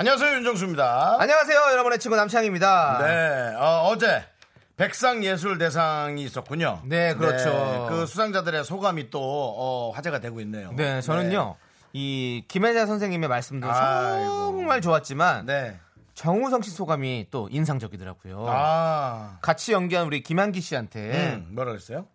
안녕하세요 0.00 0.36
윤정수입니다. 0.36 1.16
안녕하세요, 1.18 1.58
여러분의 1.72 1.98
친구 1.98 2.16
남창입니다. 2.16 2.98
네, 3.04 3.56
어, 3.56 3.98
제 3.98 4.24
백상 4.76 5.24
예술 5.24 5.58
대상이 5.58 6.22
있었군요. 6.22 6.82
네, 6.84 7.14
그렇죠. 7.14 7.88
그 7.90 8.06
수상자들의 8.06 8.64
소감이 8.64 9.10
또 9.10 9.20
어, 9.20 9.90
화제가 9.90 10.20
되고 10.20 10.40
있네요. 10.42 10.70
네, 10.76 11.00
저는요, 11.00 11.56
이 11.94 12.44
김혜자 12.46 12.86
선생님의 12.86 13.28
말씀도 13.28 13.68
아이고. 13.68 14.24
정말 14.28 14.80
좋았지만, 14.80 15.46
네. 15.46 15.80
정우성 16.14 16.62
씨 16.62 16.70
소감이 16.70 17.26
또 17.32 17.48
인상적이더라고요. 17.50 18.46
아, 18.48 19.38
같이 19.42 19.72
연기한 19.72 20.06
우리 20.06 20.22
김한기 20.22 20.60
씨한테, 20.60 21.34
음, 21.34 21.48
뭐라 21.56 21.72
그랬어요? 21.72 22.06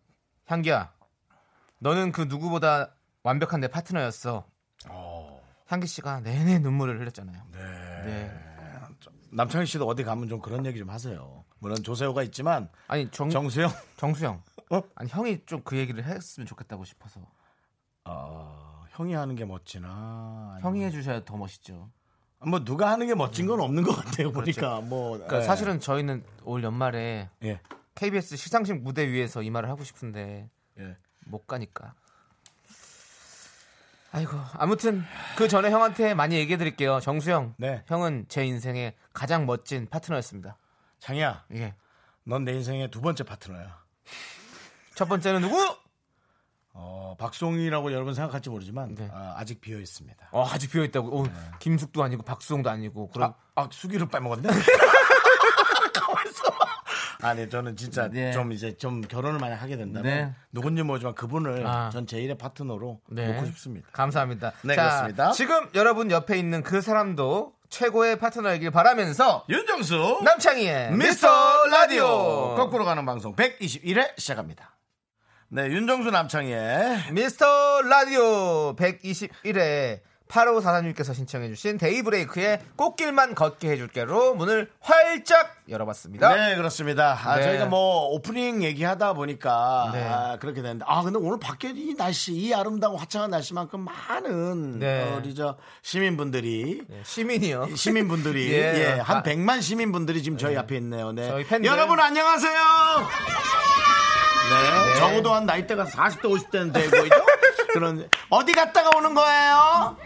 향기야, 0.46 0.94
너는 1.80 2.14
그 2.14 2.22
누구보다 2.30 2.96
완벽한 3.24 3.60
내 3.60 3.68
파트너였어. 3.68 4.46
향기 5.74 5.88
씨가 5.88 6.20
내내 6.22 6.60
눈물을 6.60 7.00
흘렸잖아요. 7.00 7.42
네. 7.52 8.32
남창희 9.32 9.66
씨도 9.66 9.88
어디 9.88 10.04
가면 10.04 10.30
좀 10.30 10.40
그런 10.40 10.64
얘기 10.68 10.78
좀 10.78 10.90
하세요. 10.92 11.44
물론 11.58 11.78
조세호가 11.82 12.22
있지만 12.24 12.70
아니, 12.88 13.10
정, 13.10 13.30
정수영 13.30 13.72
정수영. 13.98 14.42
어? 14.70 14.82
아니, 14.96 15.10
형이 15.10 15.46
좀 15.48 15.62
그 15.64 15.76
얘기를 15.78 16.04
했으면 16.04 16.46
좋겠다고 16.46 16.86
싶어서. 16.86 17.22
어, 18.06 18.84
형이 18.92 19.14
하는 19.16 19.36
게 19.36 19.46
멋지나 19.46 20.60
형이 20.62 20.84
해주셔야 20.84 21.26
더 21.26 21.38
멋있죠. 21.38 21.90
뭐 22.46 22.64
누가 22.64 22.92
하는 22.92 23.08
게 23.08 23.16
멋진 23.16 23.48
건 23.48 23.62
없는 23.62 23.84
것 23.84 23.96
같아요 23.96 24.32
보니까 24.32 24.82
뭐 24.82 25.12
그러니까 25.14 25.38
예. 25.40 25.42
사실은 25.44 25.80
저희는 25.80 26.24
올 26.44 26.62
연말에 26.62 27.30
예. 27.44 27.62
KBS 27.96 28.36
시상식 28.36 28.82
무대 28.84 29.08
위에서 29.08 29.42
이 29.42 29.50
말을 29.50 29.70
하고 29.70 29.84
싶은데 29.84 30.50
예. 30.78 30.98
못 31.26 31.48
가니까. 31.48 31.94
아이고 34.16 34.38
아무튼 34.54 35.04
그 35.36 35.48
전에 35.48 35.72
형한테 35.72 36.14
많이 36.14 36.36
얘기해 36.36 36.58
드릴게요. 36.58 37.00
정수형, 37.00 37.56
네. 37.58 37.84
형은 37.88 38.26
제 38.30 38.46
인생의 38.46 38.94
가장 39.12 39.48
멋진 39.48 39.88
파트너였습니다. 39.90 40.56
창희야 41.00 41.46
예. 41.56 41.74
넌 42.24 42.46
내 42.46 42.54
인생의 42.54 42.92
두 42.92 43.02
번째 43.02 43.24
파트너야 43.26 43.84
첫 44.96 45.10
번째는 45.10 45.42
누구? 45.42 45.58
어, 46.76 47.16
박송이라고 47.20 47.92
여러분 47.92 48.14
생각할지 48.14 48.50
모르지만 48.50 48.96
네. 48.96 49.10
아, 49.12 49.44
직 49.46 49.60
비어 49.60 49.80
있습니다 49.80 50.30
어, 50.32 50.48
아직 50.48 50.72
비어 50.72 50.84
있다고. 50.86 51.24
어, 51.24 51.26
김숙도 51.60 52.02
아니고 52.04 52.24
박수홍도 52.24 52.70
아니고 52.70 53.10
그런. 53.10 53.32
아, 53.56 53.64
아 53.64 53.70
수기를 53.72 54.08
빼먹었네 54.08 54.48
아니 57.24 57.50
저는 57.50 57.76
진짜 57.76 58.10
네. 58.10 58.32
좀 58.32 58.52
이제 58.52 58.76
좀 58.78 59.02
결혼을 59.02 59.40
만약 59.40 59.56
하게 59.62 59.78
된다면 59.78 60.04
네. 60.04 60.34
누군지 60.52 60.84
모르지만 60.84 61.16
그분을 61.16 61.66
아. 61.66 61.90
전 61.92 62.06
제 62.06 62.18
1의 62.22 62.38
파트너로 62.38 63.00
네. 63.10 63.28
놓고 63.34 63.46
싶습니다 63.48 63.88
감사합니다. 63.94 64.52
네, 64.64 64.76
자, 64.76 64.84
그렇습니다. 64.84 65.32
지금 65.32 65.70
여러분 65.76 66.12
옆에 66.12 66.38
있는 66.38 66.62
그 66.64 66.82
사람도 66.82 67.54
최고의 67.70 68.20
파트너이길 68.20 68.70
바라면서 68.72 69.46
윤정수 69.50 70.22
남창희의 70.24 70.92
미스터 70.92 71.28
라디오 71.72 72.56
거꾸로 72.56 72.86
가는 72.86 73.04
방송 73.06 73.36
121회 73.36 74.20
시작합니다. 74.20 74.76
네, 75.50 75.68
윤정수 75.68 76.12
남창희의 76.12 77.12
미스터 77.14 77.82
라디오 77.84 78.76
121회 78.76 80.02
8544님께서 80.34 81.14
신청해주신 81.14 81.78
데이브레이크의 81.78 82.60
꽃길만 82.76 83.36
걷게 83.36 83.70
해줄게로 83.70 84.36
문을 84.36 84.70
활짝 84.80 85.56
열어봤습니다. 85.70 86.36
네, 86.36 86.56
그렇습니다. 86.56 87.18
아, 87.24 87.38
네. 87.38 87.44
저희가 87.44 87.66
뭐 87.68 88.08
오프닝 88.10 88.64
얘기하다 88.64 89.14
보니까 89.14 89.92
네. 89.94 90.04
아, 90.04 90.38
그렇게 90.40 90.62
됐는데 90.62 90.86
아 90.88 91.04
근데 91.04 91.20
오늘 91.20 91.40
밖에 91.40 91.72
이 91.74 91.96
날씨 91.96 92.34
이 92.34 92.54
아름다운 92.54 92.98
화창한 92.98 93.30
날씨만큼 93.30 93.80
많은 93.80 94.80
네. 94.80 95.04
어, 95.04 95.18
우리 95.18 95.36
저 95.36 95.56
시민분들이 95.82 96.82
네, 96.88 97.02
시민이요. 97.04 97.76
시민분들이 97.76 98.50
예. 98.52 98.96
예, 98.96 99.00
한 99.00 99.18
아. 99.18 99.24
100만 99.24 99.62
시민분들이 99.62 100.24
지금 100.24 100.38
저희 100.38 100.58
앞에 100.58 100.76
있네요. 100.78 101.12
네. 101.12 101.28
저희 101.28 101.46
팬들. 101.46 101.70
여러분 101.70 102.00
안녕하세요. 102.00 102.54
네. 104.50 104.86
네. 104.86 104.96
적어도 104.96 105.34
한 105.34 105.46
나이대가 105.46 105.86
40대 105.86 106.22
50대는 106.24 106.74
돼 106.74 106.90
보이죠? 106.90 107.16
그런 107.74 108.08
어디 108.30 108.52
갔다가 108.54 108.90
오는 108.98 109.14
거예요? 109.14 109.98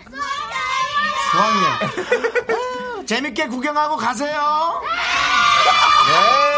수학여행. 1.31 2.99
아, 3.01 3.05
재밌게 3.05 3.47
구경하고 3.47 3.97
가세요. 3.97 4.81
네. 6.07 6.56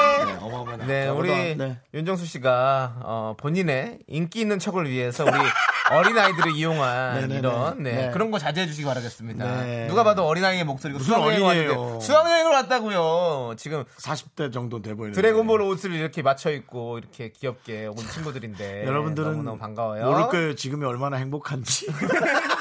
네, 0.90 1.06
적어도 1.06 1.20
우리 1.22 1.32
한- 1.32 1.58
네. 1.58 1.78
윤정수 1.94 2.26
씨가 2.26 2.96
어, 3.04 3.36
본인의 3.40 4.00
인기 4.08 4.42
있는 4.42 4.60
척을 4.60 4.90
위해서 4.90 5.24
우리 5.24 5.32
어린 5.92 6.16
아이들을 6.18 6.52
이용한 6.56 7.16
네네네. 7.22 7.40
이런 7.40 7.82
네, 7.84 7.92
네. 7.96 8.12
그런 8.12 8.30
거 8.30 8.38
자제해 8.38 8.68
주시기 8.68 8.86
바라겠습니다. 8.86 9.62
네. 9.64 9.88
누가 9.88 10.04
봐도 10.04 10.24
어린 10.28 10.46
아이의 10.46 10.64
목소리가 10.64 11.00
무슨 11.00 11.16
수학여행 11.16 11.44
어린이에요. 11.44 12.00
수학여행을 12.00 12.52
왔다고요. 12.52 13.56
지금 13.58 13.84
40대 14.00 14.54
정도 14.54 14.84
돼 14.84 14.94
보이는 14.94 15.14
드래곤볼 15.16 15.62
옷을 15.64 15.92
이렇게 15.94 16.22
맞춰 16.22 16.52
입고 16.52 17.00
이렇게 17.00 17.32
귀엽게 17.32 17.88
온 17.88 17.96
친구들인데 17.98 18.86
여러분들은 18.88 19.32
너무너무 19.32 19.58
반가워요. 19.58 20.06
모를 20.06 20.28
거예요. 20.28 20.56
지금이 20.56 20.86
얼마나 20.86 21.18
행복한지. 21.18 21.88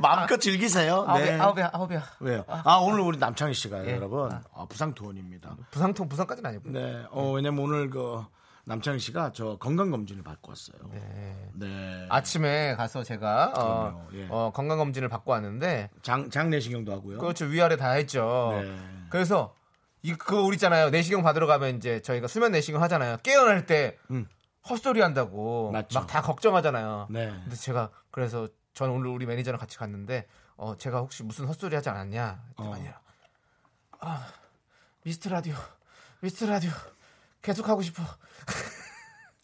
마음껏 0.00 0.36
즐기세요. 0.38 1.04
아홉이야, 1.06 1.24
네. 1.36 1.40
아홉이야, 1.40 1.70
아홉이야. 1.72 2.02
왜요? 2.20 2.44
아 2.48 2.76
오늘 2.76 3.00
우리 3.00 3.18
남창희 3.18 3.54
씨가 3.54 3.86
예. 3.86 3.96
여러분 3.96 4.30
아, 4.32 4.66
부상 4.68 4.94
투혼입니다. 4.94 5.56
부상통 5.70 6.08
부상까지는 6.08 6.50
아니고. 6.50 6.70
네. 6.70 7.04
어 7.10 7.30
왜냐면 7.32 7.64
오늘 7.64 7.90
그 7.90 8.22
남창희 8.64 8.98
씨가 8.98 9.32
저 9.32 9.56
건강 9.58 9.90
검진을 9.90 10.22
받고 10.22 10.50
왔어요. 10.50 10.90
네. 10.92 11.50
네. 11.54 12.06
아침에 12.10 12.74
가서 12.76 13.02
제가 13.02 13.52
어, 13.56 13.62
그럼요, 13.62 14.02
예. 14.14 14.26
어, 14.30 14.50
건강 14.54 14.78
검진을 14.78 15.08
받고 15.08 15.30
왔는데 15.32 15.90
장 16.02 16.28
장내시경도 16.30 16.92
하고요. 16.92 17.18
그렇죠 17.18 17.46
위아래 17.46 17.76
다 17.76 17.92
했죠. 17.92 18.50
네. 18.60 18.76
그래서 19.10 19.54
이 20.02 20.12
그거 20.14 20.42
우리 20.42 20.56
있잖아요 20.56 20.90
내시경 20.90 21.22
받으러 21.22 21.46
가면 21.46 21.76
이제 21.76 22.00
저희가 22.02 22.28
수면 22.28 22.52
내시경 22.52 22.82
하잖아요. 22.82 23.16
깨어날 23.22 23.64
때 23.66 23.96
음. 24.10 24.26
헛소리 24.68 25.00
한다고 25.00 25.70
맞죠. 25.72 25.98
막 26.00 26.06
다 26.06 26.20
걱정하잖아요. 26.20 27.06
네. 27.10 27.26
근데 27.44 27.56
제가 27.56 27.88
그래서 28.10 28.48
저는 28.78 28.94
오늘 28.94 29.08
우리 29.08 29.26
매니저랑 29.26 29.58
같이 29.58 29.76
갔는데 29.76 30.28
어 30.56 30.76
제가 30.76 31.00
혹시 31.00 31.24
무슨 31.24 31.46
헛소리 31.46 31.74
하지 31.74 31.88
않았냐? 31.88 32.44
어. 32.58 32.74
아니야. 32.74 33.00
아 33.98 34.32
미스터 35.02 35.30
라디오 35.30 35.56
미스터 36.20 36.46
라디오 36.46 36.70
계속 37.42 37.68
하고 37.68 37.82
싶어. 37.82 38.04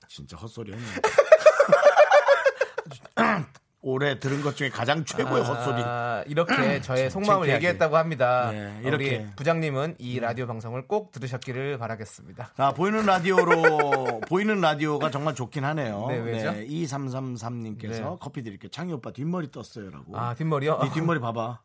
진짜 0.07 0.37
헛소리였네. 0.37 0.87
올해 3.85 4.19
들은 4.19 4.41
것 4.41 4.57
중에 4.57 4.71
가장 4.71 5.05
최고의 5.05 5.45
헛소리. 5.45 5.83
아, 5.85 6.25
이렇게 6.27 6.81
저의 6.81 7.11
속마음을 7.11 7.47
창피하게. 7.47 7.53
얘기했다고 7.55 7.97
합니다. 7.99 8.51
네, 8.51 8.81
이렇게. 8.83 9.27
부장님은 9.37 9.97
이 9.99 10.19
라디오 10.21 10.47
방송을 10.47 10.89
꼭 10.89 11.13
들으셨기를 11.13 11.77
바라겠습니다. 11.79 12.53
자, 12.57 12.73
보이는 12.73 13.05
라디오로, 13.05 14.23
보이는 14.29 14.59
라디오가 14.61 15.11
정말 15.11 15.35
좋긴 15.35 15.65
하네요. 15.67 16.07
네, 16.09 16.17
왜죠? 16.17 16.53
2333님께서 16.53 17.91
네. 18.11 18.17
커피 18.21 18.43
드릴게요. 18.43 18.71
창희 18.71 18.93
오빠 18.95 19.11
뒷머리 19.13 19.51
떴어요라고. 19.51 20.17
아 20.19 20.35
뒷머리요? 20.35 20.79
네 20.83 20.91
뒷머리 20.93 21.21
봐봐. 21.21 21.61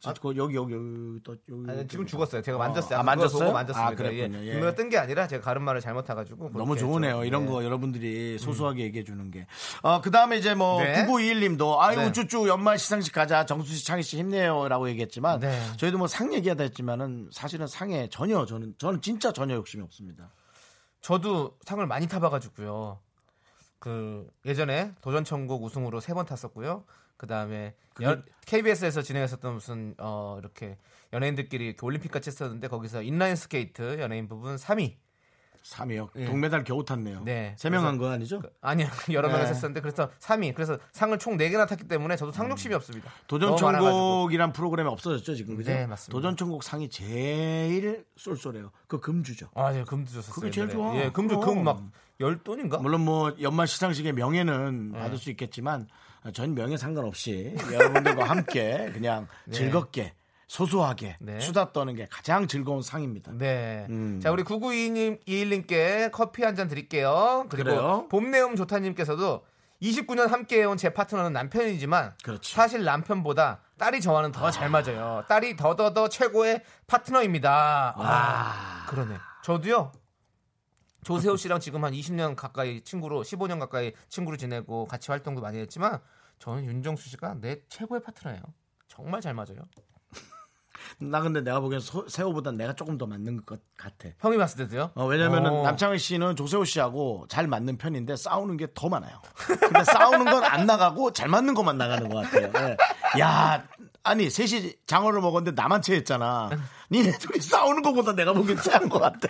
진짜 0.00 0.14
그 0.22 0.34
여기, 0.36 0.56
여기, 0.56 0.72
여기, 0.72 1.20
또, 1.22 1.36
여기. 1.50 1.70
아니, 1.70 1.86
지금. 1.86 2.06
죽었어요. 2.06 2.40
제가 2.40 2.56
어, 2.56 2.58
만졌어요. 2.60 2.98
아, 2.98 3.02
만졌어요? 3.02 3.52
만졌습니다. 3.52 3.92
아, 3.92 3.94
그랬군요. 3.94 4.38
예. 4.38 4.46
예. 4.46 4.52
뒷머리가 4.52 4.74
뜬게 4.74 4.96
아니라 4.96 5.26
제가 5.28 5.44
가른말을 5.44 5.82
잘못해가지고 5.82 6.50
너무 6.54 6.64
그렇게 6.64 6.80
좋으네요. 6.80 7.12
좀, 7.16 7.24
이런 7.26 7.44
네. 7.44 7.50
거 7.52 7.62
여러분들이 7.64 8.38
소소하게 8.38 8.84
얘기해 8.84 9.04
주는 9.04 9.30
게. 9.30 9.46
어, 9.82 10.00
그 10.00 10.10
다음에 10.10 10.38
이제 10.38 10.54
뭐, 10.54 10.82
네. 10.82 11.04
9921님도, 11.04 11.78
아유, 11.78 11.98
네. 11.98 12.06
우쭈쭈 12.06 12.48
연말 12.48 12.78
시상식 12.78 13.12
가자. 13.12 13.44
정수 13.44 13.74
씨, 13.74 13.84
창희 13.84 14.02
씨 14.02 14.16
힘내요. 14.16 14.68
라고 14.68 14.88
얘기했지만, 14.88 15.40
네. 15.40 15.60
저희도 15.76 15.98
뭐 15.98 16.06
상 16.06 16.32
얘기하다 16.32 16.62
했지만은, 16.64 17.28
사실은 17.30 17.66
상에 17.66 18.08
전혀, 18.08 18.46
저는, 18.46 18.74
저는 18.78 19.02
진짜 19.02 19.32
전혀 19.32 19.54
욕심이 19.54 19.82
없습니다. 19.82 20.30
저도 21.02 21.58
상을 21.66 21.86
많이 21.86 22.06
타봐가지고요. 22.08 22.98
그 23.78 24.26
예전에 24.44 24.92
도전천국 25.00 25.62
우승으로 25.64 26.00
세 26.00 26.12
번 26.14 26.26
탔었고요. 26.26 26.84
그 27.20 27.26
다음에 27.26 27.74
KBS에서 28.46 29.02
진행했었던 29.02 29.52
무슨 29.52 29.94
어 29.98 30.38
이렇게 30.40 30.78
연예인들끼리 31.12 31.76
올림픽 31.82 32.10
같이 32.10 32.30
했었는데 32.30 32.68
거기서 32.68 33.02
인라인 33.02 33.36
스케이트 33.36 34.00
연예인 34.00 34.26
부분 34.26 34.56
3위. 34.56 34.96
3위요. 35.62 36.08
예. 36.16 36.24
동메달 36.24 36.64
겨우 36.64 36.82
탔네요. 36.82 37.20
네. 37.24 37.54
세명 37.58 37.80
그래서- 37.82 37.88
한거 37.88 38.08
아니죠? 38.10 38.40
아니요 38.62 38.86
여러 39.12 39.28
네. 39.28 39.34
명이 39.34 39.50
했었는데 39.50 39.82
그래서 39.82 40.10
3위 40.18 40.54
그래서 40.54 40.78
상을 40.92 41.16
총 41.18 41.36
4개나 41.36 41.68
탔기 41.68 41.86
때문에 41.88 42.16
저도 42.16 42.32
상욕심이 42.32 42.74
없습니다. 42.74 43.10
도전 43.26 43.50
너무 43.50 43.60
많아가지고. 43.60 43.90
천국이란 43.90 44.52
프로그램이 44.54 44.88
없어졌죠 44.88 45.34
지금 45.34 45.56
그죠? 45.58 45.70
네, 45.70 45.86
맞습니다. 45.86 46.10
도전 46.16 46.38
천국 46.38 46.62
상이 46.62 46.88
제일 46.88 48.06
쏠쏠해요. 48.16 48.70
그 48.86 48.98
금 49.00 49.20
주죠. 49.20 49.50
아, 49.54 49.70
네, 49.72 49.84
금도 49.84 50.10
줬었어요. 50.10 50.34
그게 50.34 50.50
제일. 50.50 50.70
좋아. 50.70 50.96
예, 50.96 51.10
그럼. 51.12 51.38
금막 51.38 51.82
열돈인가? 52.20 52.78
물론 52.78 53.02
뭐 53.04 53.36
연말 53.42 53.66
시상식의 53.66 54.14
명예는 54.14 54.92
네. 54.92 54.98
받을 54.98 55.18
수 55.18 55.28
있겠지만 55.28 55.88
전 56.32 56.54
명예 56.54 56.76
상관없이 56.76 57.54
여러분들과 57.72 58.24
함께 58.24 58.90
그냥 58.92 59.26
즐겁게 59.52 60.12
소소하게 60.46 61.16
네. 61.20 61.38
수다 61.40 61.72
떠는 61.72 61.94
게 61.94 62.06
가장 62.10 62.46
즐거운 62.48 62.82
상입니다. 62.82 63.30
네. 63.34 63.86
음. 63.88 64.20
자, 64.22 64.30
우리 64.32 64.42
9922님, 64.42 65.24
21님께 65.26 66.10
커피 66.10 66.42
한 66.42 66.56
잔 66.56 66.66
드릴게요. 66.68 67.46
그리고? 67.48 68.08
봄내음 68.08 68.56
좋다 68.56 68.80
님께서도 68.80 69.44
29년 69.80 70.28
함께 70.28 70.60
해온 70.60 70.76
제 70.76 70.92
파트너는 70.92 71.32
남편이지만 71.32 72.14
그렇지. 72.22 72.52
사실 72.54 72.84
남편보다 72.84 73.60
딸이 73.78 74.00
저와는 74.02 74.32
더 74.32 74.50
잘 74.50 74.68
맞아요. 74.68 75.24
딸이 75.28 75.56
더더더 75.56 76.08
최고의 76.10 76.62
파트너입니다. 76.86 77.94
와, 77.96 78.86
그러네. 78.88 79.16
저도요. 79.42 79.92
조세호 81.04 81.36
씨랑 81.36 81.60
지금 81.60 81.84
한 81.84 81.92
20년 81.92 82.36
가까이 82.36 82.82
친구로 82.82 83.22
15년 83.22 83.58
가까이 83.58 83.92
친구로 84.08 84.36
지내고 84.36 84.86
같이 84.86 85.10
활동도 85.10 85.40
많이 85.40 85.58
했지만 85.58 85.98
저는 86.38 86.64
윤정수 86.64 87.08
씨가 87.10 87.34
내 87.40 87.60
최고의 87.68 88.02
파트너예요. 88.02 88.40
정말 88.88 89.20
잘 89.20 89.34
맞아요. 89.34 89.60
나 90.98 91.20
근데 91.20 91.40
내가 91.42 91.60
보기엔 91.60 91.80
소- 91.80 92.08
세호보다 92.08 92.52
내가 92.52 92.72
조금 92.74 92.96
더 92.98 93.06
맞는 93.06 93.44
것 93.44 93.60
같아. 93.76 94.08
형이 94.18 94.36
봤을 94.38 94.58
때도요? 94.64 94.90
어, 94.94 95.06
왜냐면은 95.06 95.50
어. 95.50 95.62
남창희 95.62 95.98
씨는 95.98 96.36
조세호 96.36 96.64
씨하고 96.64 97.26
잘 97.28 97.46
맞는 97.46 97.76
편인데 97.78 98.16
싸우는 98.16 98.56
게 98.56 98.66
더 98.74 98.88
많아요. 98.88 99.20
근데 99.46 99.84
싸우는 99.84 100.24
건 100.24 100.42
안 100.44 100.66
나가고 100.66 101.12
잘 101.12 101.28
맞는 101.28 101.54
것만 101.54 101.76
나가는 101.78 102.08
것 102.08 102.22
같아요. 102.30 102.50
예. 103.16 103.20
야, 103.20 103.66
아니 104.02 104.28
셋이 104.30 104.74
장어를 104.86 105.20
먹었는데 105.20 105.60
나만 105.60 105.82
체했잖아. 105.82 106.50
니네 106.90 107.18
둘이 107.18 107.40
싸우는 107.40 107.82
것보다 107.82 108.14
내가 108.14 108.32
보기엔 108.32 108.58
체한 108.60 108.88
것 108.88 108.98
같아. 108.98 109.28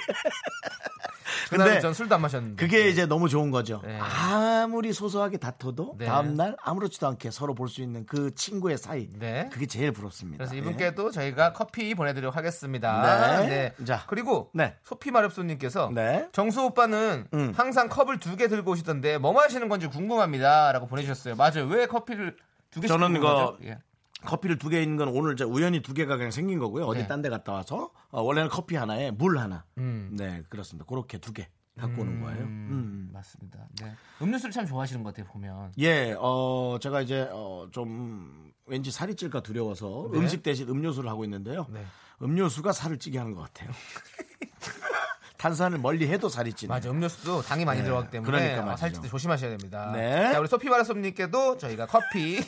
근데 1.49 1.81
전 1.81 1.94
술도 1.94 2.15
안 2.15 2.21
마셨는데. 2.23 2.62
그게 2.65 2.88
이제 2.88 3.06
너무 3.06 3.29
좋은 3.29 3.50
거죠. 3.50 3.81
네. 3.85 3.99
아무리 4.00 4.93
소소하게 4.93 5.38
다퉈도 5.38 5.97
네. 5.99 6.06
다음날 6.06 6.56
아무렇지도 6.62 7.06
않게 7.09 7.31
서로 7.31 7.55
볼 7.55 7.69
수 7.71 7.82
있는 7.82 8.05
그 8.06 8.35
친구의 8.35 8.79
사이. 8.79 9.09
네. 9.12 9.49
그게 9.53 9.67
제일 9.67 9.93
부럽습니다. 9.93 10.38
그래서 10.38 10.55
예. 10.56 10.59
이분께도 10.59 11.11
저희가 11.12 11.53
커피 11.53 11.94
보내드리도록 11.94 12.35
하겠습니다. 12.37 13.41
네. 13.47 13.73
자. 13.87 14.05
그리고 14.09 14.50
네. 14.55 14.75
소피 14.82 15.11
마렵소님께서 15.12 15.91
네. 15.94 16.27
정수 16.32 16.62
오빠는 16.65 17.27
음. 17.32 17.53
항상 17.56 17.88
컵을 17.88 18.19
두 18.19 18.37
개 18.37 18.49
들고 18.49 18.71
오시던데 18.73 19.19
뭐 19.19 19.32
마시는 19.32 19.69
건지 19.69 19.87
궁금합니다 19.87 20.73
라고 20.73 20.87
보내주셨어요. 20.87 21.37
맞아요. 21.37 21.67
왜 21.67 21.87
커피를 21.87 22.37
두 22.71 22.81
개씩 22.81 22.88
저는 22.97 23.17
이거 23.17 23.29
가죠? 23.29 23.59
예. 23.65 23.79
커피를 24.25 24.58
두 24.58 24.69
개 24.70 24.82
있는 24.82 24.96
건 24.96 25.08
오늘 25.08 25.37
우연히 25.43 25.81
두 25.82 25.94
개가 25.94 26.17
그냥 26.17 26.31
생긴 26.31 26.58
거고요. 26.58 26.84
어디 26.84 27.00
네. 27.00 27.06
딴데 27.06 27.28
갔다 27.28 27.52
와서 27.52 27.90
어, 28.11 28.22
원래는 28.22 28.49
커피 28.50 28.76
하나에 28.76 29.11
물 29.11 29.38
하나. 29.38 29.64
음. 29.78 30.11
네, 30.17 30.43
그렇습니다. 30.49 30.84
그렇게 30.88 31.19
두 31.19 31.32
개 31.32 31.49
갖고 31.78 32.02
오는 32.02 32.20
거예요. 32.20 32.43
음. 32.44 33.08
맞습니다. 33.12 33.58
네. 33.81 33.94
음료수를 34.20 34.52
참 34.52 34.67
좋아하시는 34.67 35.02
것 35.02 35.14
같아요. 35.14 35.32
보면. 35.32 35.72
예, 35.78 36.14
어, 36.19 36.76
제가 36.81 37.00
이제 37.00 37.26
어, 37.32 37.69
좀 37.72 38.52
왠지 38.67 38.90
살이 38.90 39.14
찔까 39.14 39.40
두려워서 39.40 40.08
네. 40.12 40.19
음식 40.19 40.43
대신 40.43 40.69
음료수를 40.69 41.08
하고 41.08 41.25
있는데요. 41.25 41.67
네. 41.70 41.84
음료수가 42.22 42.72
살을 42.72 42.99
찌게 42.99 43.17
하는 43.19 43.34
것 43.34 43.43
같아요. 43.43 43.70
탄산을 45.38 45.78
멀리 45.78 46.06
해도 46.08 46.28
살이 46.28 46.52
찌네. 46.52 46.69
맞아. 46.69 46.90
음료수도 46.90 47.40
당이 47.43 47.64
많이 47.64 47.78
네. 47.81 47.84
들어가기 47.87 48.11
때문에 48.11 48.31
그러니까 48.31 48.61
어, 48.62 48.64
말이죠. 48.67 48.81
살찔 48.81 49.00
때 49.02 49.08
조심하셔야 49.08 49.50
됩니다. 49.50 49.90
네. 49.94 50.32
자, 50.32 50.38
우리 50.40 50.46
소피 50.49 50.69
마렵소님께도 50.69 51.56
저희가 51.56 51.87
커피 51.87 52.40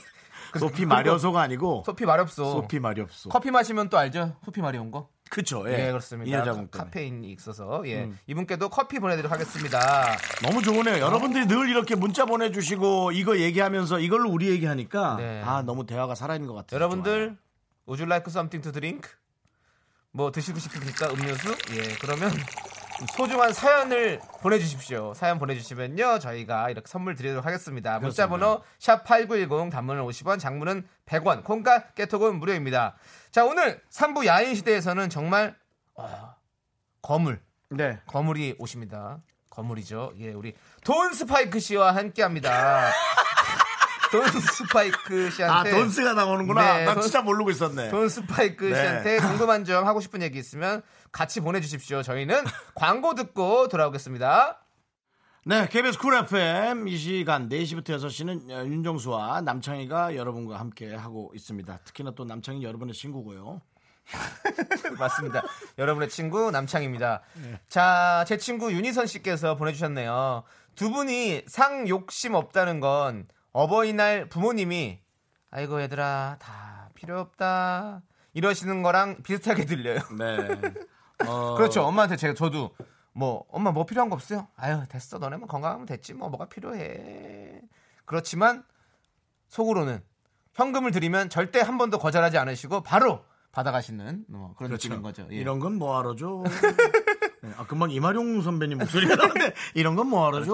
소피 0.58 0.86
마려소가 0.86 1.40
아니고 1.40 1.82
소피 1.86 2.04
마렵소. 2.04 2.44
소피 2.52 2.80
마렵소. 2.80 3.28
커피 3.30 3.50
마시면 3.50 3.88
또 3.88 3.98
알죠? 3.98 4.36
소피 4.44 4.60
마려운 4.60 4.90
거? 4.90 5.08
그쵸, 5.30 5.64
예, 5.66 5.86
예. 5.86 5.90
그렇습니다. 5.90 6.44
카페인이 6.70 7.32
있어서 7.32 7.82
예. 7.86 8.04
음. 8.04 8.18
이분께도 8.26 8.68
커피 8.68 8.98
보내드리도록 8.98 9.32
하겠습니다. 9.32 9.80
너무 10.42 10.62
좋으네요. 10.62 10.98
여러분들이 10.98 11.46
늘 11.46 11.70
이렇게 11.70 11.94
문자 11.94 12.26
보내주시고 12.26 13.12
이거 13.12 13.38
얘기하면서 13.38 14.00
이걸로 14.00 14.28
우리 14.30 14.50
얘기하니까 14.50 15.16
네. 15.16 15.42
아 15.42 15.62
너무 15.62 15.86
대화가 15.86 16.14
살아있는 16.14 16.46
것 16.48 16.54
같아요. 16.54 16.76
여러분들 16.76 17.38
you 17.88 18.04
like 18.04 18.24
something 18.28 18.62
to 18.62 18.72
drink? 18.72 19.08
뭐 20.10 20.30
드시고 20.30 20.58
싶으니까 20.58 21.08
음료수? 21.08 21.48
예, 21.72 21.96
그러면 22.00 22.30
소중한 23.16 23.52
사연을 23.52 24.20
보내주십시오. 24.40 25.12
사연 25.14 25.38
보내주시면요 25.38 26.18
저희가 26.20 26.70
이렇게 26.70 26.86
선물 26.88 27.14
드리도록 27.14 27.44
하겠습니다. 27.44 27.98
문자번호 27.98 28.62
샵 28.78 29.04
#8910 29.04 29.70
단문은 29.70 30.02
50원, 30.04 30.38
장문은 30.38 30.86
100원, 31.06 31.44
콩과 31.44 31.88
깨톡은 31.94 32.38
무료입니다. 32.38 32.96
자 33.30 33.44
오늘 33.44 33.80
3부 33.90 34.26
야인 34.26 34.54
시대에서는 34.54 35.10
정말 35.10 35.56
어, 35.94 36.34
거물 37.02 37.40
네. 37.70 38.00
거물이 38.06 38.56
오십니다. 38.58 39.18
거물이죠. 39.50 40.12
예, 40.18 40.30
우리 40.32 40.54
돈 40.84 41.12
스파이크 41.12 41.60
씨와 41.60 41.94
함께 41.94 42.22
합니다. 42.22 42.90
돈 44.10 44.26
스파이크 44.28 45.26
아 45.28 45.30
씨한테 45.30 45.70
돈스가 45.70 46.12
나오는구나. 46.12 46.76
네, 46.78 46.84
난 46.84 46.94
돈- 46.94 47.02
진짜 47.02 47.22
모르고 47.22 47.50
있었네. 47.50 47.88
돈 47.88 48.08
스파이크 48.10 48.66
네. 48.66 48.74
씨한테 48.74 49.16
궁금한 49.18 49.64
점 49.64 49.86
하고 49.86 50.00
싶은 50.00 50.20
얘기 50.20 50.38
있으면 50.38 50.82
같이 51.12 51.40
보내주십시오. 51.40 52.02
저희는 52.02 52.42
광고 52.74 53.14
듣고 53.14 53.68
돌아오겠습니다. 53.68 54.58
네, 55.44 55.68
KBS 55.68 55.98
쿨 55.98 56.14
FM 56.14 56.88
이 56.88 56.96
시간 56.96 57.48
4시부터 57.48 57.90
6시는 57.98 58.48
윤정수와 58.66 59.40
남창희가 59.42 60.16
여러분과 60.16 60.58
함께 60.58 60.94
하고 60.94 61.32
있습니다. 61.34 61.78
특히나 61.84 62.12
또 62.14 62.24
남창희 62.24 62.62
여러분의 62.62 62.94
친구고요. 62.94 63.60
맞습니다. 64.98 65.42
여러분의 65.78 66.08
친구 66.08 66.50
남창입니다. 66.50 67.22
네. 67.42 67.60
자, 67.68 68.24
제 68.26 68.36
친구 68.36 68.72
윤희선 68.72 69.06
씨께서 69.06 69.56
보내주셨네요. 69.56 70.44
두 70.74 70.90
분이 70.90 71.42
상 71.46 71.88
욕심 71.88 72.34
없다는 72.34 72.80
건 72.80 73.26
어버이날 73.52 74.28
부모님이 74.28 75.00
아이고 75.50 75.82
얘들아 75.82 76.36
다 76.40 76.88
필요 76.94 77.20
없다 77.20 78.02
이러시는 78.32 78.82
거랑 78.82 79.22
비슷하게 79.22 79.66
들려요. 79.66 79.98
네. 80.18 80.38
어, 81.26 81.54
그렇죠. 81.58 81.82
엄마한테 81.82 82.16
제가 82.16 82.34
저도 82.34 82.74
뭐 83.12 83.44
엄마 83.50 83.72
뭐 83.72 83.84
필요한 83.86 84.08
거 84.08 84.14
없어요? 84.14 84.48
아유 84.56 84.82
됐어 84.88 85.18
너네만 85.18 85.48
건강하면 85.48 85.86
됐지 85.86 86.14
뭐 86.14 86.28
뭐가 86.28 86.46
필요해. 86.46 87.60
그렇지만 88.04 88.64
속으로는 89.48 90.02
현금을 90.54 90.90
드리면 90.90 91.28
절대 91.30 91.60
한 91.60 91.78
번도 91.78 91.98
거절하지 91.98 92.38
않으시고 92.38 92.82
바로 92.82 93.24
받아가시는 93.52 94.24
뭐 94.28 94.54
그런 94.56 94.70
그렇죠. 94.70 94.88
느낌인 94.88 95.02
거죠. 95.02 95.26
예. 95.30 95.36
이런 95.36 95.58
건 95.60 95.74
뭐하러 95.74 96.16
줘? 96.16 96.42
네, 97.42 97.50
아, 97.56 97.66
금방 97.66 97.90
이마룡 97.90 98.40
선배님 98.40 98.78
목소리가 98.78 99.16
나는데 99.16 99.52
이런 99.74 99.94
건 99.96 100.06
뭐하러 100.08 100.44
줘? 100.44 100.52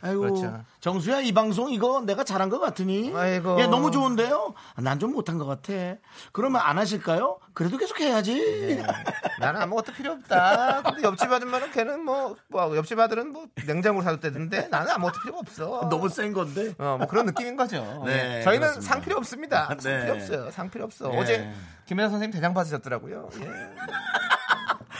아이고 0.00 0.20
그렇죠. 0.20 0.62
정수야 0.80 1.20
이 1.20 1.32
방송 1.32 1.70
이거 1.72 2.02
내가 2.04 2.24
잘한 2.24 2.48
것 2.50 2.58
같으니? 2.60 3.12
아이고. 3.14 3.58
예, 3.60 3.66
너무 3.66 3.90
좋은데요? 3.90 4.54
난 4.76 4.98
좀 4.98 5.12
못한 5.12 5.38
것 5.38 5.44
같아. 5.46 5.72
그러면 6.32 6.60
안 6.62 6.78
하실까요? 6.78 7.38
그래도 7.52 7.76
계속 7.78 8.00
해야지. 8.00 8.82
나는 9.40 9.60
아무것도 9.62 9.92
필요 9.92 10.12
없다. 10.12 10.82
근데 10.82 11.02
옆집 11.02 11.30
아줌마는 11.30 11.72
걔는 11.72 12.04
뭐, 12.04 12.36
뭐 12.48 12.76
옆집 12.76 12.98
아들은 12.98 13.32
뭐 13.32 13.46
냉장고를 13.66 14.04
사줬대는데 14.04 14.68
나는 14.68 14.90
아무것도 14.92 15.20
필요 15.22 15.36
없어. 15.38 15.88
너무 15.90 16.08
센 16.08 16.32
건데. 16.32 16.74
어, 16.78 16.96
뭐 16.98 17.06
그런 17.06 17.26
느낌인 17.26 17.56
거죠. 17.56 18.02
네, 18.06 18.42
저희는 18.42 18.60
그렇습니다. 18.68 18.80
상 18.94 19.00
필요 19.02 19.16
없습니다. 19.16 19.66
상 19.66 19.76
네. 19.78 20.00
필요 20.02 20.14
없어요. 20.14 20.50
상 20.50 20.70
필요 20.70 20.84
없어. 20.84 21.08
네. 21.08 21.18
어제 21.18 21.52
김혜선 21.86 22.10
선생님 22.12 22.32
대장 22.32 22.54
받으셨더라고요. 22.54 23.28
예. 23.40 23.44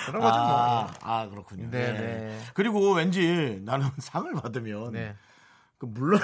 그런 0.06 0.23
거죠 0.23 0.38
뭐. 0.38 0.46
아, 0.49 0.94
아, 1.02 1.28
그렇군요. 1.28 1.68
네, 1.70 1.92
네. 1.92 1.99
네. 1.99 2.40
그리고 2.54 2.92
왠지 2.92 3.61
나는 3.64 3.87
상을 3.99 4.32
받으면 4.34 4.92
네. 4.92 5.14
그 5.78 5.87
물러 5.87 6.18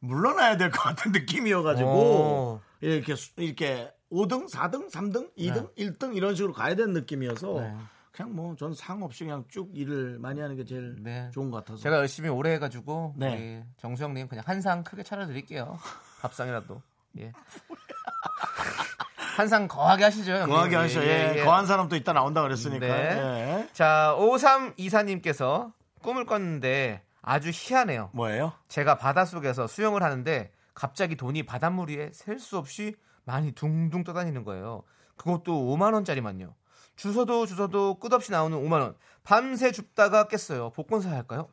물러나야 0.00 0.56
될 0.56 0.70
것 0.70 0.80
같은 0.82 1.12
느낌이어가지고 1.12 1.88
오. 1.90 2.60
이렇게 2.80 3.14
수- 3.16 3.32
이렇게 3.36 3.92
5등, 4.12 4.48
4등, 4.50 4.90
3등, 4.90 5.34
2등, 5.36 5.74
1등 5.76 6.14
이런 6.16 6.34
식으로 6.36 6.52
가야 6.52 6.74
되는 6.76 6.92
느낌이어서 6.92 7.60
네. 7.60 7.74
그냥 8.12 8.34
뭐 8.34 8.54
전 8.56 8.72
상 8.74 9.02
없이 9.02 9.24
그냥 9.24 9.44
쭉 9.48 9.70
일을 9.74 10.18
많이 10.18 10.40
하는 10.40 10.56
게 10.56 10.64
제일 10.64 10.96
네. 11.02 11.30
좋은 11.34 11.50
것 11.50 11.58
같아서 11.58 11.82
제가 11.82 11.96
열심히 11.98 12.28
오래 12.28 12.52
해가지고 12.52 13.14
네. 13.16 13.34
우리 13.34 13.62
정수영님 13.78 14.28
그냥 14.28 14.44
한 14.46 14.60
상 14.62 14.84
크게 14.84 15.02
차려드릴게요. 15.02 15.78
밥상이라도. 16.22 16.80
예. 17.18 17.32
한상 19.36 19.68
거하게 19.68 20.04
하시죠. 20.04 20.32
형님. 20.32 20.48
거하게 20.48 20.76
하셔. 20.76 21.04
예, 21.04 21.42
거한 21.44 21.66
사람 21.66 21.88
또 21.88 21.96
이따 21.96 22.14
나온다 22.14 22.40
그랬으니까. 22.40 22.86
네. 22.86 22.94
예. 22.94 23.68
자, 23.74 24.16
5324님께서 24.18 25.72
꿈을 26.02 26.24
꿨는데 26.24 27.02
아주 27.20 27.50
희한해요. 27.52 28.08
뭐예요? 28.14 28.52
제가 28.68 28.96
바닷속에서 28.96 29.66
수영을 29.66 30.02
하는데 30.02 30.50
갑자기 30.72 31.16
돈이 31.16 31.42
바닷물 31.42 31.90
위에 31.90 32.10
셀 32.14 32.38
수 32.38 32.56
없이 32.56 32.94
많이 33.24 33.52
둥둥 33.52 34.04
떠다니는 34.04 34.44
거예요. 34.44 34.84
그것도 35.16 35.52
5만 35.76 35.92
원짜리만요. 35.92 36.54
주워도 36.96 37.44
주워도 37.44 37.98
끝없이 37.98 38.32
나오는 38.32 38.56
5만 38.58 38.80
원. 38.80 38.94
밤새 39.22 39.70
줍다가 39.70 40.28
깼어요. 40.28 40.70
복권 40.70 41.02
사야 41.02 41.16
할까요? 41.16 41.48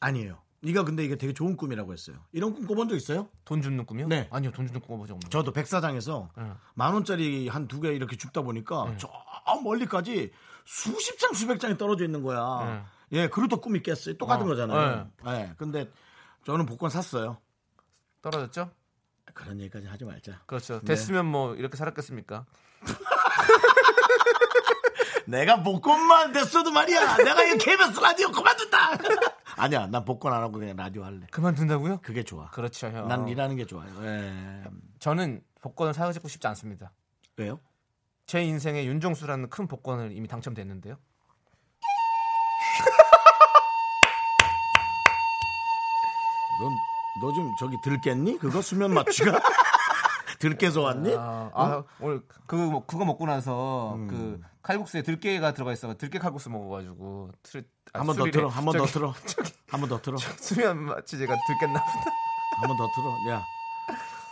아니에요. 0.00 0.41
네가 0.64 0.84
근데 0.84 1.04
이게 1.04 1.16
되게 1.16 1.32
좋은 1.32 1.56
꿈이라고 1.56 1.92
했어요. 1.92 2.16
이런 2.30 2.54
꿈 2.54 2.66
꿔본 2.66 2.88
적 2.88 2.94
있어요? 2.94 3.28
돈 3.44 3.62
줍는 3.62 3.84
꿈이요? 3.84 4.06
네. 4.06 4.28
아니요, 4.30 4.52
돈 4.52 4.66
줍는 4.66 4.80
꿈 4.80 4.90
꿔본 4.96 5.08
적 5.08 5.14
없는데. 5.14 5.30
저도 5.30 5.52
백사장에서 5.52 6.30
네. 6.36 6.52
만 6.74 6.94
원짜리 6.94 7.48
한 7.48 7.66
두 7.66 7.80
개 7.80 7.92
이렇게 7.92 8.16
줍다 8.16 8.42
보니까 8.42 8.94
저 8.98 9.08
멀리까지 9.64 10.30
수십 10.64 11.18
장 11.18 11.32
수백 11.32 11.58
장이 11.58 11.76
떨어져 11.78 12.04
있는 12.04 12.22
거야. 12.22 12.86
예, 13.10 13.28
그리고 13.28 13.48
또 13.48 13.60
꿈이 13.60 13.82
깼어요. 13.82 14.16
똑같은 14.18 14.46
어, 14.46 14.48
거잖아요. 14.48 15.10
예, 15.26 15.52
근데 15.58 15.90
저는 16.46 16.64
복권 16.66 16.90
샀어요. 16.90 17.38
떨어졌죠? 18.22 18.70
그런 19.34 19.58
얘기까지 19.60 19.86
하지 19.88 20.04
말자. 20.04 20.42
그렇죠. 20.46 20.78
네. 20.80 20.84
됐으면 20.86 21.26
뭐 21.26 21.56
이렇게 21.56 21.76
살았겠습니까? 21.76 22.46
내가 25.26 25.62
복권만 25.62 26.32
됐어도 26.32 26.70
말이야. 26.70 27.16
내가 27.16 27.42
이 27.44 27.58
KBS 27.58 28.00
라디오 28.00 28.30
그만둔다. 28.30 28.90
아니야, 29.56 29.86
난 29.86 30.04
복권 30.04 30.32
안 30.32 30.42
하고 30.42 30.58
그냥 30.58 30.76
라디오 30.76 31.04
할래. 31.04 31.26
그만둔다고요? 31.30 31.98
그게 32.02 32.22
좋아. 32.22 32.48
그렇죠, 32.50 32.88
형. 32.88 33.08
난 33.08 33.28
일하는 33.28 33.56
게 33.56 33.66
좋아요. 33.66 33.90
예. 34.04 34.64
저는 34.98 35.42
복권을 35.60 35.94
사가지고 35.94 36.28
싶지 36.28 36.46
않습니다. 36.48 36.92
왜요? 37.36 37.60
제 38.26 38.42
인생에 38.42 38.84
윤종수라는 38.86 39.50
큰 39.50 39.66
복권을 39.68 40.12
이미 40.12 40.28
당첨됐는데요. 40.28 40.96
넌, 46.60 46.72
너좀 47.20 47.54
저기 47.58 47.76
들겠니? 47.82 48.38
그거 48.38 48.62
수면 48.62 48.92
마취가? 48.94 49.32
들깨서 50.38 50.82
왔니? 50.82 51.14
아, 51.16 51.50
아, 51.54 51.84
오늘 52.00 52.22
그 52.46 52.56
뭐- 52.56 52.84
그거 52.84 53.04
먹고 53.04 53.26
나서 53.26 53.94
음. 53.94 54.08
그 54.08 54.40
칼국수에 54.62 55.02
들깨가 55.02 55.54
들어가 55.54 55.72
있어. 55.72 55.94
들깨 55.96 56.18
칼국수 56.18 56.50
먹어가지고 56.50 57.30
트, 57.42 57.58
아, 57.58 57.62
한 57.94 58.06
번 58.06 58.16
더. 58.16 58.24
틀어, 58.30 58.48
한 58.48 58.64
번더 58.64 58.86
틀어. 58.86 59.14
한 59.68 59.80
번더 59.80 60.00
틀어. 60.00 60.16
수면 60.38 60.78
마취 60.84 61.18
제가 61.18 61.36
들겠나 61.46 61.78
보다. 61.84 62.10
한 62.60 62.68
번더 62.68 62.88
틀어. 62.94 63.34
야. 63.34 63.42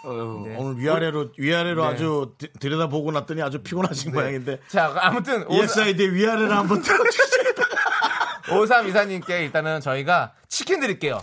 어, 0.02 0.42
네. 0.46 0.56
오늘 0.56 0.78
위아래로 0.78 1.28
위아래로 1.36 1.82
네. 1.84 1.88
아주 1.94 2.34
드- 2.38 2.50
들여다보고 2.54 3.12
났더니 3.12 3.42
아주 3.42 3.62
피곤하신 3.62 4.12
모양인데 4.12 4.60
자, 4.68 4.94
아무튼 4.98 5.44
EXID 5.50 6.08
위아래를 6.14 6.56
한번. 6.56 6.82
오삼 8.52 8.88
이사님께 8.88 9.44
일단은 9.44 9.80
저희가 9.80 10.32
치킨 10.48 10.80
드릴게요. 10.80 11.20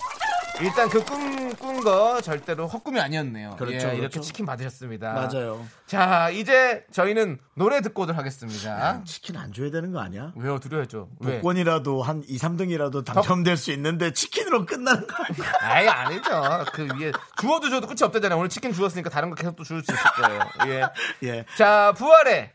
일단 0.61 0.89
그 0.89 1.03
꿈 1.03 1.37
꾼 1.57 1.83
거 1.83 2.19
절대로 2.21 2.67
헛꿈이 2.67 2.99
아니었네요. 2.99 3.55
그렇죠, 3.57 3.75
예, 3.75 3.79
그렇죠. 3.79 3.97
이렇게 3.97 4.19
치킨 4.21 4.45
받으셨습니다. 4.45 5.13
맞아요. 5.13 5.65
자, 5.85 6.29
이제 6.29 6.85
저희는 6.91 7.39
노래 7.55 7.81
듣고 7.81 8.03
오도록 8.03 8.17
하겠습니다. 8.19 9.01
치킨 9.05 9.37
안 9.37 9.53
줘야 9.53 9.69
되는 9.71 9.91
거 9.91 9.99
아니야? 9.99 10.33
왜요? 10.35 10.59
드려야죠. 10.59 11.09
왜? 11.19 11.35
복권이라도 11.35 12.01
한 12.03 12.23
2, 12.27 12.37
3등이라도 12.37 13.05
당첨될 13.05 13.57
수 13.57 13.71
있는데 13.71 14.11
치킨으로 14.11 14.65
끝나는 14.65 15.05
거 15.07 15.15
아니야? 15.23 15.53
아예 15.61 15.87
아니죠. 15.87 16.65
그 16.73 16.87
위에 16.99 17.11
주워도 17.39 17.69
줘도 17.69 17.87
끝이 17.87 17.99
없다잖아요. 18.03 18.37
오늘 18.37 18.49
치킨 18.49 18.73
주웠으니까 18.73 19.09
다른 19.09 19.29
거 19.29 19.35
계속 19.35 19.55
또 19.55 19.63
줄 19.63 19.81
수 19.83 19.91
있을 19.93 20.03
거예요. 20.21 20.41
예. 20.67 20.83
예. 21.29 21.45
자, 21.57 21.93
부활의 21.97 22.51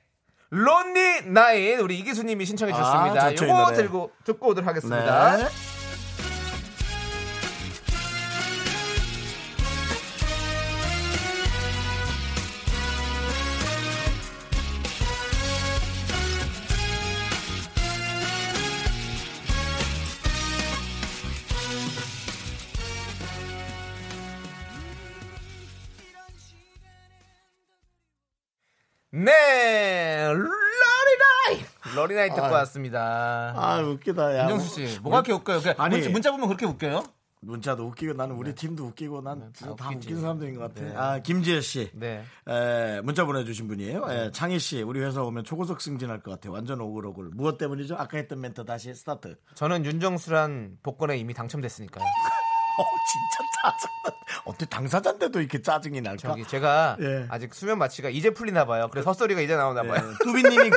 론리 0.50 1.22
나인 1.32 1.78
우리 1.80 1.98
이기수님이 1.98 2.44
신청해 2.46 2.72
주셨습니다. 2.72 3.24
아, 3.24 3.30
좋죠, 3.30 3.44
이 3.44 3.48
요거 3.48 3.62
노래. 3.64 3.76
들고 3.76 4.12
듣고 4.24 4.48
오도록 4.48 4.68
하겠습니다. 4.68 5.36
네. 5.38 5.48
네, 29.24 30.28
Lonely 31.94 32.14
Night 32.14 32.34
듣고 32.34 32.46
아. 32.46 32.50
왔습니다. 32.52 33.52
아 33.56 33.80
웃기다 33.80 34.36
야. 34.36 34.42
윤정수 34.44 34.86
씨, 34.88 34.98
뭐가 35.00 35.22
그렇게 35.22 35.52
웃겨요? 35.52 35.74
아니. 35.78 35.96
문자, 35.96 36.10
문자 36.10 36.30
보면 36.32 36.48
그렇게 36.48 36.66
웃겨요? 36.66 37.04
문자도 37.44 37.84
웃기고 37.88 38.12
나는 38.14 38.36
우리 38.36 38.54
팀도 38.54 38.84
웃기고 38.84 39.20
난다 39.20 39.46
다, 39.58 39.74
다 39.74 39.86
웃기지. 39.88 39.96
웃기는 40.06 40.20
사람들인 40.22 40.54
것 40.56 40.72
같아. 40.74 40.86
네. 40.86 40.94
아 40.96 41.18
김지혜 41.18 41.60
씨. 41.60 41.90
네. 41.92 42.22
에, 42.48 43.00
문자 43.02 43.24
보내주신 43.24 43.66
분이에요. 43.66 44.06
에, 44.08 44.30
창희 44.30 44.60
씨, 44.60 44.80
우리 44.82 45.00
회사 45.00 45.22
오면 45.22 45.42
초고속 45.44 45.80
승진할 45.80 46.20
것 46.22 46.30
같아요. 46.30 46.52
완전 46.52 46.80
오글오글. 46.80 47.30
무엇 47.34 47.58
때문이죠? 47.58 47.96
아까 47.96 48.16
했던 48.16 48.40
멘트 48.40 48.64
다시 48.64 48.94
스타트. 48.94 49.34
저는 49.54 49.84
윤정수란 49.84 50.78
복권에 50.84 51.16
이미 51.18 51.34
당첨됐으니까요. 51.34 52.04
어, 52.78 52.84
진짜 53.10 53.50
짜증나. 53.62 54.22
어떻게 54.44 54.66
당사자인데도 54.66 55.40
이렇게 55.40 55.60
짜증이 55.62 56.00
날까? 56.00 56.28
저기 56.28 56.46
제가 56.46 56.96
예. 57.00 57.26
아직 57.28 57.54
수면 57.54 57.78
마취가 57.78 58.08
이제 58.10 58.30
풀리나 58.30 58.64
봐요. 58.64 58.88
그래서 58.90 59.10
헛소리가 59.10 59.40
이제 59.40 59.56
나오나 59.56 59.82
봐요. 59.82 60.00
네, 60.00 60.14
뚜비님이 60.24 60.70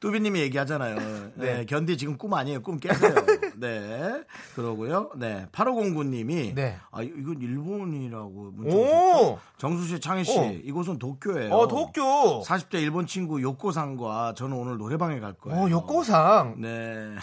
뚜비님이 0.00 0.40
얘기하잖아요. 0.40 0.96
네. 0.96 1.32
네. 1.36 1.64
견디 1.64 1.96
지금 1.96 2.18
꿈 2.18 2.34
아니에요. 2.34 2.60
꿈 2.62 2.78
깨세요. 2.78 3.14
네. 3.54 4.24
그러고요. 4.56 5.10
네. 5.14 5.46
8509님이 5.52 6.54
네. 6.54 6.76
아 6.90 7.02
이건 7.02 7.40
일본이라고 7.40 8.50
문자 8.54 8.76
오! 8.76 9.38
정수 9.58 9.86
씨, 9.86 10.00
창희 10.00 10.24
씨, 10.24 10.36
어. 10.38 10.52
이곳은 10.64 10.98
도쿄예요. 10.98 11.54
어, 11.54 11.68
도쿄. 11.68 12.42
40대 12.44 12.82
일본 12.82 13.06
친구 13.06 13.40
요코상과 13.40 14.34
저는 14.36 14.56
오늘 14.56 14.78
노래방에 14.78 15.20
갈 15.20 15.34
거예요. 15.34 15.60
어, 15.60 15.70
요코상. 15.70 16.56
네. 16.58 17.14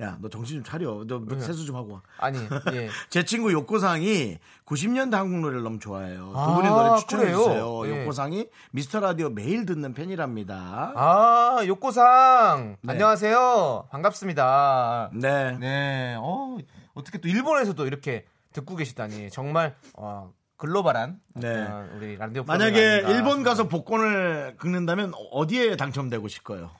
아, 0.00 0.04
야, 0.04 0.18
너 0.20 0.28
정신 0.28 0.56
좀 0.56 0.64
차려. 0.64 1.04
너 1.06 1.20
네. 1.26 1.40
세수 1.40 1.64
좀 1.64 1.76
하고 1.76 1.94
와. 1.94 2.02
아니, 2.18 2.38
예. 2.72 2.88
제 3.10 3.24
친구 3.24 3.52
요코상이 3.52 4.38
90년대 4.64 5.12
한국 5.12 5.40
노래를 5.40 5.62
너무 5.62 5.78
좋아해요. 5.78 6.32
두 6.32 6.38
아, 6.38 6.54
분의 6.54 6.70
노래 6.70 6.98
추천해 7.00 7.24
그래요? 7.24 7.38
주세요. 7.38 7.86
예. 7.86 8.00
요코상이 8.02 8.46
미스터 8.72 9.00
라디오 9.00 9.28
매일 9.28 9.66
듣는 9.66 9.92
팬이랍니다. 9.94 10.92
아, 10.96 11.58
요코상. 11.66 12.76
네. 12.82 12.92
안녕하세요. 12.92 13.88
반갑습니다. 13.90 15.10
네. 15.14 15.56
네. 15.58 16.16
어, 16.18 16.56
어떻게 16.94 17.18
또 17.18 17.28
일본에서도 17.28 17.86
이렇게 17.86 18.24
듣고 18.52 18.76
계시다니. 18.76 19.30
정말, 19.30 19.76
어, 19.94 20.32
글로벌한. 20.56 21.20
네. 21.34 21.66
우리 21.96 22.16
라디오 22.16 22.42
만약에 22.44 22.88
아닌가 23.04 23.10
일본 23.10 23.42
가서. 23.42 23.68
복권을 23.68 24.56
긁는다면 24.58 25.12
어디에 25.32 25.76
당첨되고 25.76 26.26
싶어요? 26.28 26.70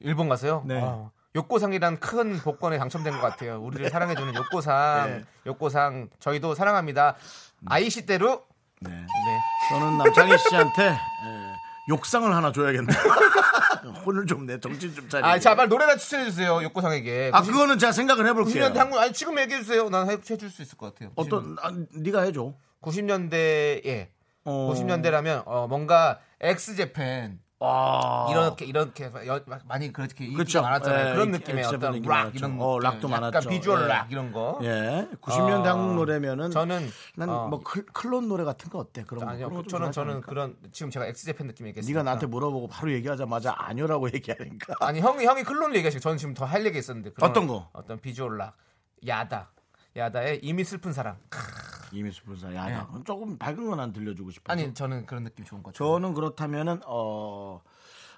일본 0.00 0.28
가서요? 0.28 0.62
네. 0.66 0.80
어, 0.82 1.10
욕고상이란 1.34 1.98
큰 2.00 2.38
복권에 2.38 2.78
당첨된 2.78 3.14
것 3.14 3.20
같아요. 3.20 3.60
우리를 3.62 3.88
사랑해주는 3.88 4.34
욕고상. 4.34 5.06
네. 5.10 5.24
욕고상. 5.46 6.10
저희도 6.18 6.54
사랑합니다. 6.54 7.16
아이 7.66 7.88
시대로. 7.88 8.44
네. 8.80 8.90
네. 8.90 9.06
저는 9.70 9.96
남창희 9.98 10.36
씨한테 10.38 10.88
에, 10.90 10.96
욕상을 11.88 12.34
하나 12.34 12.52
줘야겠네. 12.52 12.86
혼을 14.04 14.26
좀 14.26 14.46
내, 14.46 14.60
정신 14.60 14.94
좀 14.94 15.08
차려. 15.08 15.24
아, 15.26 15.38
자, 15.38 15.54
빨리 15.56 15.68
노래나 15.68 15.96
추천해주세요. 15.96 16.62
욕고상에게. 16.64 17.30
아, 17.32 17.42
그거는 17.42 17.78
제가 17.78 17.92
생각을 17.92 18.26
해볼게요. 18.28 18.64
90년대 18.66 18.74
한국, 18.76 18.98
아니, 18.98 19.12
지금 19.12 19.38
얘기해주세요. 19.38 19.88
난 19.88 20.08
해- 20.10 20.18
해줄 20.30 20.50
수 20.50 20.62
있을 20.62 20.76
것 20.78 20.92
같아요. 20.94 21.10
어떤, 21.16 21.56
아, 21.62 21.72
네가 21.94 22.22
해줘. 22.22 22.52
90년대에, 22.82 24.08
어. 24.44 24.72
90년대라면, 24.72 25.42
어, 25.46 25.66
뭔가, 25.68 26.20
엑스제팬. 26.40 27.40
아. 27.64 28.26
이렇게, 28.30 28.64
이렇게, 28.64 29.10
여- 29.26 29.40
많이 29.66 29.92
그렇게 29.92 30.32
그쵸. 30.32 30.62
많았잖아요. 30.62 31.08
예, 31.08 31.12
그런 31.12 31.28
이- 31.28 31.30
느낌의 31.32 31.64
어떤 31.64 32.02
락. 32.02 32.34
이런. 32.34 32.60
어, 32.60 32.78
게 32.78 32.84
락도 32.86 33.08
약간 33.08 33.20
많았죠. 33.20 33.48
비주얼 33.48 33.82
예. 33.82 33.86
락, 33.86 34.10
이런 34.12 34.32
거. 34.32 34.58
예. 34.62 35.08
90년대 35.20 35.66
아, 35.66 35.70
한국 35.70 35.94
노래면은 35.94 36.50
저는, 36.50 36.88
난 37.16 37.28
어, 37.28 37.48
뭐 37.48 37.60
클론 37.62 38.28
노래 38.28 38.44
같은 38.44 38.70
거 38.70 38.78
어때? 38.78 39.04
그런 39.04 39.24
거. 39.24 39.30
아니요, 39.30 39.48
거좀 39.50 39.68
저는 39.68 39.92
저는 39.92 40.10
않을까? 40.12 40.26
그런 40.28 40.56
지금 40.72 40.90
제가 40.90 41.06
엑스제팬 41.06 41.46
느낌 41.46 41.66
얘기했어요. 41.68 41.90
네가 41.90 42.02
나한테 42.02 42.26
물어보고 42.26 42.68
바로 42.68 42.92
얘기하자마자 42.92 43.54
아니요라고 43.56 44.08
얘기하니까. 44.12 44.74
아니 44.80 45.00
형이 45.00 45.24
형이 45.24 45.42
클론 45.44 45.74
얘기하시고 45.76 46.00
저는 46.00 46.18
지금 46.18 46.34
더 46.34 46.44
할 46.44 46.64
얘기 46.66 46.78
있었는데 46.78 47.12
어떤 47.20 47.46
거? 47.46 47.68
어떤 47.72 47.98
비주얼 48.00 48.36
락 48.38 48.56
야다 49.06 49.50
야다의 49.96 50.40
이미 50.42 50.64
슬픈 50.64 50.92
사랑. 50.92 51.16
이미수 51.92 52.24
불사 52.24 52.54
야다. 52.54 52.88
조금 53.04 53.36
밝은 53.36 53.68
건 53.68 53.78
안 53.78 53.92
들려주고 53.92 54.30
싶어. 54.30 54.54
네. 54.54 54.62
아니 54.64 54.74
저는 54.74 55.04
그런 55.04 55.24
느낌 55.24 55.44
좋은 55.44 55.62
것 55.62 55.74
같아요. 55.74 55.88
저는 55.94 56.14
그렇다면은 56.14 56.80
어, 56.86 57.60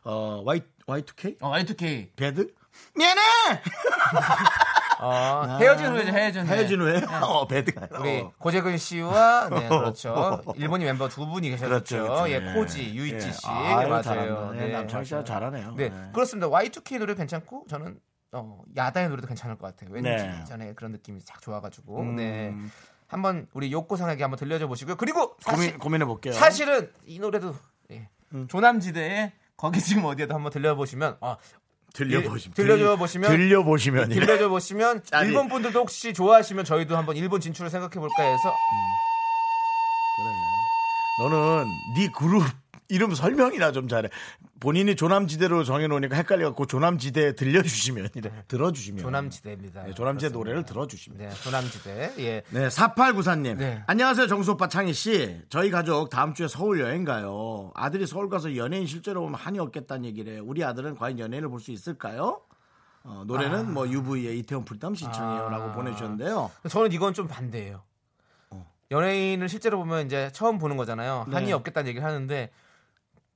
어 0.05 0.43
Y 0.45 0.63
Y2K 0.87 1.39
어 1.41 1.51
Y2K 1.51 2.15
배드 2.15 2.55
미안해 2.97 3.21
어, 5.01 5.59
헤어진 5.61 5.87
후에죠 5.87 6.13
헤어진 6.13 6.47
후에. 6.47 6.57
헤어진 6.57 6.81
후에 6.81 7.03
어 7.23 7.47
배드가 7.49 7.89
우리 7.99 8.21
어. 8.21 8.33
고재근 8.39 8.79
씨와 8.79 9.49
네 9.51 9.67
그렇죠 9.69 10.41
일본인 10.57 10.87
멤버 10.87 11.09
두 11.09 11.27
분이 11.27 11.51
계셨죠. 11.51 11.69
그렇죠, 11.69 12.03
그렇죠. 12.05 12.31
예 12.31 12.39
네. 12.39 12.55
코지 12.55 12.95
유이치 12.95 13.27
예. 13.27 13.33
씨 13.33 13.47
아유, 13.49 13.89
맞아요. 13.89 14.03
잘한다. 14.03 14.53
네, 14.53 14.69
남창희 14.69 15.05
씨가. 15.05 15.25
잘하네요. 15.25 15.75
네, 15.77 15.89
네. 15.89 16.11
그렇습니다. 16.13 16.49
Y2K 16.49 16.99
노래 17.01 17.15
괜찮고 17.17 17.67
저는 17.69 17.99
어, 18.35 18.63
야다의 18.77 19.09
노래도 19.09 19.27
괜찮을 19.29 19.57
것 19.57 19.67
같아요. 19.69 19.91
왠지 19.93 20.11
네. 20.11 20.45
전에 20.45 20.75
그런 20.75 20.93
느낌이 20.93 21.21
싹 21.21 21.41
좋아가지고 21.41 22.01
음. 22.01 22.17
네 22.17 22.55
한번 23.07 23.47
우리 23.53 23.71
욕고상에게 23.73 24.23
한번 24.23 24.39
들려줘 24.39 24.67
보시고요. 24.67 24.97
그리고 24.97 25.37
사실 25.41 25.67
고민 25.71 25.79
고민해 25.79 26.05
볼게요. 26.05 26.33
사실은 26.33 26.91
이 27.07 27.19
노래도 27.19 27.55
예, 27.91 28.09
조남지대의 28.49 29.33
거기 29.57 29.81
지금 29.81 30.05
어디에도 30.05 30.35
한번 30.35 30.51
들려보시면 30.51 31.19
아 31.21 31.37
들려보시면 31.93 32.55
보시면 32.99 33.31
들려보시면 33.31 34.09
들려줘 34.09 34.49
보시면 34.49 35.03
아니. 35.13 35.29
일본 35.29 35.49
분들도 35.49 35.79
혹시 35.79 36.13
좋아하시면 36.13 36.65
저희도 36.65 36.97
한번 36.97 37.17
일본 37.17 37.41
진출을 37.41 37.71
생각해 37.71 37.95
볼까 37.95 38.23
해서 38.23 38.55
너는 41.21 41.65
네 41.95 42.09
그룹 42.09 42.43
이름 42.89 43.15
설명이나 43.15 43.73
좀 43.73 43.89
잘해. 43.89 44.11
본인이 44.61 44.95
조남지대로 44.97 45.65
정해놓으니까 45.65 46.17
헷갈려갖고 46.17 46.67
조남지대 46.67 47.35
들려주시면 47.35 48.09
이래 48.15 48.31
들어주시면 48.49 49.03
조남지대입니다. 49.03 49.85
네, 49.85 49.95
조남지대 49.95 50.29
그렇습니다. 50.31 50.39
노래를 50.39 50.65
들어주시면 50.65 51.19
네, 51.19 51.31
조남지대. 51.43 52.15
예. 52.19 52.43
네, 52.51 52.69
4894님. 52.69 53.57
네. 53.57 53.83
안녕하세요, 53.87 54.27
정수 54.27 54.53
오빠 54.53 54.69
창희 54.69 54.93
씨. 54.93 55.41
저희 55.49 55.71
가족 55.71 56.11
다음 56.11 56.35
주에 56.35 56.47
서울 56.49 56.81
여행 56.81 57.05
가요. 57.05 57.73
아들이 57.75 58.07
서울 58.07 58.29
가서 58.29 58.57
연예인 58.57 58.87
실제로 58.87 59.23
보면 59.23 59.35
한이 59.39 59.59
없겠다는 59.59 60.05
얘기를 60.05 60.35
해요. 60.35 60.43
우리 60.45 60.63
아들은 60.65 60.97
과연 60.97 61.19
연예인을 61.19 61.49
볼 61.49 61.61
수 61.61 61.71
있을까요? 61.73 62.43
어, 63.03 63.23
노래는 63.27 63.73
뭐 63.73 63.87
UV의 63.89 64.39
이태원 64.41 64.65
불담 64.65 64.95
신청해요라고 64.95 65.65
아. 65.65 65.73
보내주셨는데요. 65.73 66.51
저는 66.69 66.93
이건 66.93 67.13
좀 67.15 67.29
반대예요. 67.29 67.83
연예인을 68.91 69.49
실제로 69.49 69.79
보면 69.79 70.07
이제 70.07 70.31
처음 70.33 70.59
보는 70.59 70.77
거잖아요. 70.77 71.25
네. 71.29 71.35
한이 71.35 71.53
없겠다는 71.53 71.89
얘기를 71.89 72.07
하는데 72.07 72.51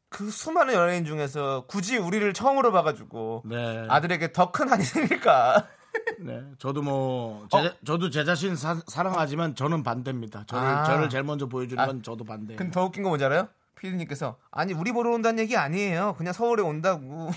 그 0.09 0.31
수많은 0.31 0.75
연예인 0.75 1.05
중에서 1.05 1.65
굳이 1.67 1.99
우리를 1.99 2.33
처음으로 2.33 2.73
봐가지고 2.73 3.43
네. 3.47 3.87
아들에게 3.89 4.33
더 4.33 4.51
큰 4.53 4.69
한이 4.71 4.83
생길까? 4.85 5.69
네. 6.21 6.43
저도 6.59 6.83
뭐, 6.83 7.47
제, 7.51 7.59
어? 7.59 7.75
저도 7.85 8.11
제 8.11 8.25
자신 8.25 8.57
사, 8.57 8.81
사랑하지만 8.87 9.55
저는 9.55 9.83
반대입니다. 9.83 10.45
저를, 10.47 10.67
아. 10.67 10.85
저를 10.85 11.09
제일 11.09 11.25
먼저 11.25 11.47
보여주는 11.47 11.83
아. 11.83 11.87
건 11.87 12.03
저도 12.03 12.25
반대. 12.25 12.57
근데 12.57 12.73
더 12.73 12.85
웃긴 12.85 13.03
거 13.03 13.11
뭔지 13.11 13.25
알아요? 13.25 13.49
피디님께서 13.79 14.37
아니 14.51 14.73
우리 14.73 14.91
보러 14.93 15.11
온다는 15.11 15.39
얘기 15.39 15.57
아니에요. 15.57 16.15
그냥 16.17 16.33
서울에 16.33 16.63
온다고. 16.63 17.31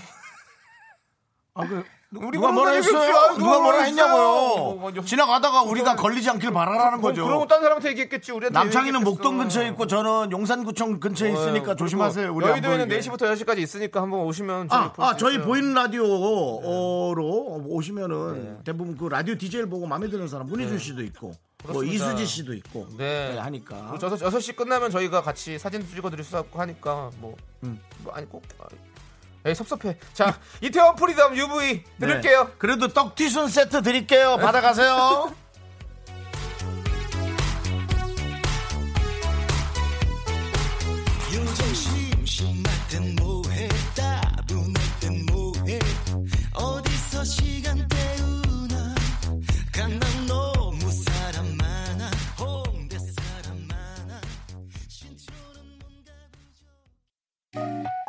아, 1.54 1.66
그, 1.66 1.84
우리 2.14 2.36
누가 2.36 2.52
뭐라 2.52 2.72
했어요? 2.72 3.02
얘기였죠. 3.02 3.38
누가 3.38 3.58
뭐라? 3.58 3.82
했냐고요? 3.82 4.14
뭐, 4.14 4.90
뭐, 4.92 5.04
지나가다가 5.04 5.62
우리가 5.62 5.96
걸리지 5.96 6.28
않길 6.28 6.52
바라라는 6.52 7.00
거죠. 7.00 7.24
그러고 7.24 7.46
딴 7.46 7.60
사람한테 7.60 7.90
얘기했겠지. 7.90 8.32
우리한테 8.32 8.58
남창이는. 8.58 9.02
목동 9.02 9.38
근처에 9.38 9.68
있고 9.68 9.86
저는 9.86 10.30
용산구청 10.30 11.00
근처에 11.00 11.30
어, 11.30 11.32
있으니까 11.32 11.74
조심하세요. 11.74 12.32
우리 12.34 12.44
안 12.44 12.52
여의도에는 12.52 12.88
보이게. 12.88 13.00
4시부터 13.00 13.22
10시까지 13.32 13.58
있으니까 13.58 14.02
한번 14.02 14.20
오시면 14.20 14.68
아, 14.70 14.92
아 14.98 15.16
저희. 15.16 15.40
보이는 15.42 15.74
라디오로 15.74 17.64
오시면은 17.66 18.44
네. 18.44 18.56
대부분 18.64 18.96
그 18.96 19.06
라디오 19.06 19.34
DJ를 19.36 19.68
보고 19.68 19.86
마음에 19.86 20.08
드는 20.08 20.28
사람 20.28 20.46
문희준 20.46 20.78
씨도 20.78 21.02
있고 21.04 21.32
뭐. 21.64 21.82
이수지 21.82 22.26
씨도 22.26 22.54
있고 22.54 22.86
네. 22.96 23.32
네, 23.34 23.38
하니까 23.38 23.92
6, 23.94 24.00
6시 24.00 24.56
끝나면 24.56 24.90
저희가 24.90 25.22
같이 25.22 25.58
사진 25.58 25.86
찍어드릴 25.86 26.24
수 26.24 26.38
있고 26.38 26.60
하니까 26.60 27.10
뭐, 27.18 27.36
음. 27.64 27.80
뭐 27.98 28.12
아니 28.12 28.26
꼭 28.28 28.42
아, 28.60 28.64
에이 29.44 29.54
섭섭해 29.54 29.96
자 30.12 30.38
이태원 30.60 30.94
Freedom 30.96 31.36
UV 31.36 31.84
네. 32.44 32.54
그래도 32.58 32.88
떡튀순 32.88 33.48
세트 33.48 33.82
드릴게요. 33.82 34.36
받아가세요. 34.36 35.34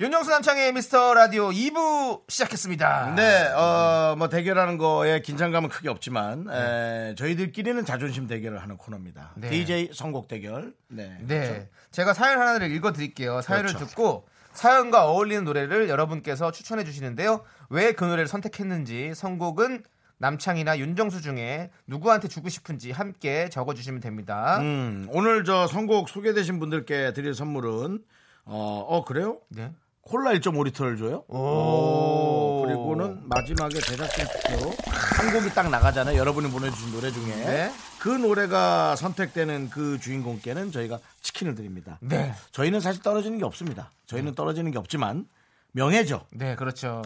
윤정수 0.00 0.30
남창희 0.30 0.72
미스터 0.72 1.12
라디오 1.12 1.50
2부 1.50 2.22
시작했습니다 2.26 3.14
네, 3.16 3.48
어, 3.48 4.14
뭐 4.16 4.30
대결하는 4.30 4.78
거에 4.78 5.20
긴장감은 5.20 5.68
크게 5.68 5.90
없지만 5.90 6.44
네. 6.44 7.10
에, 7.10 7.14
저희들끼리는 7.16 7.84
자존심 7.84 8.26
대결을 8.26 8.62
하는 8.62 8.78
코너입니다. 8.78 9.32
네. 9.36 9.50
DJ 9.50 9.90
선곡 9.92 10.26
대결. 10.26 10.72
네. 10.88 11.18
네 11.20 11.68
제가 11.90 12.14
사연 12.14 12.40
하나를 12.40 12.70
읽어드릴게요 12.72 13.42
사연을 13.42 13.66
그렇죠. 13.74 13.84
듣고 13.84 14.26
사연과 14.54 15.04
어울리는 15.06 15.44
노래를 15.44 15.90
여러분께서 15.90 16.50
추천해 16.50 16.82
주시는데요 16.84 17.44
왜 17.68 17.92
그 17.92 18.04
노래를 18.04 18.26
선택했는지 18.26 19.12
선곡은 19.14 19.84
남창이나 20.16 20.78
윤정수 20.78 21.20
중에 21.20 21.70
누구한테 21.86 22.28
주고 22.28 22.48
싶은지 22.48 22.90
함께 22.90 23.50
적어주시면 23.50 24.00
됩니다 24.00 24.60
음, 24.60 25.06
오늘 25.10 25.44
저 25.44 25.66
선곡 25.66 26.08
소개되신 26.08 26.58
분들께 26.58 27.12
드릴 27.12 27.34
선물은 27.34 28.02
어, 28.46 28.84
어 28.88 29.04
그래요? 29.04 29.38
네. 29.48 29.70
콜라 30.02 30.32
1.5리터를 30.32 30.98
줘요? 30.98 31.24
오. 31.28 32.62
그리고는 32.64 33.28
마지막에 33.28 33.78
제작진 33.80 34.24
투표 34.26 34.70
한 34.90 35.32
곡이 35.32 35.54
딱 35.54 35.68
나가잖아요. 35.70 36.16
여러분이 36.16 36.50
보내주신 36.50 36.92
노래 36.92 37.10
중에 37.10 37.26
네. 37.26 37.72
그 37.98 38.08
노래가 38.08 38.96
선택되는 38.96 39.70
그 39.70 39.98
주인공께는 40.00 40.72
저희가 40.72 40.98
치킨을 41.20 41.54
드립니다. 41.54 41.98
네. 42.00 42.34
저희는 42.52 42.80
사실 42.80 43.02
떨어지는 43.02 43.38
게 43.38 43.44
없습니다. 43.44 43.90
저희는 44.06 44.34
떨어지는 44.34 44.70
게 44.70 44.78
없지만 44.78 45.26
명예죠. 45.72 46.26
네, 46.30 46.56
그렇죠. 46.56 47.02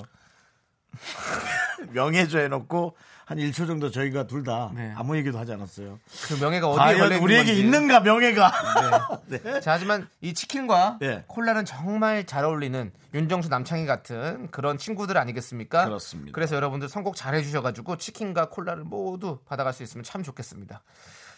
명예죠 1.90 2.38
해놓고 2.38 2.96
한 3.26 3.38
1초 3.38 3.66
정도 3.66 3.90
저희가 3.90 4.26
둘다 4.26 4.72
네. 4.74 4.92
아무 4.96 5.16
얘기도 5.16 5.38
하지 5.38 5.52
않았어요. 5.52 5.98
그 6.28 6.34
명예가 6.34 6.68
어디에 6.68 6.78
과연 6.98 7.04
있는 7.12 7.22
우리에게 7.22 7.46
건지. 7.46 7.60
있는 7.60 7.88
가 7.88 8.00
명예가. 8.00 9.22
네. 9.26 9.60
자, 9.62 9.72
하지만 9.72 10.08
이 10.20 10.34
치킨과 10.34 10.98
네. 11.00 11.24
콜라는 11.26 11.64
정말 11.64 12.26
잘 12.26 12.44
어울리는 12.44 12.92
윤정수 13.14 13.48
남창희 13.48 13.86
같은 13.86 14.48
그런 14.50 14.76
친구들 14.76 15.16
아니겠습니까? 15.16 15.86
그렇습니다. 15.86 16.32
그래서 16.34 16.54
여러분들 16.54 16.88
선곡 16.88 17.16
잘 17.16 17.34
해주셔가지고 17.34 17.96
치킨과 17.96 18.50
콜라를 18.50 18.84
모두 18.84 19.38
받아갈 19.46 19.72
수 19.72 19.82
있으면 19.82 20.04
참 20.04 20.22
좋겠습니다. 20.22 20.82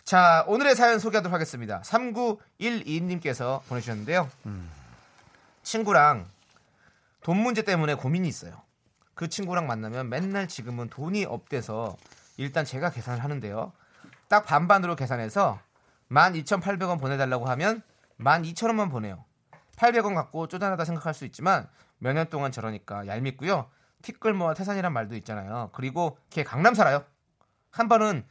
자, 0.03 0.45
오늘의 0.49 0.75
사연 0.77 0.99
소개하도록 0.99 1.33
하겠습니다. 1.33 1.83
3912님께서 1.83 3.61
보내주셨는데요. 3.69 4.29
친구랑 5.63 6.27
돈 7.23 7.39
문제 7.39 7.63
때문에 7.63 7.95
고민이 7.95 8.29
있어요. 8.29 8.63
그 9.17 9.29
친구랑 9.29 9.67
만나면 9.67 10.11
맨날 10.11 10.47
지금은 10.47 10.89
돈이 10.91 11.25
없대서 11.25 11.97
일단 12.37 12.65
제가 12.67 12.91
계산을 12.91 13.25
하는데요. 13.25 13.73
딱 14.29 14.45
반반으로 14.45 14.95
계산해서 14.95 15.59
12,800원 16.11 17.01
보내달라고 17.01 17.47
하면 17.47 17.83
12,000원만 18.21 18.91
보내요. 18.91 19.25
800원 19.77 20.15
갖고 20.15 20.47
쪼잔하다 20.47 20.85
생각할 20.85 21.15
수 21.15 21.25
있지만 21.25 21.67
몇 21.99 22.13
년 22.13 22.29
동안 22.29 22.53
저러니까 22.53 23.07
얄밉고요. 23.07 23.71
티끌모아 24.03 24.53
태산이란 24.53 24.93
말도 24.93 25.17
있잖아요. 25.17 25.71
그리고 25.73 26.19
걔 26.29 26.45
강남 26.45 26.75
살아요. 26.75 27.03
한 27.71 27.89
번은 27.89 28.23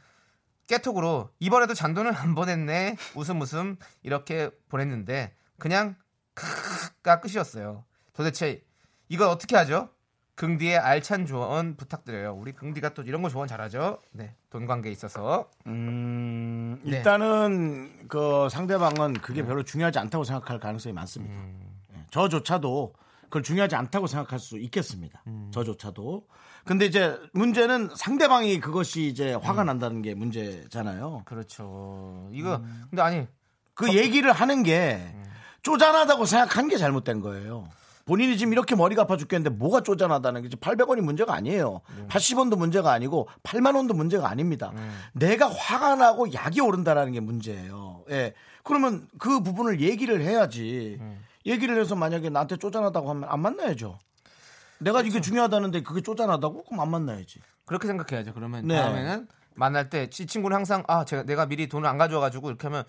깨톡으로 0.68 1.30
이번에도 1.40 1.74
잔돈을 1.74 2.14
안 2.16 2.36
보냈네. 2.36 2.96
웃음 3.16 3.40
웃음 3.40 3.76
이렇게 4.04 4.50
보냈는데 4.68 5.34
그냥 5.58 5.96
크가 6.34 7.20
끝이었어요. 7.20 7.84
도대체 8.12 8.64
이걸 9.08 9.26
어떻게 9.28 9.56
하죠? 9.56 9.90
긍디의 10.36 10.76
알찬 10.76 11.24
조언 11.26 11.76
부탁드려요. 11.76 12.34
우리 12.34 12.52
긍디가 12.52 12.90
또 12.90 13.02
이런 13.02 13.22
거 13.22 13.30
조언 13.30 13.48
잘하죠. 13.48 13.98
네, 14.12 14.34
돈 14.50 14.66
관계 14.66 14.90
에 14.90 14.92
있어서. 14.92 15.50
음, 15.66 16.78
네. 16.84 16.98
일단은 16.98 18.06
그 18.06 18.48
상대방은 18.50 19.14
그게 19.14 19.44
별로 19.44 19.62
중요하지 19.62 19.98
않다고 19.98 20.24
생각할 20.24 20.60
가능성이 20.60 20.92
많습니다. 20.92 21.34
음. 21.34 21.80
예, 21.94 22.04
저조차도 22.10 22.92
그걸 23.24 23.42
중요하지 23.42 23.76
않다고 23.76 24.06
생각할 24.06 24.38
수 24.38 24.58
있겠습니다. 24.58 25.22
음. 25.26 25.50
저조차도. 25.52 26.26
근데 26.64 26.84
이제 26.84 27.18
문제는 27.32 27.90
상대방이 27.96 28.60
그것이 28.60 29.06
이제 29.06 29.32
화가 29.32 29.62
음. 29.62 29.66
난다는 29.66 30.02
게 30.02 30.14
문제잖아요. 30.14 31.22
그렇죠. 31.24 32.28
이거 32.32 32.62
근데 32.90 33.00
아니 33.00 33.26
그 33.72 33.94
얘기를 33.94 34.32
하는 34.32 34.62
게 34.62 34.96
음. 35.14 35.24
쪼잔하다고 35.62 36.26
생각한 36.26 36.68
게 36.68 36.76
잘못된 36.76 37.20
거예요. 37.22 37.68
본인이 38.06 38.38
지금 38.38 38.52
이렇게 38.52 38.76
머리가 38.76 39.02
아파 39.02 39.16
죽겠는데 39.16 39.56
뭐가 39.58 39.80
쪼잔하다는 39.82 40.42
게 40.42 40.48
800원이 40.50 41.00
문제가 41.00 41.34
아니에요. 41.34 41.80
음. 41.90 42.06
80원도 42.08 42.56
문제가 42.56 42.92
아니고 42.92 43.28
8만 43.42 43.74
원도 43.74 43.94
문제가 43.94 44.30
아닙니다. 44.30 44.72
내가 45.12 45.50
화가 45.50 45.96
나고 45.96 46.32
약이 46.32 46.60
오른다라는 46.60 47.12
게 47.12 47.20
문제예요. 47.20 48.04
예. 48.10 48.32
그러면 48.62 49.08
그 49.18 49.40
부분을 49.42 49.80
얘기를 49.80 50.22
해야지. 50.22 50.98
음. 51.00 51.20
얘기를 51.44 51.78
해서 51.80 51.96
만약에 51.96 52.30
나한테 52.30 52.56
쪼잔하다고 52.56 53.10
하면 53.10 53.28
안 53.28 53.40
만나야죠. 53.40 53.98
내가 54.78 55.02
이게 55.02 55.20
중요하다는데 55.20 55.82
그게 55.82 56.00
쪼잔하다고? 56.00 56.64
그럼 56.64 56.80
안 56.80 56.90
만나야지. 56.90 57.40
그렇게 57.64 57.88
생각해야죠. 57.88 58.34
그러면 58.34 58.66
네. 58.68 58.76
다음에는 58.76 59.26
만날 59.54 59.90
때 59.90 60.04
이 60.04 60.26
친구는 60.26 60.54
항상 60.56 60.84
아 60.86 61.04
제가 61.04 61.24
내가 61.24 61.46
미리 61.46 61.68
돈을 61.68 61.88
안 61.88 61.98
가져와가지고 61.98 62.50
이렇게 62.50 62.68
하면 62.68 62.84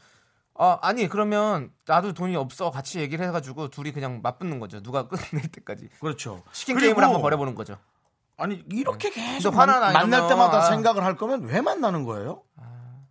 아 0.60 0.80
아니 0.82 1.08
그러면 1.08 1.72
나도 1.86 2.14
돈이 2.14 2.36
없어 2.36 2.72
같이 2.72 3.00
얘기를 3.00 3.26
해가지고 3.28 3.70
둘이 3.70 3.92
그냥 3.92 4.22
맞붙는 4.24 4.60
거죠. 4.60 4.82
누가 4.82 5.08
끝낼 5.08 5.48
때까지 5.52 5.90
그렇죠. 6.00 6.44
치킨 6.52 6.78
게임을 6.78 7.04
한번 7.04 7.22
벌여보는 7.22 7.54
거죠. 7.56 7.78
아니 8.38 8.64
이렇게 8.72 9.10
계속 9.10 9.52
너 9.52 9.60
화나, 9.60 9.80
나 9.80 9.92
만날 9.92 10.08
이러면. 10.20 10.30
때마다 10.30 10.58
아. 10.60 10.62
생각을 10.62 11.04
할 11.04 11.16
거면 11.16 11.44
왜 11.46 11.62
만나는 11.62 12.04
거예요? 12.04 12.44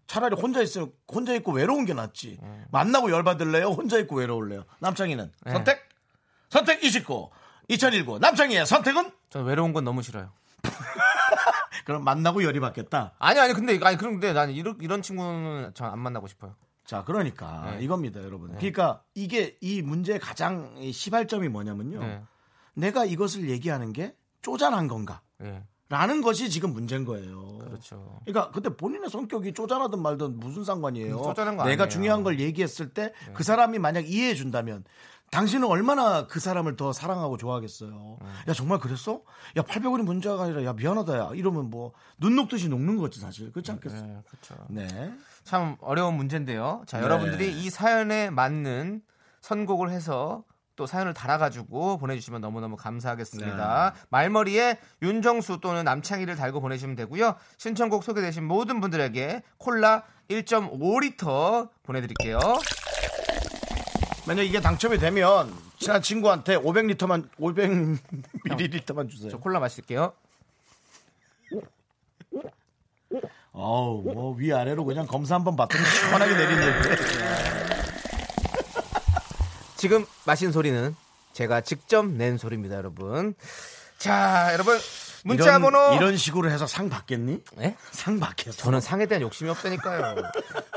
차라리 0.07 0.37
혼자 0.41 0.61
있으면 0.63 0.93
혼자 1.13 1.35
있고 1.35 1.51
외로운 1.53 1.85
게 1.85 1.93
낫지. 1.95 2.39
만나고 2.71 3.11
열받을래요? 3.11 3.67
혼자 3.71 3.99
있고 3.99 4.17
외로울래요? 4.17 4.65
남창희는 4.79 5.33
네. 5.45 5.53
선택? 5.53 5.89
선택 6.49 6.83
29. 6.85 7.31
2019 7.69 8.21
남창희의 8.21 8.67
선택은? 8.67 9.11
저는 9.31 9.47
외로운 9.49 9.73
건 9.73 9.83
너무 9.85 10.03
싫어요. 10.03 10.31
그럼 11.85 12.05
만나고 12.05 12.45
열이 12.45 12.61
받겠다. 12.61 13.15
아니 13.19 13.41
아니 13.41 13.53
근데 13.53 13.79
아니 13.83 13.97
그런데 13.97 14.33
나는 14.33 14.55
이런 14.55 14.77
이런 14.81 15.03
친구는 15.03 15.73
전 15.75 15.91
안 15.91 15.99
만나고 15.99 16.29
싶어요. 16.29 16.55
자, 16.87 17.05
그러니까 17.05 17.73
네. 17.77 17.85
이겁니다, 17.85 18.23
여러분. 18.23 18.49
그러니까 18.57 19.03
이게 19.15 19.57
이 19.61 19.83
문제의 19.83 20.19
가장 20.21 20.75
이 20.79 20.93
시발점이 20.93 21.49
뭐냐면요. 21.49 22.01
네. 22.01 22.23
내가 22.75 23.05
이것을 23.05 23.51
얘기하는 23.51 23.93
게 23.93 24.15
쪼잔한 24.43 24.87
건가? 24.89 25.21
예. 25.43 25.65
라는 25.89 26.21
것이 26.21 26.51
지금 26.51 26.73
문제인 26.73 27.05
거예요. 27.05 27.59
그렇죠. 27.59 28.21
그러니까 28.25 28.51
근데 28.51 28.71
본인의 28.77 29.09
성격이 29.09 29.55
쪼잔하든 29.55 30.01
말든 30.03 30.41
무슨 30.41 30.65
상관이에요. 30.65 31.17
음, 31.19 31.23
쪼잔한 31.23 31.57
거 31.57 31.63
내가 31.65 31.85
아니에요. 31.85 31.85
네. 31.85 31.89
중요한 31.89 32.23
걸 32.25 32.41
얘기했을 32.41 32.91
때 32.93 33.13
그 33.35 33.45
사람이 33.45 33.79
만약 33.79 34.09
이해해 34.09 34.35
준다면 34.35 34.85
당신은 35.31 35.67
얼마나 35.69 36.27
그 36.27 36.39
사람을 36.41 36.75
더 36.77 36.93
사랑하고 36.93 37.37
좋아하겠어요. 37.37 38.19
음. 38.21 38.27
야 38.49 38.53
정말 38.53 38.79
그랬어? 38.81 39.23
야 39.57 39.63
800원이 39.63 40.03
문제가 40.03 40.43
아니라 40.45 40.65
야 40.65 40.73
미안하다 40.73 41.19
야 41.19 41.31
이러면 41.35 41.71
뭐 41.71 41.93
눈 42.19 42.35
녹듯이 42.35 42.69
녹는 42.69 42.97
거지 42.97 43.21
사실 43.21 43.53
그렇지 43.53 43.71
않겠어요? 43.73 44.03
네, 44.07 44.23
그렇죠. 44.29 44.67
네. 44.69 45.13
참 45.47 45.77
어려운 45.81 46.15
문제인데요. 46.15 46.83
자, 46.87 46.99
네. 46.99 47.05
여러분들이 47.05 47.53
이 47.53 47.71
사연에 47.71 48.31
맞는 48.31 49.01
선곡을 49.43 49.91
해서 49.91 50.43
또 50.75 50.87
사연을 50.87 51.15
달아가지고 51.15 51.99
보내주시면 51.99 52.41
너무너무 52.41 52.77
감사하겠습니다. 52.77 53.93
네. 53.95 54.01
말머리에 54.11 54.79
윤정수 55.03 55.61
또는 55.61 55.85
남창희를 55.85 56.35
달고 56.35 56.61
보내주시면 56.61 56.97
되고요. 56.97 57.37
신청곡 57.59 58.03
소개되신 58.03 58.45
모든 58.45 58.81
분들에게 58.81 59.43
콜라 59.57 60.03
1.5리터 60.29 61.71
보내드릴게요. 61.85 62.41
만약 64.27 64.43
이게 64.43 64.61
당첨이 64.61 64.99
되면 64.99 65.55
친한 65.79 66.03
친구한테 66.03 66.57
500리터만 66.59 67.31
500ml만 67.39 69.09
주세요. 69.09 69.31
저 69.31 69.39
콜라 69.39 69.61
마실게요. 69.61 70.13
어우 73.59 74.03
뭐 74.03 74.35
위아래로 74.37 74.85
그냥 74.85 75.07
검사 75.07 75.35
한번 75.35 75.57
받더니 75.57 75.83
시원하게 75.85 76.35
내리는데. 76.35 76.97
지금 79.77 80.05
마신 80.27 80.53
소리는 80.53 80.95
제가 81.33 81.63
직접 81.63 82.07
낸 82.07 82.37
소리입니다, 82.39 82.77
여러분. 82.77 83.35
자, 83.99 84.51
여러분 84.53 84.79
문자 85.25 85.57
이런, 85.57 85.63
번호 85.63 85.95
이런 85.97 86.17
식으로 86.19 86.51
해서 86.51 86.67
상 86.67 86.89
받겠니? 86.91 87.43
네? 87.57 87.77
상 87.93 88.21
받겠어. 88.21 88.59
저는 88.59 88.81
상에 88.81 89.07
대한 89.07 89.23
욕심이 89.23 89.49
없다니까요. 89.51 90.17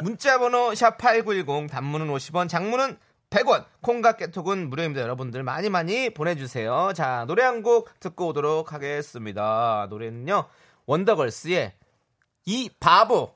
문자 0.02 0.40
번호 0.40 0.72
샵8910 0.72 1.70
단문은 1.70 2.08
50원, 2.08 2.48
장문은 2.48 2.98
100원, 3.30 3.66
콩과 3.82 4.14
깨톡은 4.14 4.70
무료입니다. 4.70 5.02
여러분들 5.02 5.44
많이 5.44 5.70
많이 5.70 6.10
보내 6.14 6.36
주세요. 6.36 6.92
자, 6.96 7.26
노래 7.28 7.44
한 7.44 7.62
곡 7.62 8.00
듣고 8.00 8.28
오도록 8.28 8.72
하겠습니다. 8.74 9.86
노래는요, 9.90 10.46
원더걸스의 10.86 11.74
이 12.50 12.68
바보. 12.80 13.36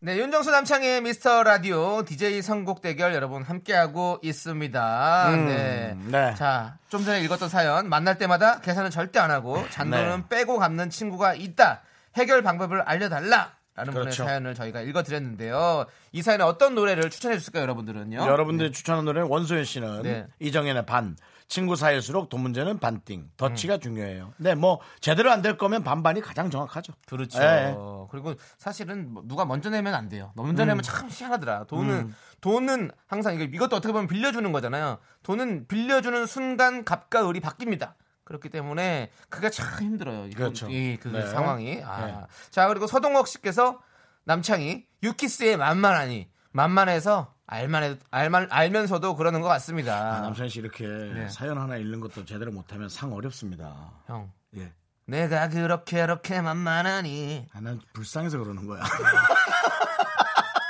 네, 0.00 0.16
윤정수 0.16 0.50
남창의 0.50 1.02
미스터 1.02 1.42
라디오 1.42 2.02
DJ 2.06 2.40
선곡 2.40 2.80
대결 2.80 3.14
여러분 3.14 3.42
함께하고 3.42 4.18
있습니다. 4.22 5.28
음, 5.28 5.44
네. 5.46 5.94
네. 6.06 6.34
자, 6.34 6.78
좀 6.88 7.04
전에 7.04 7.20
읽었던 7.20 7.50
사연 7.50 7.90
만날 7.90 8.16
때마다 8.16 8.60
계산을 8.60 8.88
절대 8.88 9.18
안 9.18 9.30
하고 9.30 9.62
잔돈은 9.68 10.28
빼고 10.30 10.58
갚는 10.58 10.88
친구가 10.88 11.34
있다. 11.34 11.82
해결 12.16 12.42
방법을 12.42 12.80
알려달라. 12.80 13.52
라는 13.74 13.92
분의 13.92 14.04
그렇죠. 14.04 14.24
사연을 14.24 14.54
저희가 14.54 14.80
읽어드렸는데요. 14.80 15.84
이 16.12 16.22
사연에 16.22 16.44
어떤 16.44 16.74
노래를 16.74 17.10
추천해 17.10 17.36
주실까요, 17.36 17.62
여러분들은요? 17.64 18.16
여러분들이 18.16 18.72
추천한 18.72 19.04
노래는 19.04 19.28
원소연 19.28 19.64
씨는 19.64 20.02
네. 20.02 20.26
이정현의 20.40 20.86
반. 20.86 21.14
친구 21.52 21.76
사이일수록 21.76 22.30
돈 22.30 22.40
문제는 22.40 22.78
반띵. 22.78 23.20
음. 23.20 23.30
더치가 23.36 23.76
중요해요. 23.76 24.32
네, 24.38 24.54
뭐 24.54 24.80
제대로 25.00 25.30
안 25.30 25.42
될 25.42 25.58
거면 25.58 25.84
반반이 25.84 26.22
가장 26.22 26.48
정확하죠. 26.48 26.94
그렇죠. 27.06 27.42
예. 27.42 27.74
그리고 28.10 28.34
사실은 28.56 29.12
뭐 29.12 29.22
누가 29.26 29.44
먼저 29.44 29.68
내면 29.68 29.92
안 29.92 30.08
돼요. 30.08 30.32
너 30.34 30.44
음. 30.44 30.46
먼저 30.46 30.64
내면 30.64 30.82
참 30.82 31.08
희한하더라. 31.10 31.64
돈은 31.64 32.14
돈은 32.40 32.90
항상 33.06 33.38
이것도 33.38 33.76
어떻게 33.76 33.92
보면 33.92 34.08
빌려주는 34.08 34.50
거잖아요. 34.50 34.96
돈은 35.24 35.66
빌려주는 35.68 36.24
순간 36.24 36.84
값과 36.86 37.28
을이 37.28 37.40
바뀝니다. 37.40 37.94
그렇기 38.24 38.48
때문에 38.48 39.10
그게 39.28 39.50
참 39.50 39.66
힘들어요. 39.78 40.28
이 40.28 40.30
그렇죠. 40.30 40.70
이, 40.70 40.96
그 40.96 41.08
네. 41.08 41.26
상황이. 41.26 41.82
아. 41.84 42.06
네. 42.06 42.16
자 42.50 42.66
그리고 42.68 42.86
서동욱 42.86 43.28
씨께서 43.28 43.78
남창이 44.24 44.86
유키스의 45.02 45.58
만만하니 45.58 46.30
만만해서 46.52 47.34
알만 47.46 47.98
알만 48.10 48.48
알면서도 48.50 49.16
그러는 49.16 49.40
것 49.40 49.48
같습니다. 49.48 50.16
아, 50.16 50.20
남편 50.20 50.48
씨 50.48 50.60
이렇게 50.60 50.86
네. 50.86 51.28
사연 51.28 51.58
하나 51.58 51.76
읽는 51.76 52.00
것도 52.00 52.24
제대로 52.24 52.52
못하면 52.52 52.88
상 52.88 53.12
어렵습니다. 53.12 53.92
형, 54.06 54.30
예. 54.56 54.72
내가 55.06 55.48
그렇게 55.48 56.02
이렇게 56.02 56.40
만만하니 56.40 57.48
아, 57.52 57.60
난 57.60 57.80
불쌍해서 57.92 58.38
그러는 58.38 58.66
거야. 58.66 58.82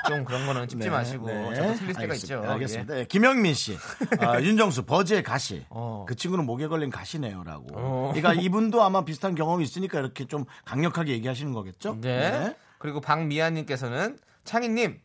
좀 0.09 0.25
그런 0.25 0.47
거는 0.47 0.66
찝지 0.66 0.85
네, 0.85 0.90
마시고 0.90 1.27
네. 1.29 1.55
저도 1.55 1.75
틀릴 1.75 1.95
때가. 1.95 2.14
있죠. 2.14 2.42
알겠습니다. 2.45 2.95
예. 2.95 2.99
네, 3.01 3.05
김영민 3.07 3.55
씨, 3.55 3.79
아, 4.18 4.40
윤정수 4.42 4.85
버즈의 4.85 5.23
가시. 5.23 5.64
어. 5.71 6.05
그 6.09 6.16
친구는 6.16 6.45
목에 6.45 6.66
걸린 6.66 6.90
가시네요라고. 6.90 7.66
어. 7.75 8.12
그러니까 8.12 8.35
이분도 8.42 8.83
아마 8.83 9.05
비슷한 9.05 9.37
경험이 9.37 9.62
있으니까 9.62 10.01
이렇게 10.01 10.27
좀 10.27 10.45
강력하게 10.64 11.12
얘기하시는 11.12 11.53
거겠죠? 11.53 11.99
네. 12.01 12.57
그리고 12.79 13.01
박미아님께서는 13.01 14.18
창희님 14.45 15.01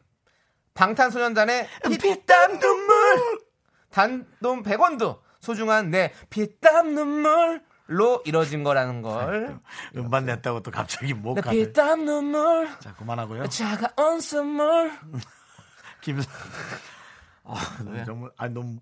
방탄소년단의 0.77 1.67
피땀 1.99 2.59
눈물. 2.59 2.95
단돈 3.89 4.61
100원도 4.63 5.19
소중한 5.39 5.89
내 5.89 6.13
피땀 6.29 6.93
눈물로 6.93 8.21
이뤄진 8.25 8.63
거라는 8.63 9.01
걸. 9.01 9.59
음반 9.95 10.25
냈다고 10.25 10.61
또 10.61 10.69
갑자기 10.71 11.07
내 11.07 11.19
목까지. 11.19 11.49
피땀 11.49 12.05
눈물 12.05 12.69
자 12.79 12.93
그만하고요. 12.95 13.47
차가운 13.49 14.21
선물. 14.21 14.91
김. 16.01 16.21
아, 17.43 17.55
정말 18.05 18.29
아 18.37 18.47
너무 18.47 18.77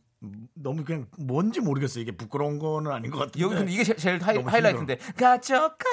너무 0.54 0.84
그냥 0.84 1.08
뭔지 1.18 1.62
모르겠어요. 1.62 2.02
이게 2.02 2.12
부끄러운 2.12 2.60
거는 2.60 2.92
아닌 2.92 3.10
것 3.12 3.20
같은데. 3.20 3.40
여기 3.42 3.56
근데 3.56 3.72
이게 3.72 3.84
제- 3.84 3.96
제일 3.96 4.22
하이, 4.22 4.36
너무 4.36 4.50
하이라이트인데 4.50 4.98
가져가. 5.16 5.86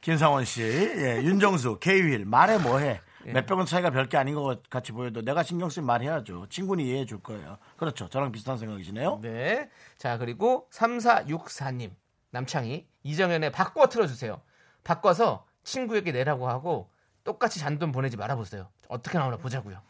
김상원 0.00 0.44
씨, 0.44 0.62
예, 0.62 1.22
윤정수, 1.22 1.78
케이윌 1.80 2.24
말해 2.24 2.58
뭐해. 2.58 3.00
예. 3.26 3.32
몇백 3.32 3.56
원 3.56 3.66
차이가 3.66 3.90
별게 3.90 4.16
아닌 4.16 4.34
것 4.34 4.62
같이 4.70 4.92
보여도 4.92 5.22
내가 5.22 5.42
신경 5.42 5.68
쓰면 5.68 5.86
말해야죠. 5.86 6.46
친구는 6.48 6.84
이해해 6.84 7.04
줄 7.04 7.20
거예요. 7.20 7.58
그렇죠. 7.76 8.08
저랑 8.08 8.32
비슷한 8.32 8.56
생각이시네요. 8.58 9.20
네. 9.22 9.68
자, 9.96 10.18
그리고 10.18 10.68
3464님. 10.72 11.90
남창이 12.30 12.86
이정현의 13.02 13.52
바꿔 13.52 13.88
틀어주세요. 13.88 14.40
바꿔서 14.84 15.46
친구에게 15.64 16.12
내라고 16.12 16.48
하고 16.48 16.90
똑같이 17.24 17.58
잔돈 17.58 17.92
보내지 17.92 18.16
말아보세요. 18.16 18.68
어떻게 18.88 19.18
나오나 19.18 19.36
보자고요. 19.36 19.80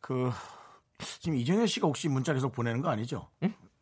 그 0.00 0.30
지금 1.20 1.36
이정현 1.36 1.66
씨가 1.66 1.86
혹시 1.86 2.08
문자 2.08 2.32
계속 2.32 2.52
보내는 2.52 2.82
거 2.82 2.88
아니죠? 2.90 3.28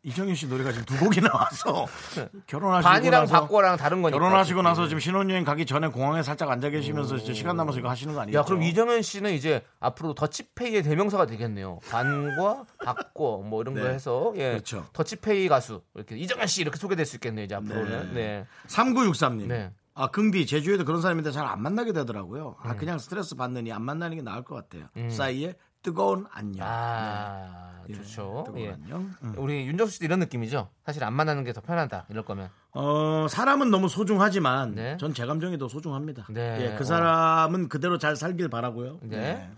이정현 0.03 0.33
씨 0.33 0.47
노래가 0.47 0.71
지금 0.71 0.85
두 0.85 0.97
곡이 0.97 1.21
나와서 1.21 1.85
결혼하시고 2.47 2.89
반이랑 2.89 3.21
나서 3.21 3.41
바꿔랑 3.41 3.77
다른 3.77 4.01
거니까. 4.01 4.17
결혼하시고 4.19 4.63
나서 4.63 4.87
지금 4.87 4.99
신혼여행 4.99 5.43
가기 5.43 5.67
전에 5.67 5.89
공항에 5.89 6.23
살짝 6.23 6.49
앉아 6.49 6.69
계시면서 6.71 7.17
이제 7.17 7.33
시간 7.33 7.55
남아서 7.55 7.77
이거 7.79 7.89
하시는 7.89 8.13
거 8.15 8.21
아니죠? 8.21 8.39
야, 8.39 8.43
그럼 8.43 8.63
이정현 8.63 9.03
씨는 9.03 9.33
이제 9.33 9.63
앞으로 9.79 10.15
더치페이의 10.15 10.81
대명사가 10.81 11.27
되겠네요. 11.27 11.79
반과 11.89 12.65
바꿔 12.83 13.43
뭐 13.45 13.61
이런 13.61 13.75
거 13.75 13.81
네. 13.81 13.89
해서 13.93 14.33
예. 14.37 14.51
그렇죠. 14.53 14.87
더치페이 14.93 15.47
가수 15.47 15.83
이렇게 15.93 16.17
이정현 16.17 16.47
씨 16.47 16.61
이렇게 16.61 16.77
소개될 16.79 17.05
수 17.05 17.17
있겠네요. 17.17 17.45
이제 17.45 17.53
앞으로는. 17.55 18.15
네. 18.15 18.45
3963님. 18.69 19.47
네. 19.47 19.71
아, 19.93 20.07
긍디, 20.07 20.45
제주에도 20.47 20.85
그런 20.85 21.01
사람인데 21.01 21.31
잘 21.31 21.45
안 21.45 21.61
만나게 21.61 21.91
되더라고요. 21.93 22.55
아, 22.63 22.75
그냥 22.75 22.97
스트레스 22.97 23.35
받느니 23.35 23.71
안 23.73 23.83
만나는 23.83 24.15
게 24.17 24.23
나을 24.23 24.41
것 24.43 24.55
같아요. 24.55 24.87
싸이의 25.09 25.53
뜨거운 25.85 26.25
안녕. 26.31 26.67
아, 26.69 27.81
네. 27.87 27.93
좋죠. 27.95 28.43
뜨거운 28.45 28.63
예. 28.63 28.71
안녕. 28.73 29.11
음. 29.23 29.33
우리 29.37 29.65
윤정수 29.67 29.93
씨도 29.93 30.05
이런 30.05 30.19
느낌이죠. 30.19 30.69
사실 30.85 31.03
안 31.03 31.13
만나는 31.13 31.43
게 31.43 31.51
더 31.53 31.61
편하다. 31.61 32.05
이럴 32.09 32.23
거면. 32.23 32.49
어, 32.73 33.27
사람은 33.29 33.71
너무 33.71 33.89
소중하지만 33.89 34.75
네. 34.75 34.97
전제 34.97 35.25
감정이 35.25 35.57
더 35.57 35.67
소중합니다. 35.67 36.27
네. 36.29 36.57
예, 36.61 36.75
그 36.77 36.83
사람은 36.85 37.67
그대로 37.69 37.97
잘 37.97 38.15
살길 38.15 38.49
바라고요. 38.49 38.99
네. 39.03 39.49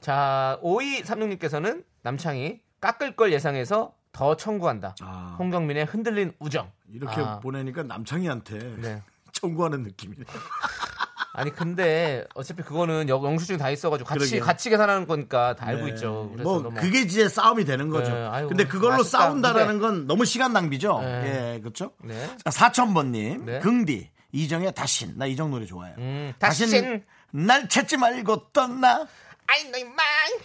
자, 0.00 0.58
5236님께서는 0.62 1.84
남창이 2.02 2.60
깎을 2.80 3.16
걸 3.16 3.32
예상해서 3.32 3.94
더 4.12 4.36
청구한다. 4.36 4.96
아. 5.00 5.36
홍경민의 5.38 5.84
흔들린 5.86 6.32
우정. 6.38 6.70
이렇게 6.92 7.20
아. 7.20 7.40
보내니까 7.40 7.84
남창희한테 7.84 8.58
네. 8.80 9.02
청구하는 9.32 9.82
느낌이네. 9.84 10.24
아니 11.38 11.50
근데 11.54 12.26
어차피 12.34 12.62
그거는 12.62 13.08
영- 13.08 13.24
영수증이 13.24 13.58
다 13.58 13.70
있어가지고 13.70 14.08
같이 14.08 14.18
그러게요. 14.18 14.44
같이 14.44 14.70
계산하는 14.70 15.06
거니까 15.06 15.54
다 15.56 15.66
알고 15.66 15.86
네. 15.86 15.90
있죠. 15.92 16.30
그래서 16.32 16.50
뭐 16.50 16.60
너무 16.62 16.80
그게 16.80 17.00
이제 17.00 17.28
싸움이 17.28 17.64
되는 17.64 17.88
거죠. 17.90 18.12
네, 18.12 18.26
아이고, 18.26 18.48
근데 18.48 18.66
그걸로 18.66 18.98
맛있다. 18.98 19.18
싸운다라는 19.18 19.78
건 19.78 20.06
너무 20.06 20.24
시간 20.24 20.52
낭비죠. 20.52 21.00
네. 21.00 21.54
예, 21.56 21.60
그렇죠. 21.60 21.92
네. 22.02 22.28
자, 22.44 22.50
사천번님, 22.50 23.44
네. 23.46 23.58
긍디, 23.60 24.10
이정의 24.32 24.74
다신. 24.74 25.14
나 25.16 25.26
이정 25.26 25.50
노래 25.50 25.64
좋아해요. 25.66 25.94
음, 25.98 26.32
다신. 26.38 27.04
날 27.30 27.68
찾지 27.68 27.96
말고 27.98 28.50
떠나. 28.52 29.06
I 29.46 29.62
know 29.70 29.80
mine. 29.86 30.44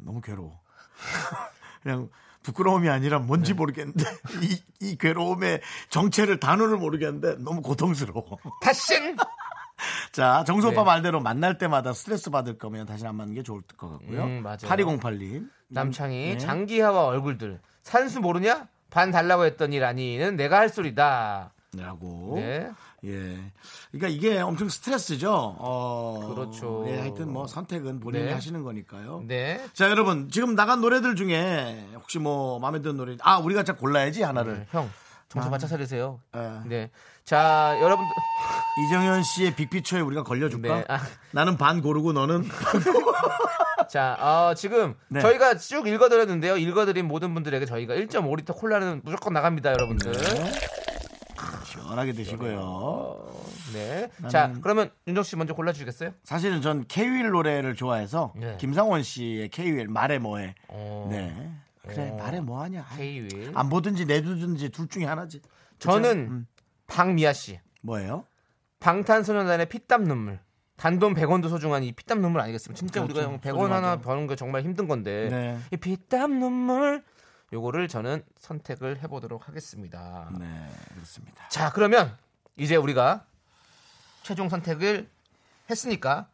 너무 0.00 0.20
괴로워. 0.20 0.60
그냥 1.82 2.08
부끄러움이 2.48 2.88
아니라 2.88 3.18
뭔지 3.18 3.52
네. 3.52 3.56
모르겠는데 3.56 4.04
이, 4.42 4.62
이 4.80 4.96
괴로움의 4.96 5.60
정체를 5.90 6.40
단어를 6.40 6.78
모르겠는데 6.78 7.36
너무 7.42 7.60
고통스러워. 7.62 8.38
다신. 8.62 9.16
자, 10.12 10.42
정수 10.46 10.68
오빠 10.68 10.80
네. 10.80 10.86
말대로 10.86 11.20
만날 11.20 11.58
때마다 11.58 11.92
스트레스 11.92 12.30
받을 12.30 12.58
거면 12.58 12.86
다시 12.86 13.06
안 13.06 13.16
만나는 13.16 13.34
게 13.34 13.42
좋을 13.42 13.62
것 13.76 13.90
같고요. 13.90 14.24
음, 14.24 14.42
맞아요. 14.42 14.58
8208님. 14.62 15.48
남창희 15.68 16.16
네. 16.16 16.38
장기하와 16.38 17.04
얼굴들 17.04 17.60
산수 17.82 18.20
모르냐? 18.20 18.68
반 18.90 19.10
달라고 19.10 19.44
했더니 19.44 19.78
라니는 19.78 20.36
내가 20.36 20.58
할 20.58 20.70
소리다. 20.70 21.52
라고. 21.76 22.34
네. 22.36 22.70
예. 23.04 23.38
그러니까 23.92 24.08
이게 24.08 24.40
엄청 24.40 24.68
스트레스죠. 24.68 25.30
어. 25.58 26.32
그렇죠. 26.34 26.84
예, 26.88 26.98
하여튼 26.98 27.32
뭐 27.32 27.46
선택은 27.46 28.00
본인이 28.00 28.24
네. 28.24 28.32
하시는 28.32 28.62
거니까요. 28.62 29.22
네. 29.26 29.64
자, 29.72 29.88
여러분. 29.90 30.28
지금 30.30 30.54
나간 30.54 30.80
노래들 30.80 31.14
중에 31.16 31.86
혹시 31.94 32.18
뭐 32.18 32.58
마음에 32.58 32.80
드는 32.82 32.96
노래. 32.96 33.16
아, 33.20 33.38
우리가 33.38 33.62
자 33.62 33.74
골라야지 33.74 34.22
하나를. 34.22 34.54
네, 34.54 34.66
형 34.70 34.90
정신 35.28 35.50
바짝 35.50 35.68
차리세요. 35.68 36.20
예. 36.36 36.60
네. 36.66 36.90
자 37.24 37.76
여러분들 37.80 38.10
이정현 38.88 39.22
씨의 39.22 39.54
빅피처에 39.56 40.00
우리가 40.00 40.22
걸려줄까? 40.22 40.76
네. 40.76 40.84
아. 40.88 40.98
나는 41.32 41.58
반 41.58 41.82
고르고 41.82 42.14
너는 42.14 42.48
자 43.90 44.16
어, 44.18 44.54
지금 44.54 44.94
네. 45.08 45.20
저희가 45.20 45.58
쭉 45.58 45.86
읽어드렸는데요. 45.86 46.56
읽어드린 46.56 47.06
모든 47.06 47.34
분들에게 47.34 47.66
저희가 47.66 47.94
1.5리터 47.94 48.56
콜라는 48.56 49.02
무조건 49.04 49.34
나갑니다, 49.34 49.72
여러분들. 49.72 50.12
네. 50.12 50.52
시원하게 51.88 52.12
드시고요. 52.12 53.26
네. 53.72 54.10
자 54.28 54.52
그러면 54.62 54.90
윤정 55.06 55.24
씨 55.24 55.36
먼저 55.36 55.54
골라 55.54 55.72
주시겠어요? 55.72 56.12
사실은 56.22 56.60
전 56.60 56.84
케이윌 56.86 57.30
노래를 57.30 57.74
좋아해서 57.74 58.32
네. 58.36 58.56
김상원 58.58 59.02
씨의 59.02 59.48
케이윌 59.48 59.88
말해 59.88 60.18
뭐해. 60.18 60.54
어, 60.68 61.08
네. 61.10 61.52
그래 61.86 62.10
어. 62.10 62.16
말해 62.16 62.40
뭐하냐. 62.40 62.84
K-윌. 62.96 63.52
안 63.54 63.68
보든지 63.70 64.04
내두든지 64.04 64.68
둘 64.68 64.88
중에 64.88 65.06
하나지. 65.06 65.40
그쵸? 65.72 65.90
저는 65.92 66.18
음. 66.18 66.46
박미아 66.86 67.32
씨. 67.32 67.58
뭐예요? 67.80 68.24
방탄소년단의 68.80 69.66
피땀 69.66 70.04
눈물. 70.04 70.38
단돈 70.76 71.14
100원도 71.14 71.48
소중한 71.48 71.82
이 71.82 71.92
피땀 71.92 72.20
눈물 72.20 72.40
아니겠습니까? 72.42 72.78
진짜 72.78 73.02
그렇죠. 73.02 73.20
우리가 73.20 73.32
형 73.32 73.40
100원 73.40 73.68
하나 73.68 73.92
소중하죠. 73.92 74.00
버는 74.02 74.26
거 74.26 74.36
정말 74.36 74.62
힘든 74.62 74.86
건데 74.86 75.28
네. 75.30 75.58
이 75.72 75.76
피땀 75.76 76.38
눈물 76.38 77.02
요거를 77.52 77.88
저는 77.88 78.22
선택을 78.38 79.02
해보도록 79.02 79.48
하겠습니다. 79.48 80.28
네, 80.38 80.46
그렇습니다. 80.94 81.48
자 81.48 81.70
그러면 81.72 82.14
이제 82.56 82.76
우리가 82.76 83.24
최종 84.22 84.48
선택을 84.48 85.08
했으니까 85.70 86.28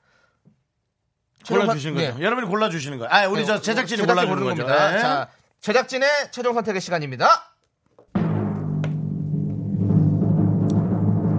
최종 1.45 1.59
선- 1.59 1.67
골라 1.67 1.75
주시는 1.75 1.95
거죠. 1.95 2.19
네. 2.19 2.25
여러분이 2.25 2.49
골라 2.49 2.69
주시는 2.69 2.99
거예요. 2.99 3.13
아, 3.13 3.29
우리 3.29 3.41
네, 3.43 3.47
저 3.47 3.61
제작진이 3.61 4.01
골라 4.03 4.23
주는 4.23 4.29
고르는 4.35 4.51
거죠. 4.57 4.67
겁니다. 4.67 4.91
네. 4.93 4.99
자 4.99 5.29
제작진의 5.61 6.09
최종 6.33 6.55
선택의 6.55 6.81
시간입니다. 6.81 7.51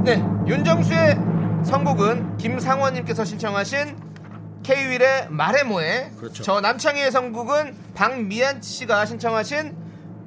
네, 0.04 0.24
윤정수의 0.48 1.16
선곡은 1.66 2.38
김상원님께서 2.38 3.26
신청하신 3.26 4.05
K-윌의 4.66 5.28
말해 5.30 5.64
뭐해. 5.64 6.12
그렇죠. 6.18 6.42
저 6.42 6.60
남창희의 6.60 7.12
선곡은 7.12 7.94
박미안 7.94 8.64
씨가 8.64 9.06
신청하신 9.06 9.78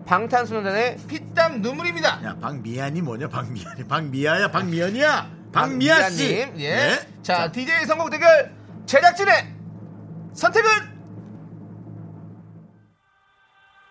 방탄소년단의 0.06 0.98
피땀 1.08 1.60
눈물입니다. 1.60 2.20
야, 2.24 2.36
박미안이 2.40 3.02
뭐냐? 3.02 3.28
박미안이. 3.28 3.88
박미아야, 3.88 4.50
박미연이야. 4.52 5.30
박미아 5.52 6.10
씨. 6.10 6.46
예. 6.56 6.76
네. 6.76 7.08
자, 7.22 7.50
DJ 7.50 7.84
선곡 7.86 8.10
대결 8.10 8.54
제작진의 8.86 9.54
선택은 10.34 10.70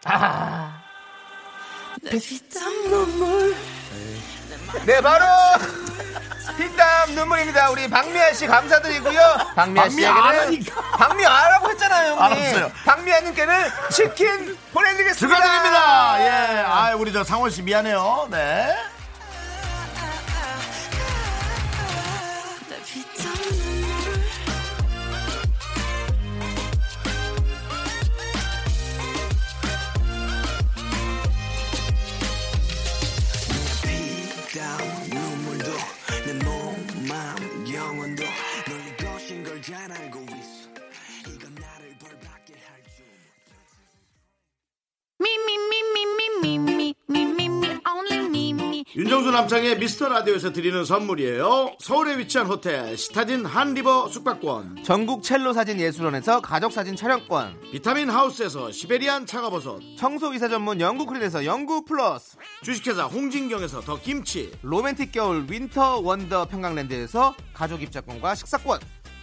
아, 0.06 0.82
네 4.86 5.02
바로 5.02 5.26
피땀 6.56 7.12
눈물입니다. 7.16 7.70
우리 7.72 7.90
박미아 7.90 8.34
씨 8.34 8.48
감사드리고요. 8.48 9.20
박미아 9.56 9.84
박미아 9.84 10.34
씨에게는. 10.46 10.66
박미아라고 10.98 11.70
했잖아요. 11.72 12.16
형님. 12.16 12.22
알았어요. 12.44 12.72
박미아님께는 12.86 13.70
치킨 13.92 14.58
보내드리겠습니다. 14.74 15.36
축하드립니다. 15.38 16.16
예. 16.22 16.64
아, 16.66 16.96
우리 16.96 17.12
저 17.14 17.24
상원 17.24 17.50
씨 17.52 17.62
미안해요. 17.62 18.28
네. 18.32 18.76
윤정수 48.98 49.30
남창희 49.30 49.78
미스터 49.78 50.10
라디오에서 50.10 50.52
드리는 50.52 50.84
선물이에요. 50.84 51.76
서울에 51.78 52.18
위치한 52.18 52.48
호텔 52.48 52.98
시타딘 52.98 53.46
한리버 53.46 54.08
숙박권, 54.08 54.82
전국 54.84 55.22
첼로 55.22 55.54
사진 55.54 55.80
예술원에서 55.80 56.42
가족 56.42 56.72
사진 56.72 56.96
촬영권, 56.96 57.60
비타민 57.72 58.10
하우스에서 58.10 58.72
시베리안 58.72 59.28
차가버섯, 59.28 59.82
청소 60.00 60.34
이사 60.34 60.50
전문 60.50 60.82
영국 60.82 61.10
크린에서 61.10 61.46
영국 61.46 61.86
플러스, 61.86 62.38
주식회사 62.64 63.04
홍진경에서 63.04 63.82
더 63.82 64.02
김치, 64.02 64.52
로맨틱 64.64 65.12
겨울 65.12 65.46
Winter 65.48 66.00
Wonder 66.00 66.46
평강랜드에서 66.46 67.36
가족 67.54 67.84
입장권과 67.84 68.34
식사권, 68.34 68.80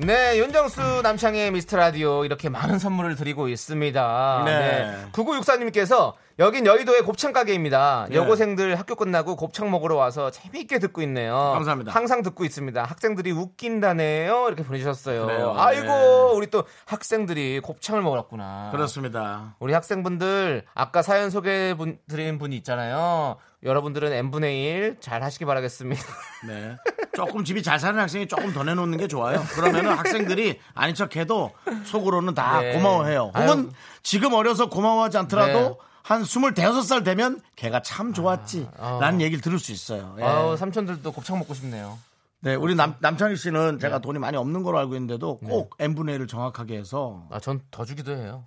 네, 0.00 0.38
윤정수 0.38 1.00
남창희 1.02 1.50
미스터 1.50 1.76
라디오 1.76 2.24
이렇게 2.24 2.48
많은 2.48 2.78
선물을 2.78 3.16
드리고 3.16 3.48
있습니다. 3.48 4.42
네. 4.46 4.96
9964님께서 5.10 6.12
여긴 6.38 6.66
여의도의 6.66 7.02
곱창 7.02 7.32
가게입니다. 7.32 8.06
네. 8.08 8.14
여고생들 8.14 8.78
학교 8.78 8.94
끝나고 8.94 9.34
곱창 9.34 9.72
먹으러 9.72 9.96
와서 9.96 10.30
재미있게 10.30 10.78
듣고 10.78 11.02
있네요. 11.02 11.34
감사합니다. 11.54 11.90
항상 11.90 12.22
듣고 12.22 12.44
있습니다. 12.44 12.80
학생들이 12.84 13.32
웃긴다네요. 13.32 14.44
이렇게 14.46 14.62
보내주셨어요. 14.62 15.26
그래요. 15.26 15.54
아이고, 15.58 15.86
네. 15.86 16.36
우리 16.36 16.46
또 16.46 16.62
학생들이 16.86 17.58
곱창을 17.58 18.00
먹으러 18.00 18.20
왔구나. 18.20 18.68
그렇습니다. 18.70 19.56
우리 19.58 19.72
학생분들 19.72 20.64
아까 20.74 21.02
사연 21.02 21.30
소개해 21.30 21.74
분- 21.76 21.98
드린 22.08 22.38
분이 22.38 22.54
있잖아요. 22.58 23.36
여러분들은 23.62 24.12
n분의 24.12 24.62
1 24.64 24.96
잘 25.00 25.22
하시기 25.22 25.44
바라겠습니다. 25.44 26.02
네. 26.46 26.76
조금 27.14 27.44
집이 27.44 27.62
잘 27.62 27.80
사는 27.80 27.98
학생이 27.98 28.28
조금 28.28 28.52
더 28.52 28.62
내놓는 28.62 28.98
게 28.98 29.08
좋아요. 29.08 29.40
그러면은 29.54 29.92
학생들이 29.92 30.60
아닌 30.74 30.94
척해도 30.94 31.50
속으로는 31.84 32.34
다 32.34 32.60
네. 32.60 32.74
고마워해요. 32.74 33.32
혹은 33.34 33.48
아유. 33.48 33.70
지금 34.02 34.32
어려서 34.34 34.68
고마워하지 34.68 35.18
않더라도 35.18 35.58
네. 35.58 35.74
한 36.04 36.22
25살 36.22 37.04
되면 37.04 37.40
걔가 37.56 37.82
참 37.82 38.12
좋았지. 38.12 38.68
아. 38.78 38.98
라는 39.00 39.20
얘기를 39.20 39.42
들을 39.42 39.58
수 39.58 39.72
있어요. 39.72 40.14
예. 40.20 40.22
아우, 40.22 40.56
삼촌들도 40.56 41.10
곱창 41.12 41.38
먹고 41.40 41.52
싶네요. 41.54 41.98
네, 42.40 42.54
우리 42.54 42.76
남, 42.76 42.94
남창희 43.00 43.34
씨는 43.36 43.72
네. 43.74 43.78
제가 43.80 43.98
돈이 43.98 44.20
많이 44.20 44.36
없는 44.36 44.62
걸로 44.62 44.78
알고 44.78 44.94
있는데도 44.94 45.38
꼭 45.40 45.74
n분의 45.80 46.16
1을 46.20 46.28
정확하게 46.28 46.78
해서 46.78 47.26
아, 47.30 47.40
전 47.40 47.60
더 47.72 47.84
주기도 47.84 48.12
해요. 48.16 48.44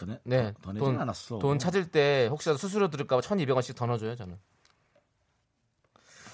더, 0.00 0.06
내, 0.06 0.18
네. 0.24 0.54
더, 0.62 0.68
더 0.68 0.72
내진 0.72 0.84
돈, 0.92 1.00
않았어. 1.00 1.38
돈 1.38 1.58
찾을 1.58 1.90
때 1.90 2.28
혹시라도 2.30 2.58
수수료 2.58 2.88
들을까봐 2.90 3.20
1200원씩 3.22 3.76
더 3.76 3.86
넣어줘요, 3.86 4.16
저는. 4.16 4.36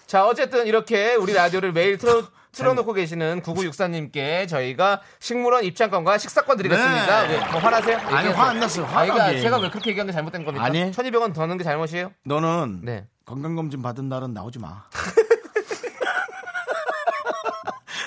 자, 0.07 0.25
어쨌든 0.27 0.67
이렇게 0.67 1.15
우리 1.17 1.33
라디오를 1.33 1.73
매일 1.73 1.99
틀어, 1.99 2.23
틀어놓고 2.53 2.93
계시는 2.93 3.43
9964님께 3.43 4.49
저희가 4.49 5.03
식물원 5.19 5.65
입장권과 5.65 6.19
식사권 6.19 6.57
드리겠습니다. 6.59 7.27
네. 7.27 7.33
왜, 7.35 7.39
뭐 7.51 7.61
화나세요? 7.61 7.99
아니, 7.99 8.29
화 8.29 8.45
안 8.51 8.61
났어요. 8.61 8.87
아니, 8.87 9.11
그러니까. 9.11 9.41
제가 9.41 9.59
왜 9.59 9.69
그렇게 9.69 9.91
얘기하는 9.91 10.13
게 10.13 10.15
잘못된 10.15 10.45
겁니까? 10.45 10.65
아니. 10.65 10.91
1200원 10.93 11.35
더 11.35 11.41
넣는 11.43 11.59
게 11.59 11.65
잘못이에요? 11.65 12.13
너는 12.25 12.83
네. 12.85 13.09
건강검진 13.25 13.83
받은 13.83 14.09
날은 14.09 14.33
나오지 14.33 14.61
마. 14.61 14.85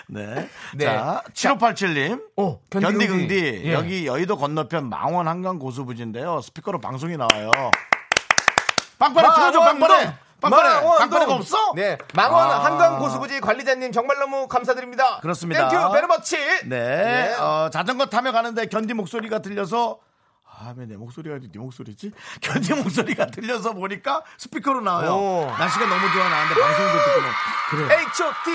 네. 0.10 0.50
네. 0.76 0.86
자, 0.86 1.24
7587님. 1.34 2.24
오, 2.36 2.60
견디긍디. 2.70 3.62
예. 3.66 3.74
여기 3.74 4.08
여의도 4.08 4.38
건너편 4.38 4.90
망원 4.90 5.28
한강 5.28 5.60
고수부지인데요. 5.60 6.42
스피커로 6.42 6.80
방송이 6.80 7.16
나와요. 7.16 7.52
빵빠레 8.98 9.28
틀어줘, 9.36 9.60
빵빠레! 9.60 10.14
빵빠레! 10.42 10.98
빵빠레가 10.98 11.34
없어? 11.34 11.74
네. 11.76 11.98
망원 12.16 12.50
아. 12.50 12.66
한강 12.66 13.00
고수부지 13.00 13.40
관리자님 13.40 13.92
정말 13.92 14.18
너무 14.18 14.48
감사드립니다. 14.48 15.20
그렇습니다. 15.22 15.70
Thank 15.70 15.92
you 15.94 16.05
very 16.05 16.19
much. 16.19 16.38
네. 16.66 17.34
어, 17.36 17.70
자전거 17.72 18.08
타며 18.08 18.32
가는데 18.32 18.66
견디 18.66 18.94
목소리가 18.94 19.40
들려서 19.40 20.00
아, 20.62 20.74
왜 20.76 20.86
내 20.86 20.98
목소리가 20.98 21.40
네 21.40 21.48
목소리지? 21.58 22.12
견디 22.42 22.74
목소리가 22.74 23.28
들려서 23.28 23.74
보니까 23.74 24.24
스피커로 24.38 24.82
나와요. 24.82 25.12
오. 25.14 25.46
날씨가 25.58 25.86
너무 25.86 26.12
좋아 26.12 26.28
나왔는데 26.30 26.62
방송도 26.62 26.94
듣고 26.94 27.22
그래. 27.70 27.96
H.O.T. 28.02 28.52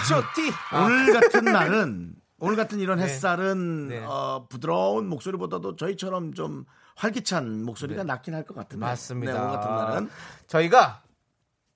H.O.T. 0.00 0.52
아. 0.72 0.84
오늘 0.84 1.12
같은 1.20 1.44
날은 1.44 2.14
오늘 2.38 2.56
같은 2.56 2.80
이런 2.80 2.98
햇살은 2.98 3.88
네. 3.88 4.04
어, 4.04 4.46
부드러운 4.50 5.08
목소리보다도 5.08 5.76
저희처럼 5.76 6.34
좀 6.34 6.64
활기찬 6.96 7.62
목소리가 7.64 8.02
낫긴 8.04 8.34
할 8.34 8.44
것 8.44 8.54
같은데. 8.54 8.84
맞습니다. 8.84 9.32
네, 9.32 9.38
오늘 9.38 9.52
같은 9.52 9.74
날은 9.74 10.10
저희가 10.48 11.02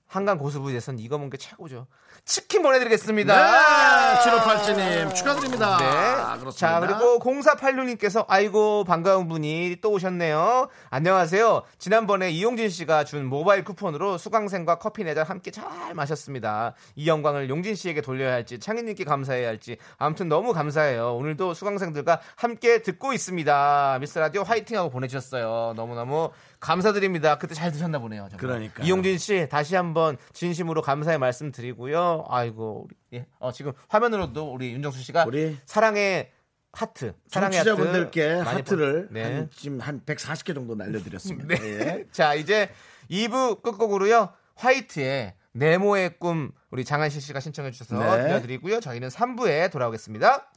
한강 0.07 0.39
고수부지에선 0.39 0.99
이거 0.99 1.17
먹는 1.19 1.31
게 1.31 1.37
최고죠. 1.37 1.87
치킨 2.31 2.63
보내드리겠습니다. 2.63 3.35
네, 3.35 4.21
7587님 4.21 5.15
축하드립니다. 5.17 5.77
네. 5.79 6.39
그렇습니다. 6.39 6.51
자, 6.53 6.79
그리고 6.79 7.19
0486님께서 7.19 8.25
아이고 8.29 8.85
반가운 8.85 9.27
분이 9.27 9.79
또 9.83 9.91
오셨네요. 9.91 10.69
안녕하세요. 10.91 11.65
지난번에 11.79 12.31
이용진 12.31 12.69
씨가 12.69 13.03
준 13.03 13.27
모바일 13.27 13.65
쿠폰으로 13.65 14.17
수강생과 14.17 14.77
커피 14.77 15.03
네잔 15.03 15.27
함께 15.27 15.51
잘 15.51 15.93
마셨습니다. 15.95 16.75
이 16.95 17.09
영광을 17.09 17.51
용진 17.51 17.75
씨에게 17.75 18.01
돌려야 18.01 18.33
할지 18.33 18.61
창희님께 18.61 19.03
감사해야 19.03 19.49
할지 19.49 19.77
아무튼 19.99 20.29
너무 20.29 20.53
감사해요. 20.53 21.17
오늘도 21.17 21.55
수강생들과 21.55 22.21
함께 22.37 22.81
듣고 22.83 23.13
있습니다. 23.13 23.99
미스 24.01 24.21
라디오 24.21 24.45
화이팅하고 24.45 24.91
보내주셨어요. 24.91 25.73
너무너무 25.75 26.31
감사드립니다. 26.61 27.39
그때 27.39 27.55
잘 27.55 27.73
드셨나 27.73 27.99
보네요. 27.99 28.29
정말. 28.31 28.39
그러니까요. 28.39 28.87
이용진 28.87 29.19
씨 29.19 29.49
다시 29.51 29.75
한번 29.75 30.17
진심으로 30.35 30.83
감사의 30.83 31.19
말씀 31.19 31.51
드리고요. 31.53 32.27
아이고 32.29 32.87
우리 32.87 33.19
예. 33.19 33.27
어, 33.39 33.51
지금 33.51 33.73
화면으로도 33.89 34.53
우리 34.53 34.73
윤정수 34.73 35.03
씨가 35.03 35.25
우리 35.27 35.57
사랑의 35.65 36.31
하트, 36.73 37.15
사랑의 37.29 37.65
청취자분들께 37.65 38.29
하트 38.29 38.45
많이 38.45 38.57
하트를 38.59 39.09
보- 39.09 39.15
네. 39.15 39.23
한, 39.25 39.51
지금 39.57 39.81
한 39.81 40.01
140개 40.05 40.55
정도 40.55 40.75
날려드렸습니다. 40.77 41.49
네. 41.57 41.59
예. 41.65 42.05
자 42.13 42.35
이제 42.35 42.71
2부 43.11 43.63
끝곡으로요 43.63 44.29
화이트의 44.55 45.35
네모의 45.53 46.19
꿈 46.21 46.53
우리 46.71 46.85
장한실 46.85 47.21
씨가 47.23 47.41
신청해 47.41 47.73
주셔서 47.73 47.99
네. 48.17 48.23
들려드리고요. 48.23 48.81
저희는 48.81 49.09
3부에 49.09 49.73
돌아오겠습니다. 49.73 50.53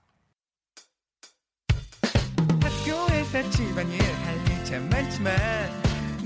학교에서 2.62 3.50
집안일 3.50 4.02
할일참 4.02 4.90
많지만 4.90 5.83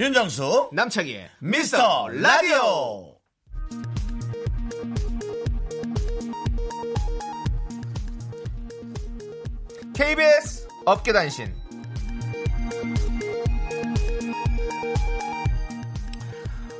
윤정수 0.00 0.70
남창희의 0.72 1.28
미스터 1.40 2.08
라디오. 2.08 3.18
KBS 9.94 10.68
업계단신 10.86 11.54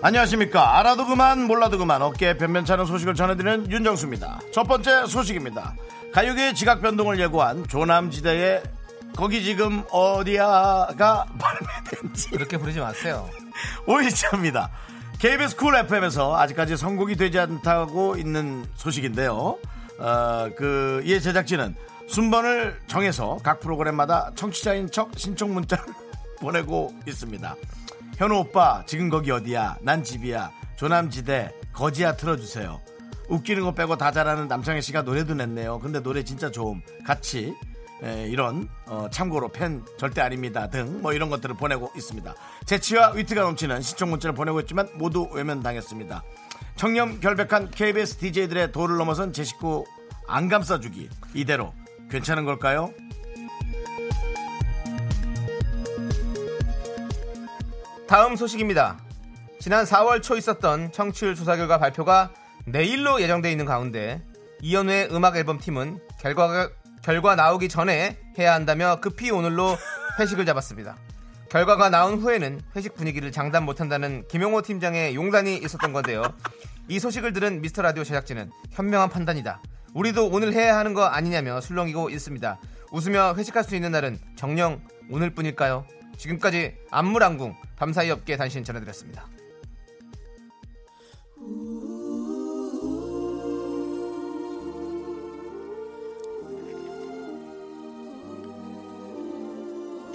안녕하십니까. 0.01 0.79
알아도 0.79 1.05
그만 1.05 1.43
몰라도 1.43 1.77
그만 1.77 2.01
어깨에 2.01 2.39
변변찮은 2.39 2.87
소식을 2.87 3.15
전해드리는 3.15 3.71
윤정수입니다. 3.71 4.41
첫 4.55 4.63
번째 4.63 5.05
소식입니다. 5.05 5.75
가요계의 6.15 6.55
지각 6.55 6.81
변동을 6.81 7.21
예고한 7.21 7.67
조남지대의 7.69 8.63
거기 9.17 9.43
지금 9.43 9.85
어디야가 9.91 11.27
발매된지 11.39 12.31
그렇게 12.31 12.57
부르지 12.57 12.81
마세요. 12.81 13.29
5일차입니다. 13.87 14.69
KBS 15.19 15.57
쿨 15.57 15.77
FM에서 15.77 16.37
아직까지 16.37 16.77
선곡이 16.77 17.17
되지 17.17 17.39
않다고 17.39 18.17
있는 18.17 18.65
소식인데요. 18.77 19.59
어, 19.99 20.49
그, 20.57 21.03
이에 21.05 21.21
제작진은 21.21 21.75
순번을 22.09 22.81
정해서 22.87 23.39
각 23.43 23.61
프로그램마다 23.61 24.31
청취자인 24.35 24.91
척 24.91 25.11
신청 25.17 25.53
문자를 25.53 25.85
보내고 26.41 26.95
있습니다. 27.07 27.55
현우 28.17 28.37
오빠, 28.37 28.83
지금 28.87 29.11
거기 29.11 29.31
어디야? 29.31 29.77
난 29.83 30.03
집이야. 30.03 30.51
조남지대, 30.77 31.53
거지야 31.75 32.17
틀어주세요. 32.17 32.81
웃기는 33.29 33.63
거 33.63 33.75
빼고 33.75 33.97
다 33.97 34.11
잘하는 34.11 34.49
남창희 34.49 34.81
씨가 34.83 35.03
노래도 35.03 35.35
냈네요. 35.35 35.79
근데 35.79 36.03
노래 36.03 36.25
진짜 36.25 36.51
좋음. 36.51 36.81
같이 37.07 37.55
에, 38.03 38.27
이런 38.29 38.69
어, 38.87 39.09
참고로 39.11 39.49
팬 39.49 39.85
절대 39.99 40.21
아닙니다 40.23 40.69
등 40.69 41.01
뭐 41.03 41.13
이런 41.13 41.29
것들을 41.31 41.55
보내고 41.57 41.91
있습니다. 41.97 42.35
재치와 42.67 43.13
위트가 43.13 43.43
넘치는 43.43 43.83
시청 43.83 44.11
문자를 44.11 44.35
보내고 44.35 44.61
있지만 44.61 44.89
모두 44.95 45.29
외면당했습니다. 45.33 46.23
청렴 46.77 47.21
결백한 47.21 47.71
KBS 47.71 48.17
DJ들의 48.17 48.73
도를 48.73 48.97
넘어선 48.97 49.33
제 49.33 49.45
식구 49.45 49.85
안 50.27 50.49
감싸주기 50.49 51.09
이대로 51.35 51.75
괜찮은 52.11 52.45
걸까요? 52.45 52.93
다음 58.07 58.35
소식입니다. 58.37 58.99
지난 59.61 59.85
4월 59.85 60.23
초 60.23 60.37
있었던 60.37 60.91
청취율 60.93 61.35
조사 61.35 61.57
결과 61.57 61.79
발표가 61.79 62.33
내일로 62.67 63.21
예정돼 63.21 63.51
있는 63.51 63.67
가운데 63.67 64.23
이연우의 64.63 65.09
음악 65.13 65.37
앨범 65.37 65.59
팀은 65.59 66.01
결과가 66.21 66.71
결과 67.03 67.35
나오기 67.35 67.69
전에 67.69 68.19
해야 68.39 68.55
한다며 68.55 68.99
급히 69.01 69.31
오늘로 69.31 69.77
회식을 70.19 70.45
잡았습니다. 70.47 70.97
결과가 71.49 71.91
나온 71.91 72.19
후에는 72.21 72.61
회식 72.77 72.95
분위기를 72.95 73.33
장담 73.33 73.65
못한다는 73.65 74.25
김용호 74.29 74.63
팀장의 74.63 75.15
용단이 75.15 75.57
있었던 75.57 75.93
건데요. 75.93 76.23
이 76.89 76.99
소식을 76.99 77.33
들은 77.33 77.61
미스터 77.61 77.83
라디오 77.83 78.05
제작진은 78.05 78.51
현명한 78.71 79.11
판단이다. 79.11 79.61
우리도 79.95 80.29
오늘 80.29 80.53
해야 80.53 80.77
하는 80.77 80.95
거 80.95 81.05
아니냐며 81.05 81.61
술렁이고 81.61 82.11
있습니다. 82.11 82.61
웃으며 82.93 83.35
회식할 83.35 83.65
수 83.65 83.75
있는 83.75 83.93
날은 83.93 84.19
정녕 84.37 84.81
오늘뿐일까요? 85.11 85.85
지금까지 86.17 86.77
안무랑궁 86.91 87.57
밤사이 87.77 88.11
업계 88.11 88.37
단신 88.37 88.63
전해드렸습니다. 88.63 89.27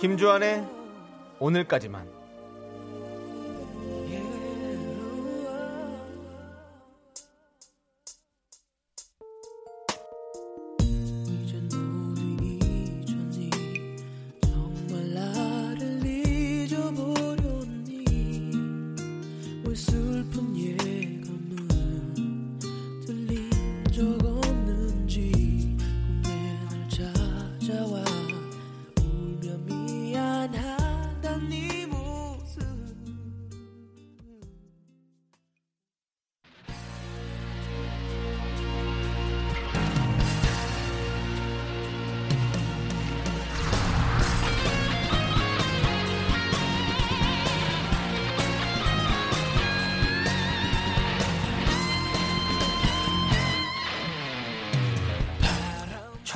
김주환의 0.06 0.64
오늘까지만 1.40 2.15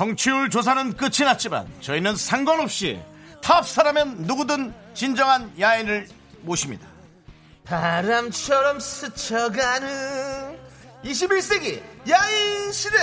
청취율 0.00 0.48
조사는 0.48 0.94
끝이 0.94 1.26
났지만 1.26 1.68
저희는 1.82 2.16
상관없이 2.16 2.98
탑스타라면 3.42 4.22
누구든 4.22 4.72
진정한 4.94 5.52
야인을 5.60 6.08
모십니다. 6.40 6.88
바람처럼 7.64 8.80
스쳐가는 8.80 10.56
21세기 11.04 11.82
야인 12.08 12.72
시대. 12.72 12.96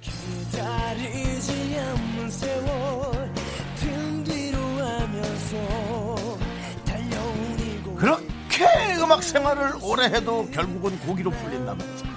기다리지 0.00 1.78
않는 1.78 2.30
세월 2.30 3.34
등 3.76 4.24
뒤로 4.24 4.58
하면서 4.58 6.38
달려온 6.86 7.58
이곳 7.58 7.96
그렇게 7.96 8.94
음악 9.02 9.22
생활을 9.22 9.74
오래 9.82 10.06
해도 10.06 10.48
결국은 10.50 10.98
고기로 11.00 11.30
풀린 11.30 11.66
남자. 11.66 12.09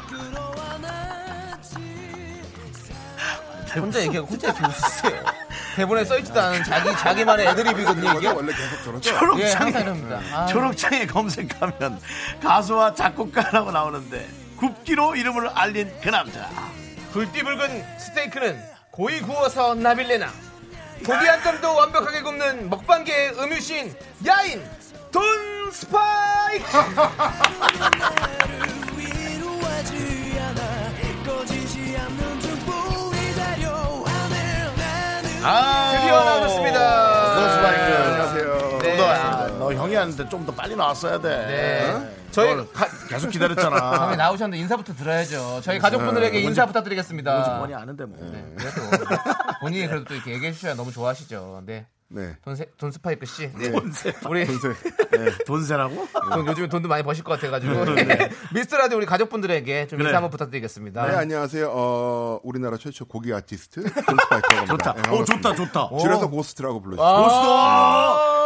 혼자 3.79 4.01
얘기하고 4.01 4.27
혼자 4.29 4.47
이렇게 4.47 4.65
웃으세요. 4.65 5.23
대본에 5.75 6.05
써있지도 6.05 6.39
않은 6.39 6.63
자기 6.63 6.91
자기만의 6.97 7.47
애드립이거든요 7.47 8.13
이게. 8.19 8.27
원래 8.27 8.53
계속 8.53 8.83
저렇죠. 8.83 9.09
예, 9.09 9.19
초록창에, 9.19 9.53
항상 9.53 9.81
이럽니다. 9.81 10.21
아. 10.31 10.45
초록창에 10.47 11.05
검색하면 11.07 11.99
가수와 12.41 12.93
작곡가라고 12.93 13.71
나오는데 13.71 14.27
굽기로 14.57 15.15
이름을 15.15 15.49
알린 15.49 15.91
그 16.01 16.09
남자. 16.09 16.49
굵디 17.13 17.43
붉은 17.43 17.99
스테이크는 17.99 18.61
고이 18.91 19.21
구워서 19.21 19.75
나빌레나 19.75 20.29
고기 21.05 21.25
한 21.27 21.43
점도 21.43 21.75
완벽하게 21.75 22.21
굽는 22.21 22.69
먹방계의 22.69 23.39
음유신 23.39 23.93
야인 24.25 24.63
돈 25.11 25.23
스파이크 25.71 26.65
아, 35.43 35.91
드디어 35.97 36.23
나오셨습니다. 36.23 37.35
돈 37.35 37.46
스파이크. 37.46 37.81
안녕하세요. 37.81 38.79
네. 38.81 38.97
너, 38.97 39.05
아, 39.07 39.47
너 39.59 39.73
형이 39.73 39.95
하는데 39.95 40.29
좀 40.29 40.45
더 40.45 40.53
빨리 40.53 40.75
나왔어야 40.75 41.19
돼. 41.19 41.29
네. 41.29 42.15
저희 42.31 42.53
널 42.55 42.69
가, 42.71 42.87
계속 43.07 43.29
기다렸잖아. 43.29 43.77
처음에 43.97 44.15
나오셨는데 44.17 44.57
인사부터 44.61 44.93
드려야죠. 44.93 45.61
저희 45.63 45.79
가족분들에게 45.79 46.39
인사 46.41 46.65
부탁드리겠습니다. 46.65 47.31
뭔지 47.31 47.49
뭐니 47.51 47.73
아는데 47.75 48.05
뭐. 48.05 48.17
네, 48.31 48.45
그래도 48.57 48.81
본인이 49.61 49.87
그래도 49.87 50.05
또 50.05 50.15
이렇게 50.15 50.31
얘기해 50.33 50.51
주셔야 50.51 50.73
너무 50.75 50.91
좋아하시죠. 50.91 51.61
네. 51.65 51.85
네. 52.09 52.35
돈, 52.43 52.55
세, 52.55 52.65
돈 52.77 52.91
스파이크 52.91 53.25
씨. 53.25 53.49
네. 53.53 53.71
돈세. 53.71 54.13
우리 54.29 54.45
돈세라고? 55.45 56.07
돈, 56.33 56.45
요즘에 56.47 56.67
돈도 56.67 56.87
많이 56.87 57.03
버실 57.03 57.23
것 57.23 57.33
같아가지고 57.39 57.95
네. 57.95 58.29
미스터 58.53 58.77
라디오 58.77 58.97
우리 58.97 59.05
가족분들에게 59.05 59.87
좀 59.87 59.97
그래. 59.97 60.09
인사 60.09 60.17
한번 60.17 60.29
부탁드리겠습니다. 60.31 61.07
네, 61.07 61.15
안녕하세요. 61.15 61.69
어, 61.73 62.39
우리나라 62.43 62.77
최초 62.77 63.05
고기 63.05 63.33
아티스트 63.33 63.81
돈 63.81 63.91
스파이크라고 64.21 64.55
합니다. 64.55 64.65
좋다. 64.77 64.93
네, 64.93 64.99
오, 64.99 65.03
반갑습니다. 65.17 65.55
좋다, 65.55 65.87
좋다. 65.89 65.97
줄여서 65.99 66.29
고스트라고 66.29 66.81
불러주세요. 66.81 67.07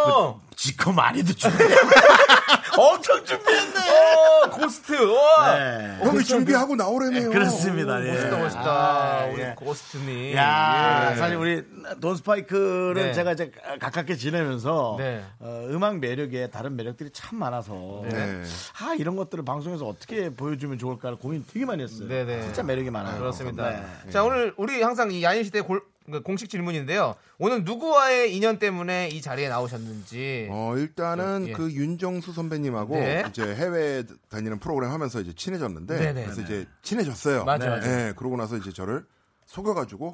아, 0.07 0.35
지커 0.55 0.91
많이도 0.91 1.33
준비해. 1.33 1.69
엄청 2.77 3.23
준비했네. 3.25 3.79
어, 3.79 4.49
고스트. 4.51 4.93
와. 4.93 5.57
네. 5.57 5.97
형이 6.03 6.23
준비하고 6.23 6.75
나오래네요. 6.75 7.29
그렇습니다. 7.31 8.03
예. 8.05 8.11
멋있다, 8.11 8.37
멋있다. 8.37 8.61
아, 8.63 9.25
우리 9.31 9.41
예. 9.41 9.53
고스트님. 9.55 10.35
야, 10.35 11.09
예. 11.11 11.15
사실 11.15 11.37
우리 11.37 11.63
돈 11.99 12.15
스파이크를 12.15 12.93
네. 12.95 13.13
제가 13.13 13.33
이제 13.33 13.51
가깝게 13.79 14.15
지내면서 14.15 14.95
네. 14.99 15.23
어, 15.39 15.65
음악 15.69 15.97
매력에 15.99 16.49
다른 16.49 16.75
매력들이 16.75 17.09
참 17.13 17.39
많아서 17.39 18.03
네. 18.09 18.43
아 18.79 18.95
이런 18.97 19.15
것들을 19.15 19.43
방송에서 19.43 19.85
어떻게 19.87 20.29
보여주면 20.29 20.77
좋을까를 20.77 21.17
고민 21.17 21.45
되게 21.51 21.65
많이 21.65 21.81
했어요. 21.83 22.07
네, 22.07 22.25
네. 22.25 22.41
진짜 22.43 22.61
매력이 22.63 22.91
많아요. 22.91 23.17
그렇습니다. 23.17 23.69
네. 23.69 24.11
자, 24.11 24.23
오늘 24.23 24.53
우리 24.57 24.81
항상 24.81 25.11
이 25.11 25.23
야인 25.23 25.43
시대 25.43 25.61
골, 25.61 25.81
그 25.81 25.96
공식 26.23 26.49
질문인데요. 26.49 27.15
오늘 27.37 27.63
누구와의 27.63 28.35
인연 28.35 28.59
때문에 28.59 29.09
이 29.09 29.21
자리에 29.21 29.49
나오셨는지. 29.49 30.47
어, 30.49 30.75
일단은 30.77 31.47
예. 31.49 31.51
그 31.51 31.71
윤정수 31.71 32.31
선배님하고 32.31 32.95
네. 32.95 33.23
이제 33.29 33.43
해외 33.43 34.03
다니는 34.29 34.59
프로그램 34.59 34.91
하면서 34.91 35.19
이제 35.19 35.33
친해졌는데 35.33 35.97
네네. 35.97 36.23
그래서 36.23 36.41
이제 36.41 36.65
친해졌어요. 36.81 37.43
맞아, 37.43 37.69
맞아. 37.69 37.87
네, 37.87 38.13
그러고 38.15 38.37
나서 38.37 38.55
이제 38.55 38.71
저를 38.71 39.05
속여가지고 39.47 40.13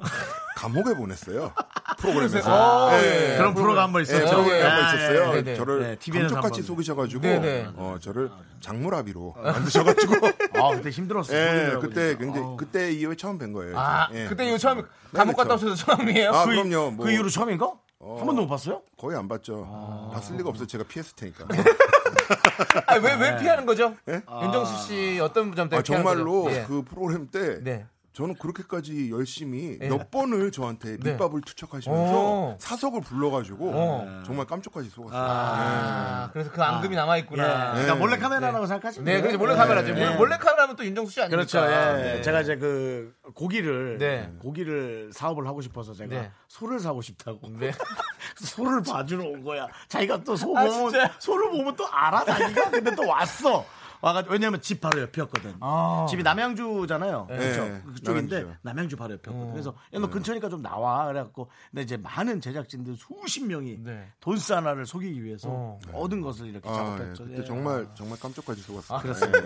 감옥에 0.56 0.94
보냈어요. 0.94 1.52
프로그램에서. 1.98 2.86
어, 2.86 2.90
네. 2.92 3.32
예. 3.32 3.36
그런 3.36 3.52
프로가 3.54 3.82
한번 3.82 4.02
네, 4.04 4.12
있었죠. 4.12 4.30
프로그램 4.30 4.58
예. 4.58 4.62
한번 4.62 4.86
있었어요. 4.96 5.32
네, 5.32 5.42
네. 5.42 5.56
저를 5.56 5.82
네, 5.82 5.96
TV에서 5.96 6.34
감쪽같이. 6.36 6.62
속이셔가지고 6.62 7.22
네, 7.22 7.38
네. 7.40 7.68
어, 7.76 7.96
저를 8.00 8.30
장물아비로 8.60 9.34
만드셔가지고 9.42 10.14
아 10.54 10.70
그때 10.76 10.90
힘들었어요. 10.90 11.36
예, 11.36 11.46
속이느라고 11.50 11.80
그때. 11.80 12.16
굉장히 12.16 12.46
어. 12.46 12.56
그때 12.56 12.92
이후에 12.92 13.16
처음 13.16 13.38
뵌 13.38 13.52
거예요. 13.52 13.78
아, 13.78 14.08
예. 14.12 14.26
그때 14.26 14.46
이후 14.48 14.56
처음 14.56 14.86
감옥 15.12 15.36
갔다 15.36 15.54
오셔서 15.54 15.74
처음이에요? 15.74 16.30
아, 16.32 16.44
그, 16.46 16.52
이- 16.54 16.62
그럼요. 16.62 16.90
뭐 16.92 17.06
그 17.06 17.12
이후로 17.12 17.28
처음인가? 17.28 17.72
한 18.00 18.26
번도 18.26 18.42
못 18.42 18.48
봤어요? 18.48 18.82
거의 18.98 19.16
안 19.16 19.28
봤죠. 19.28 20.10
봤을 20.12 20.36
리가 20.36 20.50
없어요. 20.50 20.66
제가 20.66 20.84
피했을 20.84 21.16
테니까. 21.16 21.46
아, 22.86 22.94
왜, 22.96 23.14
왜 23.14 23.38
피하는 23.38 23.64
거죠? 23.66 23.94
예? 24.08 24.20
윤정수 24.42 24.86
씨 24.86 25.18
어떤 25.20 25.54
점 25.54 25.68
때문에 25.70 25.78
아, 25.78 25.82
정말로? 25.82 26.46
예. 26.52 26.64
그 26.68 26.82
프로그램 26.82 27.28
때 27.30 27.60
네. 27.62 27.86
저는 28.14 28.36
그렇게까지 28.36 29.10
열심히 29.10 29.76
예. 29.82 29.88
몇 29.88 30.08
번을 30.12 30.52
저한테 30.52 30.98
네. 30.98 31.10
밑밥을 31.10 31.40
투척하시면서 31.40 32.14
오. 32.14 32.56
사석을 32.60 33.00
불러가지고 33.00 33.70
어. 33.74 34.22
정말 34.24 34.46
깜짝까지 34.46 34.88
속았어요. 34.88 35.20
아, 35.20 36.30
그래서 36.32 36.52
그 36.52 36.62
앙금이 36.62 36.94
남아 36.94 37.16
있구나. 37.18 37.70
예. 37.70 37.72
그러니까 37.72 37.96
몰래 37.96 38.16
카메라라고 38.16 38.66
생각하시면 38.66 39.04
네. 39.04 39.20
그렇죠. 39.20 39.36
몰래 39.36 39.56
카메라죠. 39.56 39.98
예. 39.98 40.10
몰래 40.10 40.36
카메라면 40.38 40.76
또 40.76 40.84
윤정수 40.84 41.12
씨 41.12 41.20
아닙니까? 41.22 41.36
그렇죠. 41.36 41.58
예. 41.66 42.02
네. 42.02 42.22
제가 42.22 42.42
이제 42.42 42.56
그 42.56 43.12
고기를 43.34 43.98
네. 43.98 44.32
고기를 44.38 45.10
사업을 45.12 45.48
하고 45.48 45.60
싶어서 45.60 45.92
제가 45.92 46.14
네. 46.14 46.30
소를 46.46 46.78
사고 46.78 47.02
싶다고. 47.02 47.40
네. 47.58 47.72
소를 48.38 48.80
봐주러 48.84 49.24
온 49.24 49.42
거야. 49.42 49.66
자기가 49.88 50.22
또소 50.22 50.56
아, 50.56 50.64
보면 50.64 50.90
진짜요? 50.90 51.10
소를 51.18 51.50
보면 51.50 51.74
또 51.74 51.84
알아 51.90 52.24
자기가. 52.24 52.70
근데 52.70 52.94
또 52.94 53.08
왔어. 53.08 53.66
와가지고 54.04 54.34
왜냐면 54.34 54.60
집 54.60 54.82
바로 54.82 55.00
옆이었거든. 55.00 55.54
아. 55.60 56.06
집이 56.10 56.22
남양주잖아요. 56.22 57.26
그렇죠. 57.26 57.64
네, 57.64 57.82
그쪽인데 57.94 58.36
남양주죠. 58.36 58.58
남양주 58.62 58.96
바로 58.96 59.14
옆이었거든. 59.14 59.48
어. 59.48 59.52
그래서 59.52 59.74
야, 59.94 59.98
너 59.98 60.10
근처니까 60.10 60.50
좀 60.50 60.60
나와. 60.60 61.06
그래갖고 61.06 61.48
근데 61.70 61.82
이제 61.82 61.96
많은 61.96 62.42
제작진들 62.42 62.96
수십 62.96 63.46
명이 63.46 63.78
네. 63.82 64.06
돈스 64.20 64.52
하나를 64.52 64.84
속이기 64.84 65.24
위해서 65.24 65.48
어. 65.50 65.78
모든 65.90 66.20
것을 66.20 66.48
이렇게 66.48 66.68
아, 66.68 66.72
예. 66.72 66.76
작업했죠. 66.76 67.24
그때 67.24 67.38
예. 67.38 67.44
정말 67.44 67.88
정말 67.94 68.18
감쪽같이 68.20 68.60
속았어요. 68.60 69.00
그렇습니다. 69.00 69.40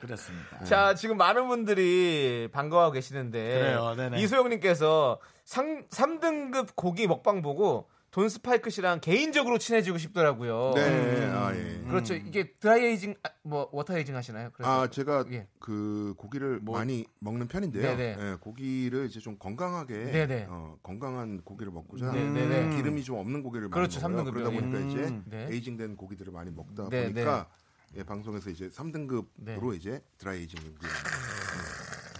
그렇습니다. 0.00 0.64
자, 0.64 0.94
지금 0.94 1.16
많은 1.16 1.48
분들이 1.48 2.48
반가워하고 2.52 2.92
계시는데. 2.92 3.76
이소영님께서 4.16 5.18
상, 5.44 5.86
3등급 5.88 6.74
고기 6.74 7.06
먹방 7.06 7.40
보고 7.40 7.88
돈 8.10 8.28
스파이크 8.28 8.70
씨랑 8.70 9.00
개인적으로 9.00 9.58
친해지고 9.58 9.98
싶더라고요. 9.98 10.72
네, 10.74 11.30
아 11.30 11.54
예. 11.54 11.80
그렇죠. 11.88 12.14
이게 12.14 12.52
dry 12.52 12.73
aging, 12.73 13.14
아, 13.22 13.28
뭐, 13.42 13.68
water 13.70 13.93
aging 13.93 14.16
하시나요? 14.16 14.50
그래서 14.54 14.82
아 14.82 14.88
제가 14.88 15.26
예. 15.30 15.46
그 15.58 16.14
고기를 16.16 16.60
많이 16.62 17.04
먹는 17.18 17.48
편인데요. 17.48 17.82
네네. 17.82 18.16
예, 18.18 18.36
고기를 18.40 19.06
이제 19.06 19.20
좀 19.20 19.36
건강하게 19.38 20.04
네네. 20.06 20.46
어, 20.48 20.78
건강한 20.82 21.42
고기를 21.42 21.70
먹고자 21.70 22.12
네네네. 22.12 22.76
기름이 22.76 23.04
좀 23.04 23.18
없는 23.18 23.42
고기를 23.42 23.68
그렇죠, 23.68 24.00
많이 24.00 24.14
먹어요. 24.14 24.32
그러다 24.32 24.50
보니까 24.50 24.78
음. 24.78 24.88
이제 24.90 25.22
네. 25.26 25.48
aging된 25.52 25.96
고기들을 25.96 26.32
많이 26.32 26.50
먹다 26.50 26.88
네, 26.88 27.12
보니까 27.12 27.48
예, 27.96 28.02
방송에서 28.02 28.48
이제 28.48 28.68
3등급으로 28.70 29.26
네. 29.70 29.76
이제 29.76 30.02
dry 30.16 30.40
aging 30.40 30.60
고기 30.62 30.86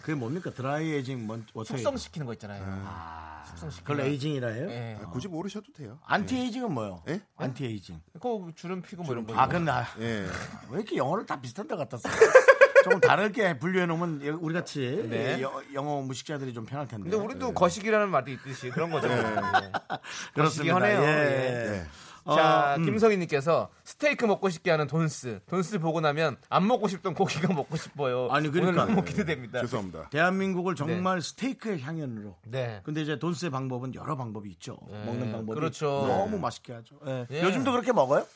그게 0.03 0.15
뭡니까? 0.15 0.51
dry 0.51 0.93
aging 0.93 1.27
뭔 1.27 1.45
어떻게 1.55 1.77
숙성시키는 1.77 2.27
거 2.27 2.33
있잖아요. 2.35 2.63
아, 2.67 3.38
숙성시키는 3.49 3.85
그걸 3.85 3.97
거. 3.97 4.03
aging이라 4.11 4.49
해요? 4.49 4.67
예. 4.71 4.99
아, 5.03 5.07
굳이 5.11 5.29
모르셔도 5.29 5.73
돼요. 5.73 5.99
anti 6.07 6.37
aging은 6.37 6.73
뭐요? 6.73 7.03
예? 7.09 7.21
anti 7.37 7.65
aging. 7.65 8.01
그 8.21 8.53
주름 8.55 8.83
피고 8.83 9.03
뭐 9.03 9.13
이런 9.13 9.27
거. 9.27 9.35
아, 9.35 9.47
근데 9.49 9.71
아, 9.71 9.87
예. 10.01 10.27
왜 10.71 10.77
이렇게 10.79 10.97
영어를 10.97 11.27
다 11.27 11.41
비슷한 11.41 11.67
데 11.67 11.77
갖다 11.77 11.97
써? 11.97 12.09
조금 12.85 13.01
다르게 13.01 13.59
분류해 13.59 13.87
놓으면 13.87 14.23
우리 14.41 14.55
같이 14.55 15.07
네. 15.11 15.43
영어 15.75 16.01
무식자들이 16.03 16.55
좀 16.55 16.65
편할 16.65 16.87
텐데. 16.87 17.11
근데 17.11 17.17
우리도 17.23 17.53
거시기라는 17.53 18.09
말도 18.09 18.31
있듯이 18.31 18.71
그런 18.71 18.91
거죠. 18.91 19.09
예. 19.09 19.19
그렇습니다. 20.33 20.77
하네요. 20.77 21.03
예. 21.03 21.07
예. 21.07 21.87
자, 22.35 22.75
어, 22.75 22.77
음. 22.79 22.85
김성희님께서 22.85 23.71
스테이크 23.85 24.25
먹고 24.27 24.49
싶게 24.51 24.71
하는 24.71 24.87
돈스. 24.87 25.41
돈스 25.49 25.79
보고 25.79 26.01
나면 26.01 26.37
안 26.49 26.67
먹고 26.67 26.89
싶던 26.89 27.15
고기가 27.15 27.49
먹고 27.55 27.77
싶어요. 27.77 28.29
아니, 28.31 28.51
그러니까. 28.51 28.83
오늘 28.85 28.95
너무 28.95 29.05
기대됩니다. 29.07 29.61
죄송합니다. 29.61 30.09
대한민국을 30.11 30.75
정말 30.75 31.23
스테이크의 31.23 31.81
향연으로. 31.81 32.37
네. 32.47 32.81
근데 32.85 33.03
이제 33.03 33.19
돈스의 33.19 33.51
방법은 33.51 33.95
여러 33.95 34.17
방법이 34.17 34.51
있죠. 34.51 34.79
네, 34.91 35.05
먹는 35.05 35.33
방법이 35.33 35.59
그렇죠. 35.59 35.87
너무 36.07 36.39
맛있게 36.39 36.73
하죠. 36.75 36.99
예. 37.07 37.27
예. 37.31 37.43
요즘도 37.43 37.73
그렇게 37.73 37.93
먹어요? 37.93 38.27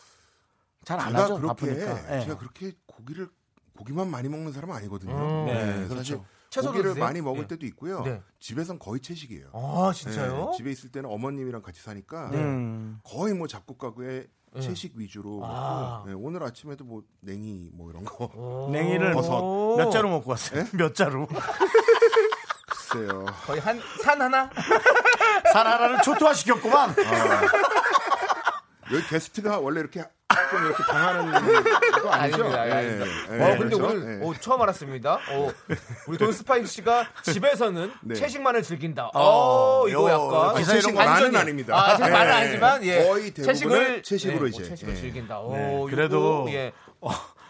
잘 0.85 0.99
안 0.99 1.15
하죠. 1.15 1.39
그렇게 1.39 1.67
바쁘니까. 1.77 2.17
예. 2.17 2.21
제가 2.23 2.39
그렇게 2.39 2.73
고기를 2.87 3.29
고기만 3.79 4.11
많이 4.11 4.29
먹는 4.29 4.53
사람은 4.53 4.75
아니거든요. 4.77 5.13
음, 5.15 5.47
네, 5.47 5.77
네, 5.83 5.89
그렇죠. 5.89 6.25
고기를 6.61 6.91
드세요? 6.91 7.05
많이 7.05 7.21
먹을 7.23 7.43
예. 7.45 7.47
때도 7.47 7.65
있고요. 7.67 8.03
네. 8.03 8.21
집에선 8.41 8.79
거의 8.79 9.01
채식이에요. 9.01 9.49
아, 9.55 9.93
진짜요? 9.95 10.51
네, 10.51 10.57
집에 10.57 10.71
있을 10.71 10.91
때는 10.91 11.09
어머님이랑 11.11 11.63
같이 11.63 11.81
사니까 11.81 12.31
음. 12.35 12.99
거의 13.05 13.33
뭐 13.35 13.47
잡곡 13.47 13.79
가구에 13.79 14.27
채식 14.61 14.93
위주로 14.97 15.41
네. 15.41 15.47
아. 15.49 16.03
먹고 16.05 16.09
네, 16.09 16.13
오늘 16.15 16.43
아침에도 16.43 16.85
뭐 16.85 17.03
냉이 17.21 17.71
뭐 17.73 17.91
이런 17.91 18.05
거 18.05 18.69
냉이를 18.71 19.13
버섯. 19.15 19.77
몇 19.77 19.91
자루 19.91 20.11
먹고 20.11 20.31
왔어요? 20.31 20.65
몇 20.75 20.95
자루? 20.95 21.27
글쎄요. 22.67 23.25
거의 23.47 23.61
한 23.61 23.81
산 24.03 24.21
하나? 24.21 24.51
산 25.53 25.67
하나를 25.67 26.03
초토화시켰구만. 26.03 26.95
여기 28.93 29.07
게스트가 29.09 29.59
원래 29.61 29.81
이렇게 29.81 30.05
좀 30.53 30.67
이렇게 30.67 30.83
당하는 30.85 31.33
거 32.03 32.09
아니죠? 32.11 32.45
아닙니다. 32.45 32.67
예, 32.69 32.73
아닙니다. 32.73 33.07
예, 33.07 33.35
어, 33.43 33.59
근데 33.59 33.77
그렇죠? 33.77 33.85
오늘 33.87 34.21
예. 34.23 34.27
어, 34.27 34.35
처음 34.41 34.63
알았습니다. 34.63 35.15
어, 35.31 35.53
우리 36.07 36.19
돈 36.19 36.33
스파이크 36.33 36.67
씨가 36.67 37.09
집에서는 37.23 37.93
네. 38.03 38.15
채식만을 38.15 38.63
즐긴다. 38.63 39.11
어, 39.15 39.85
이거 39.89 40.11
요, 40.11 40.31
약간 40.35 40.57
기사 40.59 40.73
채식 40.75 40.91
이런 40.91 41.05
거 41.05 41.11
많은 41.11 41.31
반전이- 41.33 41.41
아닙니다. 41.41 41.75
아, 41.95 41.99
많은 41.99 42.15
예. 42.15 42.33
아니지만 42.33 42.85
예. 42.85 43.05
거의 43.07 43.33
채식을 43.35 44.03
채식으로 44.03 44.47
예, 44.47 44.49
이제. 44.51 44.63
어, 44.63 44.67
채식을 44.69 44.93
예. 44.95 45.01
즐긴다. 45.01 45.41
오, 45.41 45.53
네, 45.89 45.95
그래도- 45.97 46.47
예. 46.51 46.73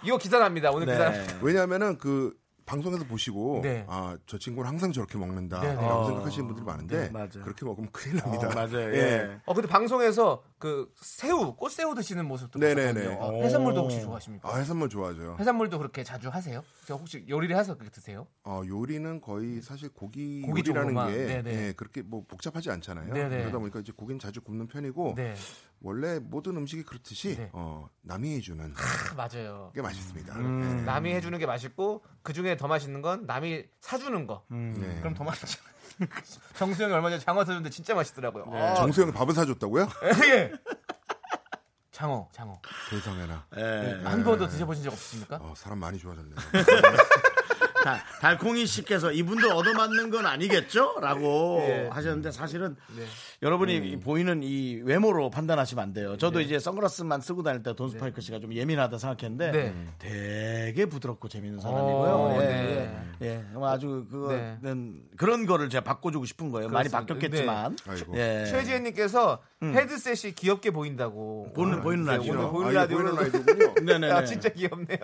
이거 0.05 0.19
기사 0.19 0.39
납니다. 0.39 0.71
오늘 0.73 0.87
네. 0.87 0.93
기사 0.95 1.05
납니다. 1.11 1.35
왜냐하면은 1.43 1.99
그 1.99 2.33
방송에서 2.65 3.05
보시고 3.05 3.61
네. 3.63 3.85
아저 3.89 4.39
친구는 4.39 4.69
항상 4.69 4.93
저렇게 4.93 5.19
먹는다라고 5.19 5.67
네, 5.67 5.75
네. 5.75 6.07
생각하시는 6.07 6.47
분들이 6.47 6.65
많은데 6.65 7.11
네. 7.13 7.29
그렇게 7.43 7.65
먹으면 7.65 7.91
큰일 7.93 8.17
납니다. 8.19 8.49
어, 8.49 8.55
맞아요. 8.55 8.93
예. 8.95 8.99
예. 8.99 9.41
어, 9.47 9.55
근데 9.55 9.69
방송에서 9.69 10.43
그 10.59 10.93
새우, 10.97 11.57
꽃새우 11.57 11.95
드시는 11.95 12.27
모습도 12.27 12.59
네네네. 12.59 12.93
봤거든요. 12.93 13.17
어, 13.21 13.39
오. 13.39 13.43
해산물도 13.43 13.83
혹시 13.83 14.01
좋아하십니까? 14.01 14.49
아 14.49 14.57
해산물 14.57 14.89
좋아하죠. 14.89 15.37
해산물도 15.39 15.79
그렇게 15.79 16.05
자주 16.05 16.29
하세요? 16.29 16.63
저 16.87 16.95
혹시 16.95 17.25
요리를 17.29 17.57
해서 17.57 17.75
그렇게 17.75 17.91
드세요? 17.91 18.27
어, 18.45 18.63
요리는 18.67 19.21
거의 19.21 19.61
사실 19.63 19.89
고기, 19.89 20.43
고기 20.43 20.61
요리라는. 20.61 20.93
게. 21.43 21.43
예, 21.47 21.73
그렇게 21.77 22.03
뭐 22.03 22.25
복잡하지 22.27 22.71
않잖아요. 22.71 23.13
네네. 23.13 23.39
그러다 23.41 23.59
보니까 23.59 23.81
이제 23.81 23.93
고기는 23.97 24.19
자주 24.19 24.41
굽는 24.41 24.69
편이고 24.69 25.15
네. 25.17 25.35
원래 25.81 26.21
모든 26.21 26.57
음식이 26.57 26.85
그렇듯이 26.85 27.37
네. 27.37 27.51
어, 27.53 27.89
남이 28.03 28.37
해주는 28.37 28.73
크, 28.75 29.15
맞아요. 29.17 29.73
게 29.75 29.83
맛있습니다. 29.83 30.35
음. 30.39 30.79
예. 30.81 30.85
남이 30.85 31.13
해주는 31.15 31.37
게 31.39 31.47
맛있고 31.47 32.05
그 32.23 32.33
중에 32.33 32.52
더 32.57 32.67
맛있는 32.69 33.03
건 33.03 33.27
남이 33.27 33.65
사주는 33.81 34.27
거. 34.27 34.45
네. 34.49 34.99
그럼 35.01 35.15
더 35.15 35.25
맛있죠. 35.25 35.61
정수영이 36.57 36.93
얼마 36.93 37.11
전에 37.11 37.21
장어 37.21 37.41
사줬는데 37.41 37.71
진짜 37.71 37.95
맛있더라고요. 37.95 38.45
아, 38.53 38.75
정수영이 38.75 39.13
밥을 39.13 39.35
사줬다고요? 39.35 39.89
예. 40.27 40.53
장어, 41.93 42.29
장어. 42.33 42.61
세상에나. 42.91 43.47
예. 43.59 44.01
한 44.05 44.25
번도 44.25 44.49
드셔보신 44.49 44.83
적 44.83 44.93
없으십니까? 44.93 45.37
어, 45.37 45.53
사람 45.57 45.79
많이 45.79 45.99
좋아졌네요. 45.99 46.35
다- 47.83 48.03
달콩이 48.21 48.67
씨께서 48.67 49.13
이분도 49.13 49.51
얻어맞는 49.55 50.11
건 50.11 50.27
아니겠죠? 50.27 50.97
라고 51.01 51.59
예. 51.69 51.89
하셨는데 51.91 52.31
사실은 52.31 52.77
네. 52.97 53.05
여러분이 53.43 54.01
보이는 54.01 54.43
이 54.43 54.81
외모로 54.85 55.31
판단하시면 55.31 55.83
안 55.83 55.93
돼요. 55.93 56.17
저도 56.17 56.41
이제 56.41 56.59
선글라스만 56.59 57.21
쓰고 57.21 57.43
다닐 57.43 57.63
때 57.63 57.75
돈스파이크 57.75 58.21
씨가 58.21 58.41
좀 58.41 58.53
예민하다 58.55 58.99
생각했는데 58.99 59.53
네. 59.53 59.75
되게 59.99 60.87
부드럽고 60.87 61.29
재밌는 61.29 61.59
어, 61.59 61.63
사람이고요. 61.63 62.35
예, 62.35 62.47
네. 62.47 62.99
예, 63.23 63.27
예. 63.27 63.45
정말 63.53 63.75
아주 63.75 64.07
그거는 64.11 64.59
네. 64.95 65.01
그런 65.17 65.47
거를 65.47 65.69
제가 65.69 65.85
바꿔주고 65.85 66.25
싶은 66.25 66.51
거예요. 66.51 66.69
많이 66.69 66.89
그렇습니다. 66.89 67.15
바뀌었겠지만. 67.15 67.77
아이고. 67.89 68.17
예. 68.17 68.47
최지혜님께서 68.47 69.43
헤드셋이 69.63 70.35
귀엽게 70.35 70.71
보인다고. 70.71 71.53
보는- 71.55 71.79
아, 71.79 71.81
보이는 71.83 72.05
네, 72.05 72.17
라디오. 72.17 72.33
오늘 72.33 72.49
보이는 72.51 72.71
아, 72.77 72.81
라디오로. 72.83 73.17
라디오군요. 73.17 73.75
네네네. 73.83 74.09
야, 74.11 74.25
진짜 74.25 74.49
귀엽네요. 74.49 74.99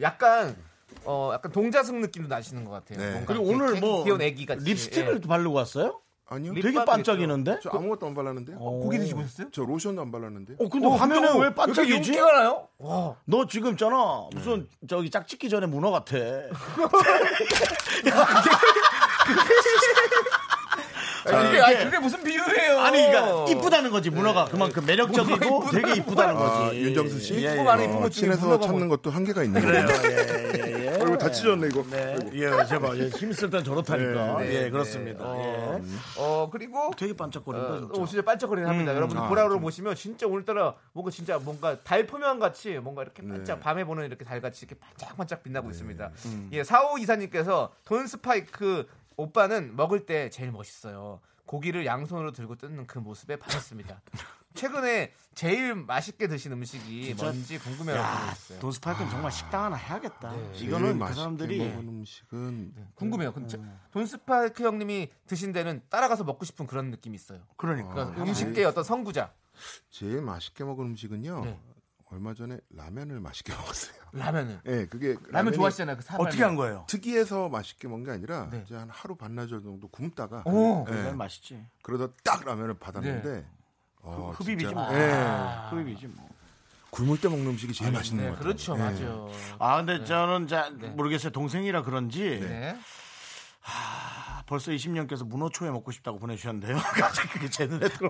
약간 0.00 0.56
어 1.04 1.30
약간 1.34 1.52
동자승 1.52 2.00
느낌도 2.00 2.28
나시는 2.28 2.64
것 2.64 2.70
같아요. 2.70 2.98
네. 2.98 3.10
뭔가 3.12 3.26
그리고 3.34 3.44
오늘 3.44 3.74
개- 3.74 3.80
뭐 3.80 4.04
귀여운 4.04 4.20
애기 4.22 4.46
같이. 4.46 4.64
립스틱을 4.64 5.20
예. 5.24 5.26
바르고 5.28 5.54
왔어요? 5.54 6.00
아니요. 6.28 6.52
립- 6.54 6.62
되게. 6.62 6.82
반짝이는데? 6.84 7.58
저 7.62 7.70
아무것도 7.70 8.06
안 8.06 8.14
발랐는데요. 8.14 8.56
고기 8.58 8.98
드시고 8.98 9.20
오셨어요? 9.20 9.48
저 9.52 9.62
로션도 9.64 10.00
안 10.00 10.10
발랐는데요. 10.10 10.56
어, 10.60 10.68
근데 10.68 10.86
어, 10.86 10.90
화면에 10.90 11.28
근데 11.28 11.44
왜 11.44 11.54
반짝이지? 11.54 11.92
윤기가 11.94 12.32
나요? 12.32 12.68
와. 12.78 13.16
너 13.26 13.46
지금 13.46 13.72
있잖아. 13.72 14.28
무슨 14.32 14.66
저기 14.88 15.10
짝짓기 15.10 15.48
전에 15.50 15.66
문어 15.66 15.90
같아. 15.90 16.16
아니, 21.34 21.48
그게, 21.50 21.60
아니, 21.60 21.84
그게 21.84 21.98
무슨 21.98 22.22
비유예요? 22.22 22.80
아니, 22.80 23.06
그러니까 23.06 23.50
이쁘다는 23.50 23.90
거지 23.90 24.10
문어가 24.10 24.44
그만큼 24.46 24.84
매력적이고 24.86 25.70
되게 25.70 25.94
이쁘다는 25.96 26.34
거지. 26.34 26.54
아, 26.54 26.74
윤정수 26.74 27.20
씨? 27.20 27.34
예, 27.34 27.50
예. 27.50 27.54
이쁘고 27.54 27.72
이쁜 27.82 27.96
어, 27.96 28.00
것 28.00 28.12
중에 28.12 28.22
친해서 28.22 28.60
찾는 28.60 28.88
것도 28.88 29.10
한계가 29.10 29.44
있는 29.44 29.60
그래요. 29.60 29.86
거예요. 29.86 30.18
예, 30.18 30.52
예, 30.56 30.84
예. 30.86 30.88
얼굴 31.00 31.18
다 31.18 31.30
찢어졌네 31.30 31.68
이거. 31.68 31.84
네, 31.90 32.16
예, 32.34 32.64
제발 32.66 32.98
예, 32.98 33.08
힘쓸 33.08 33.50
땐 33.50 33.64
저렇다니까. 33.64 34.38
네, 34.38 34.54
예, 34.54 34.60
네. 34.62 34.70
그렇습니다. 34.70 35.24
어, 35.24 35.80
예. 35.80 35.82
어, 36.18 36.48
그리고 36.52 36.90
되게 36.96 37.14
반짝거린다 37.14 37.66
어, 37.66 37.78
진짜. 37.80 38.02
어, 38.02 38.06
진짜 38.06 38.22
반짝거리긴 38.24 38.68
합니다. 38.68 38.94
여러분들 38.94 39.24
아, 39.24 39.28
보라로 39.28 39.60
보시면 39.60 39.94
진짜 39.94 40.26
오늘따라 40.26 40.74
뭔가 40.92 41.10
진짜 41.10 41.38
뭔가 41.38 41.76
달 41.82 42.06
표면 42.06 42.38
같이 42.38 42.70
뭔가 42.78 43.02
이렇게 43.02 43.22
네. 43.22 43.30
반짝 43.30 43.60
밤에 43.60 43.84
보는 43.84 44.06
이렇게 44.06 44.24
달 44.24 44.40
같이 44.40 44.66
이렇게 44.66 44.78
반짝반짝 44.80 45.42
빛나고 45.42 45.70
있습니다. 45.70 46.10
음. 46.26 46.48
예, 46.52 46.64
사오 46.64 46.98
이사님께서 46.98 47.72
돈 47.84 48.06
스파이크 48.06 48.86
오빠는 49.16 49.76
먹을 49.76 50.06
때 50.06 50.30
제일 50.30 50.52
멋있어요. 50.52 51.20
고기를 51.46 51.84
양손으로 51.84 52.32
들고 52.32 52.56
뜯는 52.56 52.86
그 52.86 52.98
모습에 52.98 53.36
반했습니다. 53.36 54.00
최근에 54.54 55.12
제일 55.34 55.74
맛있게 55.74 56.28
드신 56.28 56.52
음식이 56.52 57.04
진짜? 57.06 57.24
뭔지 57.24 57.58
궁금해하고 57.58 58.32
있어요. 58.32 58.58
돈 58.60 58.70
스파이크는 58.70 59.10
정말 59.10 59.32
식당 59.32 59.64
하나 59.64 59.76
해야겠다. 59.76 60.34
제일 60.52 60.68
이거는 60.68 60.98
그 60.98 61.14
사람들이 61.14 61.58
먹은 61.58 61.88
음식은 61.88 62.74
궁금해요. 62.94 63.32
근데 63.32 63.58
돈 63.90 64.06
스파이크 64.06 64.62
형님이 64.62 65.10
드신 65.26 65.52
데는 65.52 65.82
따라가서 65.88 66.24
먹고 66.24 66.44
싶은 66.44 66.66
그런 66.66 66.90
느낌이 66.90 67.14
있어요. 67.14 67.40
그러니까. 67.56 67.94
그러니까 67.94 68.20
아, 68.20 68.24
음식계의 68.24 68.66
어떤 68.66 68.84
선구자. 68.84 69.32
제일 69.90 70.20
맛있게 70.20 70.64
먹은 70.64 70.84
음식은요. 70.86 71.58
네. 72.12 72.16
얼마 72.16 72.34
전에 72.34 72.58
라면을 72.70 73.20
맛있게 73.20 73.52
먹었어요. 73.56 73.94
라면을. 74.12 74.60
예, 74.66 74.86
그게 74.86 75.16
라면 75.30 75.52
좋아하시잖아요. 75.54 75.96
그. 75.96 76.04
어떻게 76.18 76.42
한 76.42 76.54
거예요? 76.54 76.84
특이해서 76.88 77.48
맛있게 77.48 77.88
먹은 77.88 78.04
게 78.04 78.10
아니라 78.10 78.48
네. 78.50 78.62
이제 78.66 78.74
한 78.76 78.88
하루 78.90 79.16
반나절 79.16 79.62
정도 79.62 79.88
굶다가 79.88 80.42
오. 80.44 80.84
예, 80.88 80.92
그건 80.92 81.16
맛있지. 81.16 81.64
그러다 81.82 82.12
딱 82.22 82.44
라면을 82.44 82.74
받았는데 82.74 83.46
어, 84.02 84.32
흡입이지 84.36 84.66
진짜, 84.66 84.74
뭐. 84.74 84.94
예, 84.94 85.70
흡입이지 85.70 86.06
뭐. 86.08 86.28
굶을 86.90 87.18
때 87.18 87.28
먹는 87.28 87.46
음식이 87.46 87.72
제일 87.72 87.90
맛있는 87.92 88.22
네, 88.24 88.30
것 88.30 88.36
같아요. 88.36 88.52
그렇죠. 88.52 88.74
예. 88.74 88.78
맞아요. 88.78 89.30
아, 89.58 89.76
근데 89.82 90.04
저는 90.04 90.46
자, 90.46 90.68
모르겠어요. 90.94 91.32
동생이라 91.32 91.82
그런지 91.84 92.38
네. 92.40 92.76
아, 92.76 92.80
벌써 94.52 94.70
20년께서 94.70 95.26
문어초에 95.26 95.70
먹고 95.70 95.90
싶다고 95.92 96.18
보내주셨는데요. 96.18 96.76
갑자기 97.00 97.28
그게 97.30 97.48
제 97.48 97.64
눈에 97.66 97.86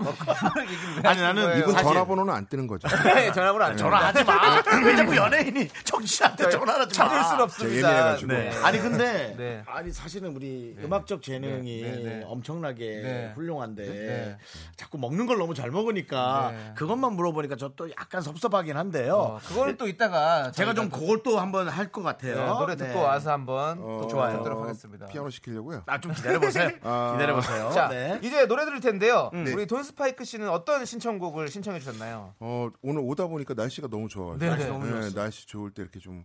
왜 1.05 1.09
아니, 1.09 1.20
나는? 1.20 1.57
이분 1.59 1.72
사실- 1.72 1.86
전화번호는 1.88 2.34
안 2.34 2.47
뜨는 2.47 2.66
거죠. 2.66 2.88
네, 3.14 3.30
전화번호 3.30 3.64
안 3.66 3.76
전화하지 3.76 4.24
마. 4.24 4.61
왜 4.84 4.97
자꾸 4.97 5.14
연예인이 5.14 5.68
정치한테 5.84 6.51
전화하지 6.51 6.99
마. 6.99 7.09
찾을 7.09 7.22
순 7.22 7.30
제가 7.30 7.43
없습니다. 7.45 7.88
예민해가지고. 7.88 8.32
네. 8.32 8.51
아니 8.64 8.78
근데 8.80 9.34
네. 9.38 9.62
아니 9.66 9.93
사실은 9.93 10.34
우리 10.34 10.74
음악적 10.82 11.22
재능이 11.22 11.82
네, 11.82 11.90
네, 11.93 12.03
네. 12.03 12.22
엄청나게 12.26 12.84
네. 13.03 13.32
훌륭한데 13.36 13.84
네. 13.86 14.38
자꾸 14.76 14.99
먹는 14.99 15.26
걸 15.26 15.38
너무 15.38 15.55
잘 15.55 15.70
먹으니까 15.70 16.51
네. 16.53 16.72
그것만 16.76 17.12
물어보니까 17.14 17.55
저 17.57 17.72
또 17.76 17.88
약간 17.90 18.20
섭섭하긴 18.20 18.76
한데요. 18.76 19.14
어, 19.16 19.38
그거는 19.47 19.76
또 19.78 19.86
이따가 19.88 20.51
제가 20.51 20.74
좀 20.74 20.90
저희가 20.90 20.99
그걸 20.99 21.22
또 21.22 21.38
한번 21.40 21.68
할것 21.68 22.03
네, 22.05 22.32
같아요. 22.34 22.55
노래 22.59 22.76
듣고 22.76 22.93
네. 22.93 23.03
와서 23.03 23.30
한번 23.32 23.78
또 23.78 24.09
좋아요. 24.09 24.38
듣도록 24.38 24.62
하겠습니다. 24.62 25.07
피아노 25.07 25.30
시키려고요. 25.30 25.84
아, 25.86 25.99
좀 26.01 26.12
기다려 26.12 26.31
보세요. 26.40 26.70
아. 26.82 27.12
기다려보세요. 27.12 27.70
자, 27.72 27.88
네. 27.88 28.18
이제 28.22 28.46
노래 28.46 28.64
들을 28.64 28.80
텐데요. 28.80 29.30
네. 29.32 29.52
우리 29.52 29.66
돈 29.66 29.82
스파이크 29.82 30.24
씨는 30.24 30.48
어떤 30.48 30.84
신청곡을 30.84 31.48
신청해 31.48 31.78
주셨나요? 31.80 32.34
어, 32.40 32.68
오늘 32.82 33.00
오다 33.04 33.26
보니까 33.26 33.54
날씨가 33.54 33.88
너무 33.88 34.08
좋아요. 34.08 34.36
네, 34.38 34.48
날씨 34.48 34.64
네. 34.64 34.70
너무 34.70 34.88
좋았어. 34.88 35.10
날씨 35.14 35.46
좋을 35.46 35.70
때 35.70 35.82
이렇게 35.82 35.98
좀 36.00 36.24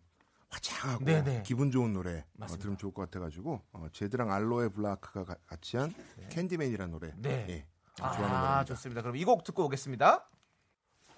화창하고 0.50 1.04
네, 1.06 1.24
네. 1.24 1.44
기분 1.46 1.72
좋은 1.72 1.92
노래 1.94 2.24
어. 2.40 2.48
들으면 2.48 2.78
좋을 2.78 2.94
것 2.94 3.02
같아가지고 3.10 3.62
어, 3.74 3.88
제드랑 3.92 4.32
알로에 4.32 4.70
블라크가 4.70 5.26
가- 5.26 5.36
같이 5.46 5.76
한 5.78 5.94
캔디맨이라는 6.30 6.92
노래. 6.92 7.12
네. 7.18 7.46
예, 7.50 7.66
아주 8.02 8.18
좋아하는 8.20 8.38
아. 8.60 8.64
좋습니다. 8.66 9.02
그럼 9.02 9.18
이 9.18 9.26
곡 9.26 9.44
듣고 9.44 9.66
오겠습니다. 9.66 10.30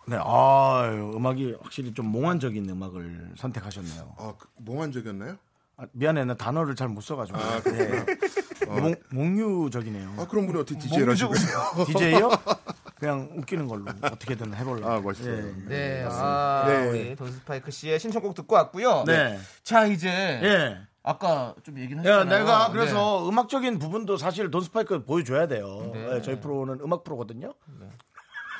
네, 0.08 0.18
아, 0.20 0.90
음악이 1.14 1.58
확실히 1.62 1.94
좀 1.94 2.08
몽환적인 2.08 2.68
음악을 2.68 3.34
선택하셨네요. 3.38 4.16
아, 4.18 4.34
그, 4.40 4.48
몽환적이었나요? 4.58 5.38
아, 5.78 5.86
미안해, 5.92 6.26
나 6.26 6.34
단어를 6.34 6.74
잘 6.76 6.88
못 6.90 7.02
써가지고. 7.02 7.38
아, 7.38 7.60
네. 7.62 8.06
몽, 8.70 8.96
몽유적이네요. 9.10 10.16
아, 10.18 10.28
그럼 10.28 10.50
우리 10.50 10.60
어떻게 10.60 10.80
DJ를 10.80 11.12
하시고요? 11.12 11.38
DJ요? 11.88 12.30
그냥 13.00 13.30
웃기는 13.38 13.68
걸로 13.68 13.86
어떻게든 14.02 14.54
해볼라. 14.54 14.96
아, 14.96 15.00
멋있어요. 15.00 15.38
예. 15.38 15.54
네, 15.68 16.06
아, 16.10 16.66
네. 16.68 16.88
우리 16.90 17.16
돈 17.16 17.32
스파이크 17.32 17.72
씨의 17.72 18.00
신청곡 18.00 18.36
듣고 18.36 18.56
왔고요. 18.56 19.06
네. 19.08 19.40
자, 19.64 19.86
이제 19.86 20.10
예. 20.10 20.78
아까 21.02 21.56
좀 21.64 21.80
얘기는 21.80 22.04
야, 22.06 22.18
하셨잖아요. 22.18 22.40
내가 22.40 22.72
그래서 22.72 23.28
음악적인 23.28 23.80
부분도 23.80 24.18
사실 24.18 24.52
돈 24.52 24.62
스파이크 24.62 25.04
보여줘야 25.06 25.48
돼요. 25.48 25.92
네. 25.94 26.16
예, 26.16 26.22
저희 26.22 26.40
프로는 26.40 26.82
음악 26.84 27.04
프로거든요. 27.06 27.54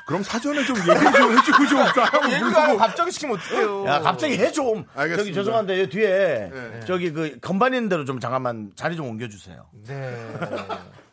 그럼 0.06 0.22
사전에 0.22 0.64
좀 0.64 0.76
얘기 0.76 0.86
좀 0.86 1.38
해주고 1.38 1.66
좀안 1.68 1.88
하고 1.88 2.76
갑자기 2.76 3.10
시키면 3.12 3.36
어떡해요. 3.36 3.86
야, 3.86 4.00
갑자기 4.00 4.36
해 4.38 4.50
좀. 4.50 4.84
알겠습니다. 4.94 5.16
저기 5.16 5.34
죄송한데 5.34 5.88
뒤에 5.88 6.50
네. 6.52 6.80
저기 6.86 7.12
그 7.12 7.38
건반 7.40 7.74
있는 7.74 7.88
대로 7.88 8.04
좀 8.04 8.18
잠깐만 8.20 8.70
자리 8.74 8.96
좀 8.96 9.08
옮겨주세요. 9.08 9.66
네. 9.86 10.28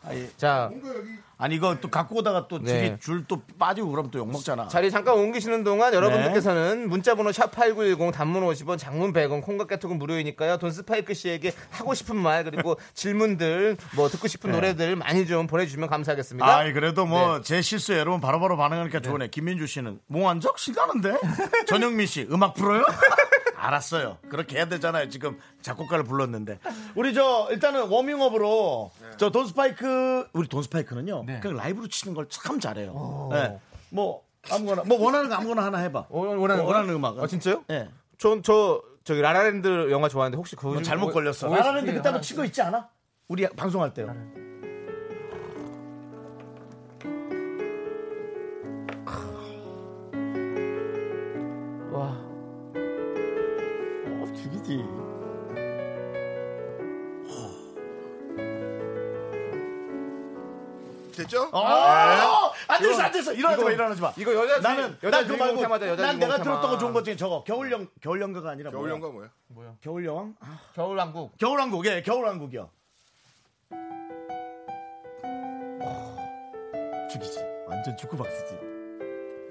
아니, 0.08 0.30
자, 0.38 0.70
아니 1.38 1.56
이거 1.56 1.78
또 1.80 1.90
갖고 1.90 2.18
오다가 2.18 2.48
또 2.48 2.60
네. 2.60 2.98
줄또 3.00 3.42
빠지고 3.60 3.92
그러면 3.92 4.10
또욕 4.10 4.32
먹잖아. 4.32 4.68
자리 4.70 4.90
잠깐 4.90 5.16
옮기시는 5.16 5.64
동안 5.64 5.92
네. 5.92 5.98
여러분들께서는 5.98 6.90
문자번호 6.90 7.32
샵 7.32 7.52
8910 7.52 8.12
단문 8.12 8.44
50원 8.44 8.78
장문 8.80 9.14
100원 9.14 9.44
콩과 9.44 9.68
깨톡은 9.68 10.00
무료이니까요. 10.00 10.58
돈 10.58 10.72
스파이크 10.72 11.14
씨에게 11.14 11.54
하고 11.70 11.94
싶은 11.94 12.16
말 12.16 12.44
그리고 12.44 12.78
질문들 12.96 13.78
뭐 13.96 14.08
듣고 14.10 14.28
싶은 14.28 14.52
노래들 14.52 14.96
많이 14.96 15.28
좀 15.28 15.46
보내주시면 15.46 15.90
감사하겠습니다. 15.90 16.46
네. 16.46 16.52
아이 16.52 16.74
그래도 16.74 17.06
뭐 17.06 17.38
네. 17.38 17.42
제 17.44 17.62
실수에 17.62 18.00
여러분 18.00 18.20
바로바로 18.20 18.58
반응하니까 18.58 19.02
좋으네. 19.02 19.28
김민주 19.28 19.68
씨는 19.68 20.00
몽환적 20.08 20.58
시간인데 20.58 21.18
전영민 21.68 22.08
씨 22.08 22.28
음악 22.32 22.56
풀어요? 22.56 22.84
알았어요. 23.58 24.18
그렇게 24.30 24.58
해야 24.58 24.66
되잖아요. 24.70 25.10
지금 25.10 25.38
작곡가를 25.62 26.04
불렀는데 26.04 26.60
우리 26.96 27.14
저 27.14 27.48
일단은 27.52 27.88
워밍업으로 27.90 28.92
저 29.18 29.30
돈스파이크 29.32 30.28
우리 30.34 30.48
돈스파이크는요. 30.48 31.24
네. 31.26 31.40
그냥 31.40 31.58
라이브로 31.58 31.88
치는 31.88 32.14
걸 32.14 32.28
참 32.30 32.60
잘해요. 32.60 33.30
네. 33.32 33.60
뭐 33.90 34.24
아무거나 34.52 34.84
뭐 34.86 35.02
원하는 35.04 35.30
거 35.30 35.36
아무거나 35.36 35.64
하나 35.64 35.80
해봐. 35.80 36.00
어, 36.10 36.20
원하는 36.20 36.64
거? 36.64 36.68
원하는 36.70 36.94
음악. 36.94 37.18
아, 37.20 37.26
진짜요? 37.28 37.64
네. 37.68 37.90
전저 38.18 38.82
저기 39.04 39.22
라라랜드 39.22 39.90
영화 39.92 40.08
좋아하는데 40.10 40.38
혹시 40.38 40.56
그거 40.56 40.70
너좀 40.70 40.84
잘못 40.84 41.08
오- 41.08 41.12
걸렸어. 41.14 41.50
나라는데 41.50 41.94
그때 41.94 42.08
한번 42.10 42.22
치고 42.22 42.44
있지 42.46 42.62
않아? 42.62 42.90
우리 43.28 43.48
방송할 43.50 43.94
때요. 43.94 44.08
와. 44.08 44.14
어, 54.68 54.76
죽이지. 54.76 54.84
됐죠? 61.16 61.50
어, 61.52 62.54
안 62.68 62.80
됐어, 62.82 63.02
안 63.02 63.12
됐어. 63.12 63.34
일어나지 63.34 63.64
마, 63.64 63.72
일어나지 63.72 64.02
마. 64.02 64.14
이거 64.18 64.36
여자 64.36 64.60
나는 64.60 64.96
여자 65.02 65.18
난 65.18 65.28
그거 65.28 65.38
주인공 65.38 65.48
말고 65.48 65.62
테마다 65.62 65.88
여자 65.88 66.06
난 66.06 66.20
내가. 66.20 66.38
들었던 66.44 66.70
거 66.70 66.78
좋은 66.78 66.94
것 66.94 67.04
중에 67.04 67.16
저거 67.16 67.44
겨울연 67.44 67.88
겨울연가가 68.02 68.52
아니라 68.52 68.70
뭐야? 68.70 68.82
겨울연가 68.84 69.30
뭐야? 69.48 69.72
겨울 69.82 70.06
여왕? 70.06 70.36
아, 70.42 70.60
겨울왕국. 70.76 71.38
겨울왕국, 71.40 71.86
예, 71.88 72.04
겨울왕국이요. 72.04 72.70
죽이지. 77.12 77.40
완전 77.68 77.98
축구 77.98 78.16
박스지. 78.18 78.56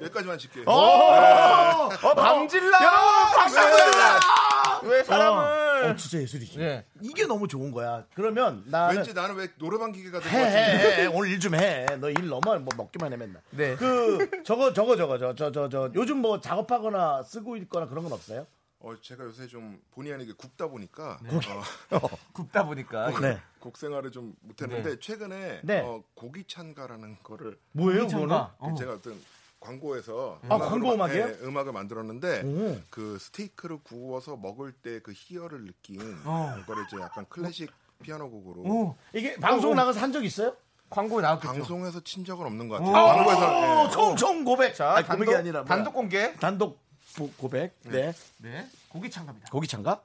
여기까지만 0.02 0.38
칠게요. 0.38 0.64
어, 0.68 1.88
방질라. 2.14 2.78
여러분 2.80 3.08
박수 3.34 3.58
한번 3.58 3.78
주 3.92 4.55
왜 4.84 5.02
사람을? 5.02 5.84
어, 5.84 5.90
어, 5.90 5.96
진짜 5.96 6.18
예술이지. 6.20 6.60
예. 6.60 6.84
이게 7.02 7.26
너무 7.26 7.46
좋은 7.48 7.70
거야. 7.70 8.04
그러면 8.14 8.62
나는 8.66 8.96
왠지 8.96 9.12
나는 9.14 9.34
왜 9.36 9.48
노래방 9.58 9.92
기계가 9.92 10.20
될것 10.20 10.32
해, 10.40 10.42
같은데. 10.44 10.96
해, 10.96 11.02
해. 11.02 11.06
오늘 11.06 11.30
일 11.30 11.40
좀 11.40 11.54
해. 11.54 11.86
너 12.00 12.08
일 12.10 12.28
너무 12.28 12.40
뭐 12.44 12.68
먹기만 12.76 13.12
해 13.12 13.16
맨날. 13.16 13.42
네. 13.50 13.76
그 13.76 14.42
저거 14.44 14.72
저거 14.72 14.96
저거 14.96 15.18
저 15.18 15.34
저 15.34 15.50
저 15.52 15.68
저 15.68 15.90
요즘 15.94 16.18
뭐 16.18 16.40
작업하거나 16.40 17.22
쓰고 17.24 17.56
있거나 17.58 17.86
그런 17.86 18.04
건 18.04 18.12
없어요? 18.12 18.46
어, 18.78 18.92
제가 19.00 19.24
요새 19.24 19.46
좀 19.46 19.80
본의 19.92 20.12
아니게 20.12 20.32
굽다 20.36 20.68
보니까 20.68 21.18
네. 21.22 21.30
어, 21.34 22.00
굽다 22.32 22.64
보니까. 22.66 23.10
네. 23.20 23.38
곡 23.58 23.76
생활을 23.76 24.12
좀 24.12 24.34
못했는데 24.42 25.00
최근에 25.00 25.60
네. 25.64 25.80
어, 25.80 26.02
고기 26.14 26.44
찬가라는 26.44 27.16
거를 27.22 27.58
뭐예요, 27.72 28.02
괜찮다. 28.02 28.52
그거는? 28.58 28.74
그 28.74 28.80
제가 28.80 28.92
어떤 28.94 29.20
광고에서 29.60 30.38
아, 30.42 30.46
음악으로 30.46 30.68
광고 30.68 30.86
마- 30.88 30.94
음악이에요? 30.94 31.26
예, 31.28 31.46
음악을 31.46 31.72
만들었는데 31.72 32.42
오. 32.44 32.80
그 32.90 33.18
스테이크를 33.20 33.78
구워서 33.82 34.36
먹을 34.36 34.72
때 34.72 35.00
그 35.00 35.12
희열을 35.14 35.64
느낀 35.64 36.00
어. 36.24 36.54
그거를 36.60 36.84
이제 36.86 36.96
약간 37.00 37.26
클래식 37.28 37.70
피아노 38.02 38.30
곡으로 38.30 38.60
오, 38.62 38.96
이게 39.14 39.36
방송 39.36 39.74
나가서 39.74 40.00
한 40.00 40.12
적 40.12 40.24
있어요? 40.24 40.54
광고에 40.88 41.20
나왔겠죠. 41.22 41.52
방송에서 41.52 42.00
친 42.04 42.24
적은 42.24 42.46
없는 42.46 42.68
것 42.68 42.78
같아요. 42.78 42.92
광고에서 42.92 43.86
예. 43.86 43.90
총, 43.90 44.16
총 44.16 44.44
고백. 44.44 44.74
자, 44.74 44.92
아니, 44.94 45.06
단독, 45.06 45.24
고백이 45.24 45.36
아니라 45.36 45.60
뭐야. 45.62 45.64
단독 45.68 45.92
공개. 45.94 46.32
단독 46.36 46.78
고, 47.18 47.30
고백. 47.36 47.74
네. 47.84 48.12
네. 48.38 48.68
고기 48.88 49.10
참가입니다. 49.10 49.48
고기 49.50 49.66
찬가? 49.66 50.00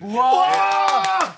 우와! 0.00 1.34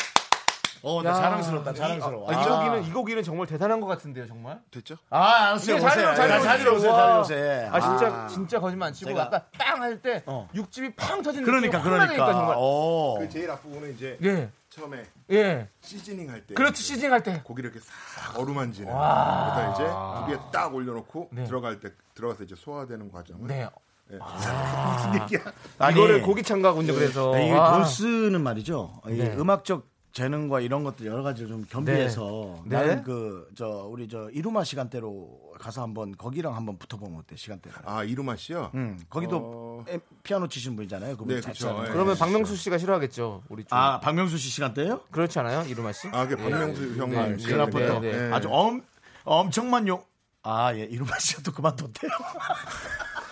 어, 0.84 1.00
나 1.00 1.10
야. 1.10 1.14
자랑스럽다. 1.14 1.72
자랑스러워. 1.74 2.28
아, 2.28 2.34
이 2.34 2.36
아. 2.36 2.58
곡이는 2.58 2.84
이 2.84 2.92
곡이는 2.92 3.22
정말 3.22 3.46
대단한 3.46 3.80
것 3.80 3.86
같은데요, 3.86 4.26
정말. 4.26 4.58
됐죠? 4.72 4.96
아, 5.10 5.50
알았어요. 5.50 5.76
네, 5.76 5.80
잘 5.80 5.90
오세요. 5.90 6.02
들어, 6.02 6.14
잘 6.16 6.28
들어, 6.28 6.40
잘 6.42 6.58
들어오세요. 6.58 6.92
잘 6.92 7.06
들어오세요. 7.06 7.70
아 7.72 7.80
진짜 7.80 8.26
진짜 8.26 8.60
거짓말 8.60 8.88
안 8.88 8.92
치고 8.94 9.10
제가- 9.12 9.18
약간 9.18 9.42
빵할때 9.56 10.22
어. 10.26 10.48
육즙이 10.54 10.94
팡 10.96 11.22
터지는 11.22 11.44
그러니까, 11.44 11.78
확 11.78 11.88
나니까, 11.90 12.06
그러니까. 12.14 12.32
정말. 12.32 12.54
어. 12.58 13.16
그 13.20 13.28
제일 13.28 13.48
앞부분은 13.52 13.94
이제 13.94 14.18
예. 14.24 14.50
처음에 14.70 15.04
예. 15.30 15.68
시즈닝 15.82 16.28
할 16.30 16.44
때 16.46 16.54
그렇지 16.54 16.82
시즌 16.82 17.12
할 17.12 17.22
때. 17.22 17.40
고기를 17.44 17.70
이렇게 17.70 17.84
싹 17.86 18.36
어루만지는 18.40 18.88
그러다 18.92 19.72
이제 19.74 20.34
두개딱 20.34 20.74
올려놓고 20.74 21.28
네. 21.30 21.44
들어갈 21.44 21.78
때 21.78 21.90
들어가서 22.14 22.42
이제 22.42 22.56
소화되는 22.56 23.12
과정을 23.12 23.46
네. 23.46 23.68
예. 24.10 24.18
무슨 24.96 25.22
얘기야? 25.22 25.52
아니, 25.78 25.94
이거를 25.96 26.22
고기 26.22 26.42
참가군요. 26.42 26.94
그래서 26.94 27.32
네, 27.32 27.46
이게 27.46 27.54
와. 27.54 27.72
돈스는 27.78 28.42
말이죠. 28.42 29.00
이 29.08 29.12
네. 29.12 29.34
음악적 29.36 29.90
재능과 30.12 30.60
이런 30.60 30.84
것들 30.84 31.06
여러 31.06 31.22
가지를 31.22 31.48
좀 31.48 31.64
겸비해서 31.70 32.60
네. 32.66 32.76
나는 32.76 32.96
네. 32.96 33.02
그저 33.02 33.86
우리 33.88 34.08
저 34.08 34.28
이루마 34.30 34.62
시간대로 34.62 35.40
가서 35.58 35.80
한번 35.80 36.14
거기랑 36.14 36.54
한번 36.54 36.76
붙어보면 36.76 37.18
어때 37.20 37.34
시간대로. 37.36 37.74
아 37.86 38.04
이루마 38.04 38.36
씨요? 38.36 38.70
음 38.74 38.98
거기도 39.08 39.38
어. 39.42 39.84
에- 39.90 40.00
피아노 40.22 40.48
치신 40.48 40.76
분이잖아요. 40.76 41.16
그분 41.16 41.34
네. 41.34 41.40
치잖아요. 41.40 41.86
예. 41.86 41.92
그러면 41.92 42.14
박명수 42.18 42.56
씨가 42.56 42.76
싫어하겠죠. 42.76 43.44
우리 43.48 43.64
좀. 43.64 43.78
아 43.78 44.00
박명수 44.00 44.36
씨 44.36 44.50
시간대요? 44.50 45.00
그렇지 45.10 45.38
않아요, 45.38 45.62
이루마 45.66 45.92
씨? 45.92 46.08
아, 46.12 46.26
그 46.26 46.36
박명수 46.36 46.94
형님. 46.96 47.36
네. 47.38 48.00
네, 48.00 48.00
네. 48.28 48.34
아주 48.34 48.48
엄 48.50 48.82
엄청만 49.24 49.88
용. 49.88 50.04
아, 50.42 50.74
예, 50.74 50.80
이루마 50.80 51.18
씨가 51.18 51.40
또 51.42 51.52
그만뒀대요. 51.52 52.10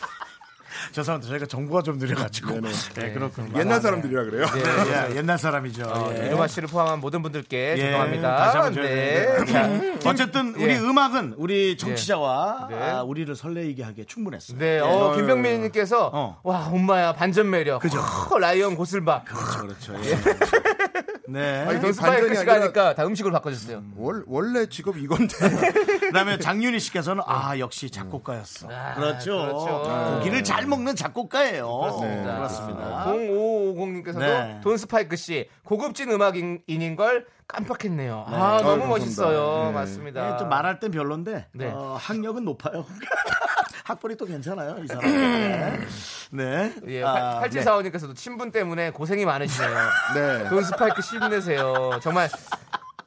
죄송합니다. 0.92 1.30
저희가 1.30 1.46
정보가 1.46 1.82
좀 1.82 1.98
느려가지고. 1.98 2.60
네네. 2.60 2.68
네, 2.94 3.12
그렇군요. 3.12 3.58
옛날 3.58 3.80
사람들이라 3.80 4.24
그래요. 4.24 4.46
예, 5.10 5.16
옛날 5.16 5.38
사람이죠. 5.38 5.84
어, 5.84 6.14
예. 6.16 6.26
이루마 6.26 6.46
씨를 6.46 6.68
포함한 6.68 7.00
모든 7.00 7.22
분들께 7.22 7.72
예, 7.72 7.76
죄송합니다. 7.76 8.36
다시 8.36 8.56
한번 8.56 8.82
네. 8.82 9.44
자, 9.46 9.70
어쨌든 10.10 10.54
우리 10.56 10.72
예. 10.72 10.78
음악은 10.78 11.34
우리 11.36 11.76
정치자와 11.76 12.68
네. 12.70 12.76
아, 12.76 13.02
우리를 13.02 13.34
설레이게 13.34 13.82
하게 13.82 14.04
충분했어요. 14.04 14.58
네, 14.58 14.80
어, 14.80 15.12
예. 15.12 15.16
김병민님께서 15.16 16.10
어. 16.12 16.40
와 16.42 16.66
엄마야 16.66 17.12
반전 17.12 17.50
매력. 17.50 17.80
그죠. 17.80 17.98
허, 18.00 18.38
라이언 18.40 18.76
고슬바. 18.76 19.24
그렇죠, 19.24 19.92
그렇죠. 19.92 19.92
예. 21.34 21.40
네. 21.40 21.58
아니, 21.60 21.80
돈 21.80 21.92
반전이 21.92 21.92
스파이크 21.94 22.34
씨가 22.36 22.52
아니라- 22.52 22.62
하니까 22.64 22.94
다 22.94 23.04
음식으로 23.06 23.32
바꿔줬어요. 23.32 23.82
월, 23.96 24.24
원래 24.26 24.66
직업이 24.66 25.00
이건데. 25.02 25.34
그다음에 26.10 26.38
장윤희 26.38 26.80
씨께서는 26.80 27.22
아 27.26 27.58
역시 27.58 27.90
작곡가였어. 27.90 28.68
아, 28.70 28.94
그렇죠. 28.94 29.36
그렇죠. 29.36 30.14
고기를 30.18 30.42
잘 30.44 30.66
먹는 30.66 30.96
작곡가예요. 30.96 31.68
그렇습니다. 31.78 32.36
그렇습니다. 32.36 33.04
0550님께서도 33.06 34.18
네. 34.18 34.60
돈 34.62 34.76
스파이크 34.76 35.16
씨 35.16 35.48
고급진 35.64 36.10
음악인인 36.10 36.96
걸 36.96 37.26
깜빡했네요. 37.46 38.24
아, 38.28 38.32
아유, 38.32 38.62
너무 38.62 38.62
감사합니다. 38.62 38.88
멋있어요. 38.88 39.64
네. 39.66 39.72
맞습니다. 39.72 40.34
예, 40.34 40.38
좀 40.38 40.48
말할 40.48 40.78
땐 40.80 40.90
별론데 40.90 41.46
네. 41.52 41.66
어, 41.72 41.96
학력은 42.00 42.44
높아요. 42.44 42.84
학벌이 43.90 44.16
또 44.16 44.24
괜찮아요, 44.26 44.76
이 44.82 44.86
사람. 44.86 45.02
네. 45.04 45.78
네. 46.30 46.74
예, 46.88 47.02
아, 47.02 47.40
네. 47.48 47.60
8745님께서도 47.60 48.14
친분 48.16 48.50
때문에 48.50 48.90
고생이 48.90 49.24
많으시네요. 49.24 49.76
네. 50.14 50.48
돈 50.48 50.62
스파이크 50.64 51.02
씨 51.02 51.16
힘내세요. 51.16 51.98
정말 52.02 52.28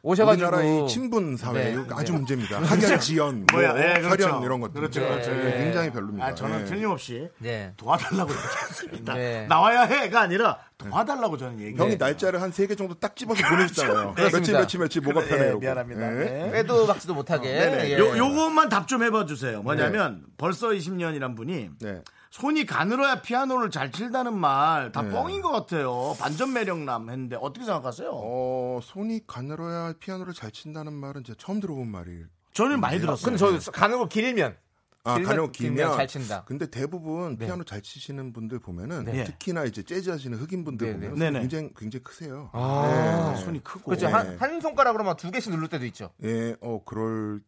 오셔가지고 0.06 0.47
우리나라의 0.49 0.88
친분 0.89 1.38
사회 1.38 1.74
네, 1.74 1.84
아주 1.91 2.12
네. 2.12 2.18
문제입니다. 2.18 2.62
학연, 2.62 2.99
지연, 2.99 3.45
뭐, 3.49 3.62
뭐야, 3.62 3.78
예, 3.95 4.01
그렇죠. 4.01 4.26
혈연 4.28 4.43
이런 4.43 4.60
것들. 4.60 4.74
그렇죠, 4.82 4.99
네, 4.99 5.08
그렇죠. 5.08 5.32
네, 5.32 5.45
예. 5.60 5.64
굉장히 5.64 5.91
별로입니다. 5.91 6.26
아, 6.26 6.36
저는 6.36 6.60
예. 6.60 6.66
틀림없이 6.66 7.30
네. 7.38 7.72
도와달라고 7.78 8.30
얘기했습니다. 8.30 9.14
네. 9.14 9.45
나와야 9.47 9.84
해가 9.84 10.20
아니라 10.20 10.58
도와달라고 10.78 11.38
저는 11.38 11.54
얘기해요. 11.62 11.82
형이 11.82 11.95
날짜를 11.95 12.41
한 12.41 12.49
세 12.51 12.68
개 12.68 12.76
정도 12.76 12.93
딱 12.95 13.16
집어서 13.16 13.47
보내주잖아요. 13.47 14.14
그렇습니다. 14.14 14.38
며칠 14.39 14.54
며칠 14.54 14.80
며칠 14.82 15.01
뭐가 15.04 15.22
네, 15.22 15.28
편해요. 15.30 15.58
미안합니다. 15.60 16.10
네. 16.10 16.51
빼도 16.51 16.86
박지도 16.86 17.14
못하게. 17.14 17.47
예. 17.49 17.97
요, 17.97 18.18
요것만 18.18 18.68
답 18.68 18.88
좀 18.89 19.04
해봐 19.04 19.26
주세요. 19.26 19.62
뭐냐면 19.64 20.24
벌써 20.38 20.68
20년이란 20.68 21.38
분이 21.38 21.70
네. 21.80 22.01
손이 22.34 22.66
가늘어야 22.66 23.22
피아노를 23.22 23.70
잘 23.70 23.92
칠다는 23.92 24.36
말다 24.36 25.04
네. 25.04 25.12
뻥인 25.12 25.44
것 25.44 25.52
같아요. 25.52 26.16
반전 26.18 26.52
매력남 26.52 27.08
했는데 27.12 27.38
어떻게 27.40 27.64
생각하세요? 27.64 28.10
어, 28.12 28.80
손이 28.82 29.28
가늘어야 29.28 29.94
피아노를 30.00 30.34
잘 30.34 30.50
친다는 30.50 30.94
말은 30.94 31.24
제가 31.26 31.38
처음 31.40 31.60
들어본 31.60 31.88
말이에요. 31.88 32.26
저는 32.54 32.80
많이 32.80 33.00
들었어요. 33.00 33.38
근데 33.38 33.60
저거 33.60 34.08
길면 34.08 34.58
아, 35.04 35.22
가령 35.22 35.52
길면 35.52 35.52
길면 35.52 35.96
잘 35.96 36.08
친다. 36.08 36.44
근데 36.46 36.66
대부분 36.66 37.38
네. 37.38 37.46
피아노 37.46 37.64
잘 37.66 37.84
치시는 37.84 38.34
분들 38.34 38.58
보면은 38.58 39.04
네. 39.04 39.26
특히나 39.26 39.66
이제 39.66 39.84
재즈 39.84 40.10
하시는 40.10 40.36
흑인 40.36 40.64
분들 40.66 40.88
네, 40.88 40.94
보면 40.94 41.14
네. 41.14 41.26
네네. 41.26 41.40
굉장히 41.42 41.70
굉장히 41.78 42.04
크세요. 42.04 42.50
아. 42.54 43.36
손이 43.46 43.64
크고. 43.64 43.92
그렇죠. 43.92 44.08
네. 44.08 44.12
한, 44.12 44.38
한 44.40 44.60
손가락으로 44.60 45.04
막 45.04 45.18
두 45.18 45.30
개씩 45.30 45.52
누를 45.54 45.68
때도 45.68 45.86
있죠. 45.86 46.10
예, 46.24 46.56
어 46.62 46.82
그럴 46.84 47.42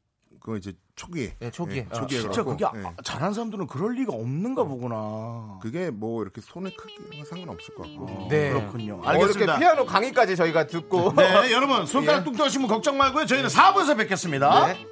그거 0.46 0.58
이제 0.58 0.74
초기에. 0.96 1.34
네, 1.40 1.50
초기에. 1.50 1.86
네, 1.86 1.90
초기에 1.92 2.20
아, 2.20 2.22
진짜 2.22 2.44
그게 2.44 2.66
예. 2.76 2.80
네. 2.80 2.94
잘하는 3.04 3.34
사람들은 3.34 3.66
그럴 3.66 3.96
리가 3.96 4.14
없는가 4.14 4.62
어. 4.62 4.66
보구나. 4.66 5.58
그게 5.60 5.90
뭐 5.90 6.22
이렇게 6.22 6.40
손의 6.40 6.76
크기랑 6.78 7.26
상관없을 7.26 7.74
것 7.74 7.82
같고. 7.82 8.06
음, 8.06 8.28
네. 8.30 8.52
그렇군요. 8.52 9.02
알겠습니다. 9.04 9.54
어, 9.54 9.58
이렇게 9.58 9.60
피아노 9.60 9.86
강의까지 9.88 10.36
저희가 10.36 10.68
듣고. 10.68 11.14
네, 11.18 11.50
여러분 11.52 11.88
손가락 11.88 12.20
예. 12.20 12.24
뚱뚱하시면 12.26 12.68
걱정 12.68 12.96
말고요. 12.96 13.26
저희는 13.26 13.50
4분에서 13.50 13.98
뵙겠습니다. 13.98 14.68
네. 14.68 14.88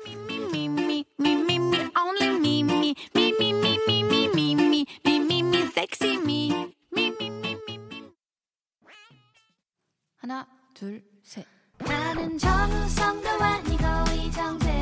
하나, 10.17 10.47
둘, 10.73 11.03
셋. 11.21 11.45
나는 11.77 12.37
정우성도 12.39 13.29
아니고 13.29 13.85
이정재 14.15 14.72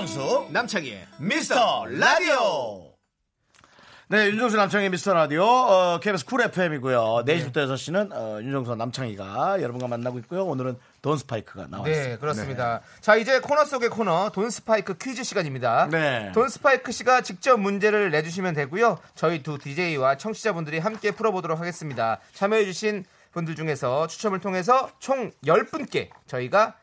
윤정수 0.00 0.48
남창희의 0.50 1.06
미스터 1.18 1.84
라디오. 1.84 2.90
네, 4.08 4.28
윤정수 4.28 4.56
남창희 4.56 4.88
미스터 4.88 5.12
라디오 5.12 5.44
어, 5.44 6.00
KBS 6.00 6.24
쿨 6.24 6.40
FM이고요. 6.40 7.24
4시부터 7.26 7.52
6시는 7.52 8.10
어, 8.10 8.40
윤정수와 8.40 8.76
남창희가 8.76 9.60
여러분과 9.60 9.88
만나고 9.88 10.18
있고요. 10.20 10.46
오늘은 10.46 10.78
돈 11.02 11.18
스파이크가 11.18 11.66
나와 11.66 11.84
네. 11.84 12.16
그렇습니다. 12.16 12.80
자, 13.02 13.16
이제 13.16 13.40
코너 13.40 13.66
속의 13.66 13.90
코너 13.90 14.30
돈 14.30 14.48
스파이크 14.48 14.96
퀴즈 14.96 15.22
시간입니다. 15.22 15.88
네. 15.90 16.32
돈 16.32 16.48
스파이크 16.48 16.92
씨가 16.92 17.20
직접 17.20 17.60
문제를 17.60 18.10
내주시면 18.10 18.54
되고요. 18.54 18.96
저희 19.14 19.42
두 19.42 19.58
DJ와 19.58 20.16
청취자분들이 20.16 20.78
함께 20.78 21.10
풀어보도록 21.10 21.60
하겠습니다. 21.60 22.20
참여해주신 22.32 23.04
분들 23.32 23.54
중에서 23.54 24.06
추첨을 24.06 24.40
통해서 24.40 24.88
총 24.98 25.30
10분께 25.44 26.08
저희가 26.26 26.74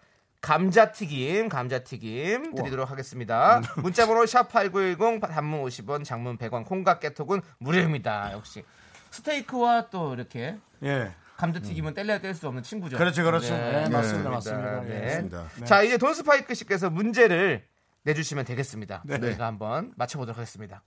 감자튀김, 0.42 1.50
감자튀김 1.50 2.56
드리도록 2.56 2.90
하겠습니다. 2.90 3.62
문자번호 3.78 4.24
샵8910 4.24 5.28
단문 5.30 5.64
50원, 5.64 6.04
장문 6.04 6.38
100원, 6.38 6.66
콩과 6.66 7.00
깨톡은 7.00 7.42
무료입니다. 7.60 8.32
역시 8.34 8.64
스테이크와 9.12 9.90
또 9.90 10.14
이렇게 10.14 10.58
예. 10.84 11.14
감자튀김은 11.38 11.94
뗄래야 11.94 12.20
뗄 12.20 12.34
수 12.34 12.48
없는 12.48 12.64
친구죠. 12.64 12.98
그렇죠, 12.98 13.24
그렇죠. 13.24 13.54
네, 13.54 13.90
맞습니다, 13.90 14.30
네. 14.30 14.36
맞습니다. 14.36 14.82
네. 14.82 14.96
예. 14.96 15.06
맞습니다. 15.06 15.66
자, 15.66 15.82
이제 15.84 15.98
돈 15.98 16.14
스파이크 16.14 16.54
씨께서 16.54 16.90
문제를 16.90 17.66
내주시면 18.04 18.46
되겠습니다. 18.46 19.04
네. 19.06 19.20
저희가 19.20 19.46
한번 19.46 19.94
맞춰보도록 19.96 20.38
하겠습니다. 20.38 20.84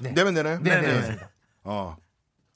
내면 0.00 0.34
되나요? 0.34 0.58
네, 0.60 0.80
네, 0.80 1.00
네. 1.00 1.18
어. 1.64 1.96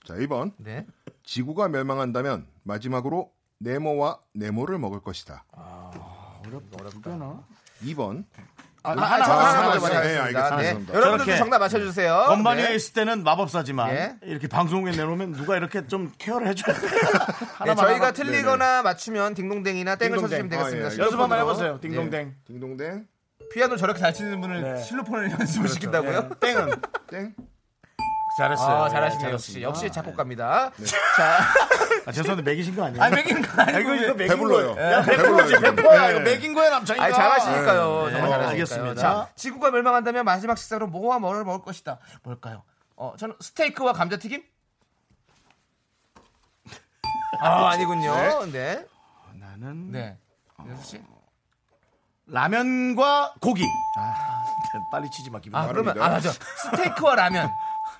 자, 0.05 0.14
1번. 0.14 0.53
네. 0.59 0.87
지구가 1.24 1.68
멸망한다면 1.68 2.47
마지막으로 2.62 3.32
네모와 3.59 4.18
네모를 4.34 4.78
먹을 4.78 5.00
것이다. 5.00 5.44
어렵나? 6.44 7.42
2번. 7.84 8.24
아, 8.82 8.90
아, 8.90 8.92
하나, 8.92 9.02
아, 9.02 9.07
하나, 9.11 9.24
하나, 9.24 9.48
하나, 9.48 9.68
먼저 9.70 9.86
하나, 9.86 9.94
맞춰주겠습니다. 9.96 10.02
네, 10.02 10.18
알겠습니다. 10.18 10.48
네. 10.50 10.57
알겠습니다. 10.68 10.94
여러분들도 10.94 11.36
정답 11.38 11.59
맞춰주세요. 11.59 12.24
건반이에 12.28 12.68
네. 12.68 12.74
있을 12.76 12.92
때는 12.94 13.24
마법사지만 13.24 13.90
예. 13.90 14.16
이렇게 14.22 14.46
방송에 14.46 14.92
내놓으면 14.92 15.32
누가 15.32 15.57
이렇게 15.57 15.88
좀 15.88 16.12
케어를 16.18 16.46
해줘야 16.46 16.76
돼. 16.76 16.86
네, 17.66 17.74
저희가 17.74 17.94
하나. 18.07 18.12
틀리거나 18.12 18.82
맞추면 18.82 19.34
딩동댕이나 19.34 19.96
땡을 19.96 20.18
딩동댕. 20.18 20.28
쳐주시면 20.28 20.48
되겠습니다. 20.50 20.88
아, 20.88 20.92
예, 20.92 20.98
연습 20.98 21.18
한번. 21.18 21.38
해보세요. 21.40 21.80
딩동댕. 21.80 22.34
딩동댕. 22.46 22.76
네. 22.76 23.04
피아노 23.52 23.76
저렇게 23.76 23.98
잘 23.98 24.14
치는 24.14 24.40
분을 24.40 24.62
네. 24.62 24.82
실로폰을 24.82 25.30
연습을 25.40 25.68
시킨다고요? 25.68 26.30
예. 26.32 26.38
땡은 26.46 26.70
땡. 27.11 27.34
잘했어요. 28.39 28.82
아, 28.82 28.87
예, 28.87 28.91
잘하시네요. 28.91 29.30
역시. 29.32 29.62
역시 29.62 29.91
작곡가입니다. 29.91 30.70
자, 31.16 31.39
아, 32.05 32.12
죄송한데 32.12 32.43
매기신 32.43 32.76
거 32.76 32.84
아니에요? 32.84 33.03
아, 33.03 33.09
맥인 33.11 33.41
거 33.41 33.62
아, 33.62 33.64
아니고. 33.66 33.78
이거 33.80 33.95
이거 33.95 34.14
매긴 34.14 34.37
배불러요. 34.37 34.74
거예요. 34.74 34.93
야, 34.93 35.03
배불러요, 35.03 35.22
배불러지 35.24 35.55
지금. 35.55 35.76
배포야. 35.76 36.03
네. 36.07 36.11
이거 36.11 36.20
매긴 36.20 36.55
거야 36.55 36.70
남창이가. 36.70 37.05
아니, 37.05 37.14
잘하시니까요. 37.14 38.05
네. 38.07 38.11
정말 38.12 38.12
네, 38.12 38.12
잘하시니까요. 38.12 38.49
알겠습니다. 38.49 39.01
자, 39.01 39.28
지구가 39.37 39.70
멸망한다면 39.70 40.24
마지막 40.24 40.59
식사로 40.59 40.87
뭐와 40.89 41.18
뭐를 41.18 41.45
먹을 41.45 41.64
것이다. 41.64 41.99
뭘까요? 42.22 42.62
어, 42.97 43.14
저는 43.18 43.34
스테이크와 43.41 43.93
감자튀김? 43.95 44.43
아, 47.41 47.68
아니군요. 47.70 48.47
네. 48.53 48.84
나는 49.34 49.91
네. 49.93 50.18
윤수 50.66 50.91
씨? 50.91 51.03
라면과 52.26 53.34
고기. 53.41 53.64
아, 53.99 54.45
빨리 54.91 55.09
치지 55.11 55.30
마. 55.30 55.39
기분 55.41 55.59
아. 55.61 55.66
그러면, 55.68 56.01
아, 56.03 56.09
맞아. 56.11 56.30
스테이크와 56.32 57.14
라면. 57.14 57.51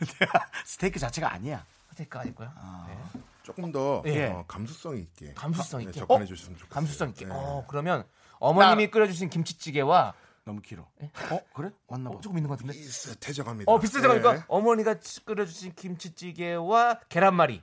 스테이크 0.65 0.99
자체가 0.99 1.33
아니야. 1.33 1.65
스테이크 1.91 2.19
아니고요. 2.19 2.53
네. 2.89 3.21
조금 3.43 3.71
더 3.73 4.03
예. 4.07 4.27
어, 4.27 4.45
감수성 4.49 4.97
있게. 4.99 5.33
감수성 5.35 5.81
네, 5.81 5.87
있게. 5.87 6.01
접근해 6.01 6.23
어? 6.23 6.27
주셨으면 6.27 6.59
좋겠어요. 6.59 6.75
감수성 6.75 7.09
있게. 7.11 7.27
네. 7.27 7.33
어, 7.35 7.65
그러면 7.69 8.05
어머님이 8.39 8.91
끓여주신 8.91 9.31
김치찌개와 9.31 10.15
너무 10.45 10.61
길어. 10.61 10.83
어 11.31 11.41
그래? 11.55 11.71
맞나 11.89 12.11
봐. 12.11 12.17
어, 12.17 12.21
조금 12.21 12.39
있는 12.39 12.49
것 12.49 12.59
같은데? 12.59 12.73
비슷해져갑니다. 12.79 13.71
어, 13.71 13.79
않을까? 13.79 14.33
네. 14.35 14.45
어머니가 14.49 15.01
치- 15.01 15.25
끓여주신 15.25 15.75
김치찌개와 15.75 17.01
계란말이. 17.09 17.63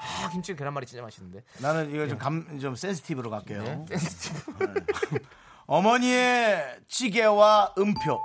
아, 0.00 0.30
김치 0.30 0.54
계란말이 0.54 0.86
진짜 0.86 1.02
맛있는데. 1.02 1.42
나는 1.60 1.92
이거 1.92 2.06
좀감좀 2.08 2.76
센시티브로 2.76 3.30
갈게요. 3.30 3.62
네. 3.88 3.96
어머니의 5.66 6.80
찌개와 6.88 7.74
음표. 7.78 8.20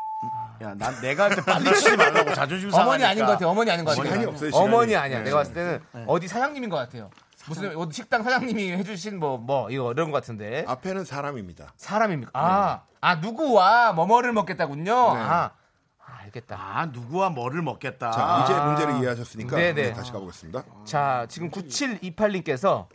야, 0.62 0.74
난 0.76 1.00
내가 1.02 1.26
할 1.26 1.36
때 1.36 1.42
빨리 1.44 1.66
치지 1.74 1.96
말라고 1.98 2.34
자존심 2.34 2.70
상하니까. 2.70 2.84
어머니 2.94 3.06
아닌 3.06 3.26
것 3.26 3.32
같아요. 3.34 3.50
어머니 3.50 3.72
아닌 3.72 3.86
것 3.86 3.92
같아요. 3.92 4.06
시간이 4.06 4.26
없어요, 4.26 4.52
시간이. 4.52 4.66
어머니 4.68 4.96
아니야. 4.96 5.18
네. 5.20 5.24
내가 5.26 5.38
봤을 5.38 5.54
때는 5.54 5.82
어디 6.08 6.28
사장님인 6.28 6.70
것 6.70 6.78
같아요. 6.78 7.10
무슨 7.48 7.76
어디 7.76 7.94
식당 7.96 8.24
사장님이 8.24 8.72
해주신 8.74 9.20
뭐뭐 9.20 9.70
이거 9.72 9.92
이런 9.92 10.12
것 10.12 10.18
같은데 10.22 10.64
앞에는 10.68 11.04
사람입니다. 11.04 11.74
사람입니까? 11.76 12.32
아, 12.34 12.84
아 13.02 13.16
누구와 13.16 13.92
뭐뭐를 13.94 14.32
먹겠다군요. 14.32 15.14
네. 15.14 15.20
아, 15.20 15.52
아, 16.00 16.18
알겠다. 16.22 16.56
아 16.58 16.86
누구와 16.86 17.30
뭐를 17.32 17.62
먹겠다. 17.62 18.12
자, 18.12 18.46
이제 18.46 18.58
문제를 18.60 19.02
이해하셨으니까 19.02 19.56
네네. 19.58 19.74
네, 19.74 19.94
다시 19.94 20.12
가보겠습니다. 20.14 20.64
자, 20.86 21.26
지금 21.28 21.50
9728님께서 21.52 22.88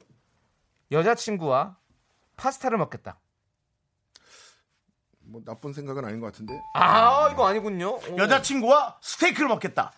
여자친구와 0.91 1.77
파스타를 2.37 2.79
먹겠다. 2.79 3.19
뭐 5.29 5.43
나쁜 5.45 5.72
생각은 5.74 6.05
아닌 6.05 6.20
것 6.20 6.26
같은데. 6.26 6.61
아, 6.74 7.29
이거 7.31 7.47
아니군요. 7.47 7.97
어. 7.97 8.16
여자친구와 8.16 8.99
스테이크를 9.03 9.49
먹겠다. 9.49 9.93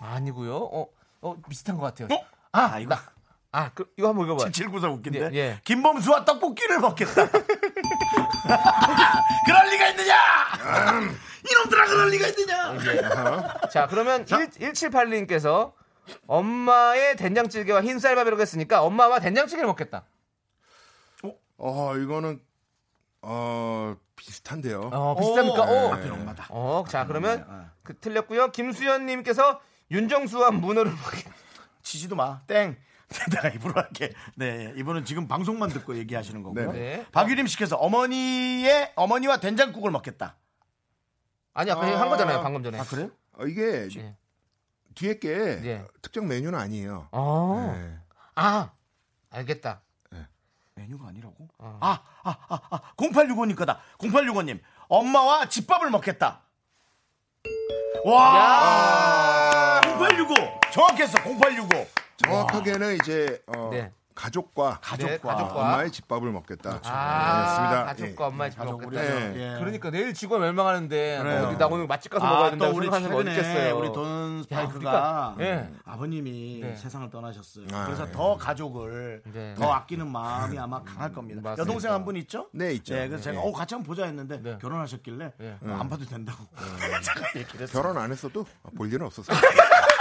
아니고요. 0.00 0.56
어, 0.56 0.88
어 1.20 1.36
비슷한 1.48 1.76
것 1.76 1.82
같아요. 1.82 2.08
어? 2.10 2.26
아, 2.52 2.72
아, 2.74 2.78
이거 2.78 2.94
나, 2.94 3.02
아, 3.52 3.70
그, 3.74 3.92
이거 3.98 4.08
한번 4.08 4.26
읽어봐요. 4.26 4.50
794 4.50 4.88
웃긴데. 4.88 5.30
예, 5.32 5.36
예. 5.36 5.60
김범수와 5.64 6.24
떡볶이를 6.24 6.80
먹겠다. 6.80 7.28
그럴 9.44 9.68
리가 9.70 9.88
있느냐? 9.90 10.16
이놈들아 11.50 11.86
그럴 11.86 12.08
리가 12.08 12.28
있느냐? 12.28 12.78
자, 13.70 13.86
그러면 13.86 14.22
1, 14.22 14.26
1781님께서 14.26 15.74
엄마의 16.26 17.16
된장찌개와 17.16 17.82
흰쌀밥이라고 17.82 18.40
했으니까 18.40 18.82
엄마와 18.82 19.20
된장찌개를 19.20 19.66
먹겠다. 19.66 20.04
어, 21.58 21.96
이거는 21.96 22.40
어 23.22 23.96
비슷한데요. 24.16 24.90
어, 24.92 25.16
비슷합니까? 25.16 25.62
오, 25.62 25.88
오. 25.88 25.92
앞에 25.94 26.08
엄마다. 26.10 26.46
어, 26.50 26.84
자, 26.88 27.06
그러면 27.06 27.38
네, 27.38 27.56
네. 27.56 27.64
그, 27.82 27.98
틀렸고요. 27.98 28.52
김수현님께서 28.52 29.60
윤정수와 29.90 30.50
문어를. 30.50 30.92
치지도 31.82 32.14
마. 32.16 32.42
땡. 32.46 32.76
내가 33.30 33.48
입으로 33.48 33.74
할게. 33.74 34.12
네, 34.36 34.72
이분은 34.76 35.04
지금 35.04 35.28
방송만 35.28 35.68
듣고 35.70 35.96
얘기하시는 35.96 36.42
거고요. 36.42 36.72
네, 36.72 36.78
네. 36.78 37.06
박유림 37.12 37.46
씨께서 37.46 37.76
어머니의 37.76 38.92
어머니와 38.96 39.38
된장국을 39.38 39.90
먹겠다. 39.90 40.36
아니, 41.54 41.70
아까 41.70 42.00
한 42.00 42.08
거잖아요, 42.08 42.42
방금 42.42 42.62
전에. 42.62 42.78
아 42.78 42.84
그래요? 42.84 43.10
어, 43.32 43.44
이게 43.44 43.88
예. 43.96 44.16
뒤에 44.94 45.18
게 45.18 45.30
예. 45.30 45.84
특정 46.00 46.26
메뉴는 46.26 46.58
아니에요. 46.58 47.08
아, 47.12 47.74
네. 47.76 47.98
아, 48.34 48.72
알겠다. 49.30 49.82
메뉴가 50.74 51.08
아니라고? 51.08 51.48
어. 51.58 51.78
아, 51.80 52.00
아, 52.22 52.36
아, 52.48 52.60
아, 52.70 52.80
0865님 52.96 53.56
거다. 53.56 53.80
0865님. 53.98 54.60
엄마와 54.88 55.48
집밥을 55.48 55.90
먹겠다. 55.90 56.42
와! 58.04 59.80
0865. 59.84 60.34
정확했어. 60.72 61.18
0865. 61.18 61.86
정확하게는 62.24 62.94
이제 62.96 63.42
어, 63.46 63.68
네. 63.70 63.92
가족과 64.14 64.78
가족과. 64.82 65.12
네, 65.12 65.18
가족과. 65.18 65.54
엄마의 65.60 65.90
집밥을 65.90 66.30
먹겠다. 66.32 66.80
아, 66.84 67.42
그렇습니다. 67.42 67.84
가족과 67.84 68.26
엄마의 68.28 68.50
집 68.50 68.58
가족 68.58 68.80
먹겠다. 68.82 69.02
우리 69.02 69.10
예. 69.40 69.54
예. 69.54 69.58
그러니까 69.58 69.90
내일 69.90 70.14
직원 70.14 70.40
멸망하는데 70.42 71.18
그래요. 71.22 71.48
어디 71.48 71.58
나 71.58 71.66
오늘 71.66 71.86
맛집 71.86 72.10
가서 72.12 72.24
먹어야 72.26 72.46
아, 72.46 72.50
된다고 72.50 72.72
또 72.72 72.78
우리 72.78 72.86
있겠어요. 73.30 73.78
우리 73.78 73.92
돈 73.92 74.42
스파이크가 74.44 75.34
그러니까, 75.36 75.36
예. 75.40 75.70
아버님이 75.84 76.60
네. 76.62 76.76
세상을 76.76 77.08
떠나셨어요. 77.10 77.66
아, 77.72 77.84
그래서 77.86 78.06
예. 78.08 78.12
더 78.12 78.36
가족을 78.36 79.22
네. 79.32 79.54
더 79.56 79.72
아끼는 79.72 80.10
마음이 80.10 80.58
아마 80.58 80.82
강할 80.82 81.12
겁니다. 81.12 81.40
맞습니다. 81.42 81.60
여동생 81.62 81.92
한 81.92 82.02
분 82.04 82.16
있죠? 82.16 82.48
네, 82.52 82.72
있죠. 82.74 82.94
네, 82.94 83.06
그래서 83.06 83.22
제가 83.24 83.36
예. 83.36 83.40
어, 83.40 83.52
같이 83.52 83.74
한번 83.74 83.86
보자 83.86 84.04
했는데 84.06 84.40
네. 84.42 84.58
결혼하셨길래 84.60 85.32
네. 85.38 85.56
어, 85.62 85.76
안 85.80 85.88
봐도 85.88 86.04
된다고. 86.04 86.44
결혼 87.72 87.96
안 87.96 88.10
했어도 88.10 88.44
볼 88.76 88.92
일은 88.92 89.06
없었어요. 89.06 89.36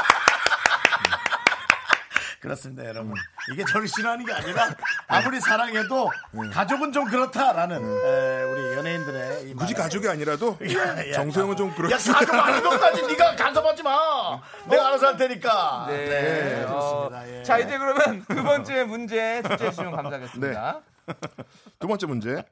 그렇습니다, 2.42 2.84
여러분. 2.86 3.14
이게 3.54 3.64
저를 3.64 3.88
싫어하는 3.88 4.26
게 4.26 4.34
아니라 4.34 4.68
아무리 5.08 5.40
사랑해도 5.40 6.10
가족은 6.52 6.92
좀 6.92 7.06
그렇다라는 7.06 7.78
에, 7.78 8.44
우리 8.44 8.78
연예인들의 8.78 9.50
이 9.50 9.54
굳이 9.54 9.74
말에- 9.74 9.78
가족이 9.78 10.10
아니라도 10.10 10.58
야, 10.76 11.08
야, 11.10 11.14
정소영은 11.14 11.56
좀 11.56 11.70
야, 11.70 11.76
그렇지. 11.76 12.12
가족 12.12 12.34
아닌 12.34 12.64
것까지 12.64 13.06
네가 13.06 13.36
간섭하지 13.36 13.84
마. 13.84 14.42
내가 14.68 14.88
알아서 14.88 15.08
할 15.08 15.18
테니까. 15.18 15.86
네. 15.88 16.06
네, 16.10 16.64
어, 16.64 16.68
그렇습니다. 17.10 17.30
예. 17.40 17.44
자 17.44 17.60
이제 17.60 17.78
그러면 17.78 18.26
두 18.28 18.44
번째 18.44 18.84
문제 18.86 19.44
출제해 19.44 19.70
주시면 19.70 19.92
감사하겠습니다. 19.96 20.82
두 21.80 21.88
번째 21.88 22.06
문제. 22.08 22.44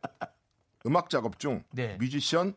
음악 0.85 1.09
작업 1.09 1.39
중 1.39 1.63
네. 1.71 1.97
뮤지션 1.99 2.53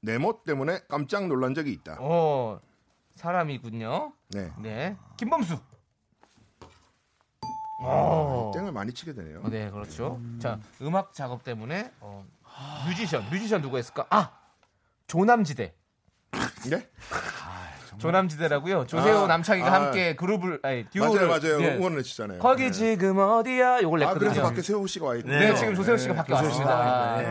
네모 0.00 0.42
때문에 0.44 0.80
깜짝 0.88 1.26
놀란 1.28 1.54
적이 1.54 1.72
있다. 1.72 1.98
어 2.00 2.60
사람이군요. 3.16 4.12
네. 4.30 4.50
네 4.58 4.96
김범수. 5.18 5.58
어. 7.86 8.52
땡을 8.54 8.72
많이 8.72 8.92
치게 8.92 9.14
되네요. 9.14 9.40
어, 9.44 9.48
네 9.48 9.70
그렇죠. 9.70 10.20
자 10.38 10.58
음악 10.82 11.12
작업 11.12 11.44
때문에 11.44 11.90
어, 12.00 12.24
뮤지션 12.88 13.28
뮤지션 13.30 13.62
누가 13.62 13.78
있을까? 13.78 14.06
아 14.10 14.30
조남지대. 15.06 15.74
네? 16.70 16.88
조남지대라고요. 17.98 18.86
조세호 18.86 19.24
아, 19.24 19.26
남창희가 19.28 19.68
아. 19.68 19.72
함께 19.72 20.16
그룹을 20.16 20.60
아니 20.62 20.84
듀오를 20.90 21.28
맞아요, 21.28 21.40
맞아요. 21.40 21.62
예. 21.62 21.76
응원을 21.76 22.02
치잖아요. 22.02 22.38
거기 22.40 22.64
네. 22.64 22.70
지금 22.72 23.18
어디야? 23.18 23.82
요걸 23.82 24.02
아, 24.02 24.06
냈거든요. 24.06 24.30
그래서 24.30 24.42
밖에 24.42 24.62
세호 24.62 24.86
씨가 24.86 25.06
와 25.06 25.14
있고. 25.16 25.28
네, 25.28 25.54
지금 25.54 25.74
조세호 25.74 25.96
씨가 25.96 26.14
밖에 26.14 26.32
조세호 26.32 26.46
왔습니다. 26.48 27.18
씨가 27.18 27.30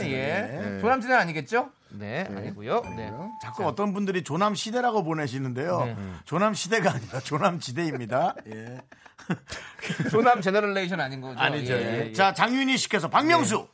네. 0.00 0.10
예. 0.12 0.60
네. 0.70 0.80
조남지대는 0.80 1.20
아니겠죠? 1.22 1.70
네, 1.92 2.24
아니고요. 2.28 2.82
네. 2.96 3.12
자꾸 3.42 3.66
어떤 3.66 3.92
분들이 3.92 4.22
조남 4.22 4.54
시대라고 4.54 5.02
보내시는데요. 5.02 5.84
네. 5.84 5.96
조남 6.24 6.54
시대가 6.54 6.92
아니라 6.92 7.20
조남 7.20 7.58
지대입니다. 7.58 8.34
예. 8.46 8.80
조남 10.10 10.40
제너럴레이션 10.40 11.00
아닌 11.00 11.20
거죠? 11.20 11.38
아니죠. 11.38 11.74
예, 11.74 11.78
예. 11.78 12.06
예. 12.08 12.12
자, 12.12 12.32
장윤희 12.32 12.76
씨께서 12.78 13.08
박명수, 13.08 13.66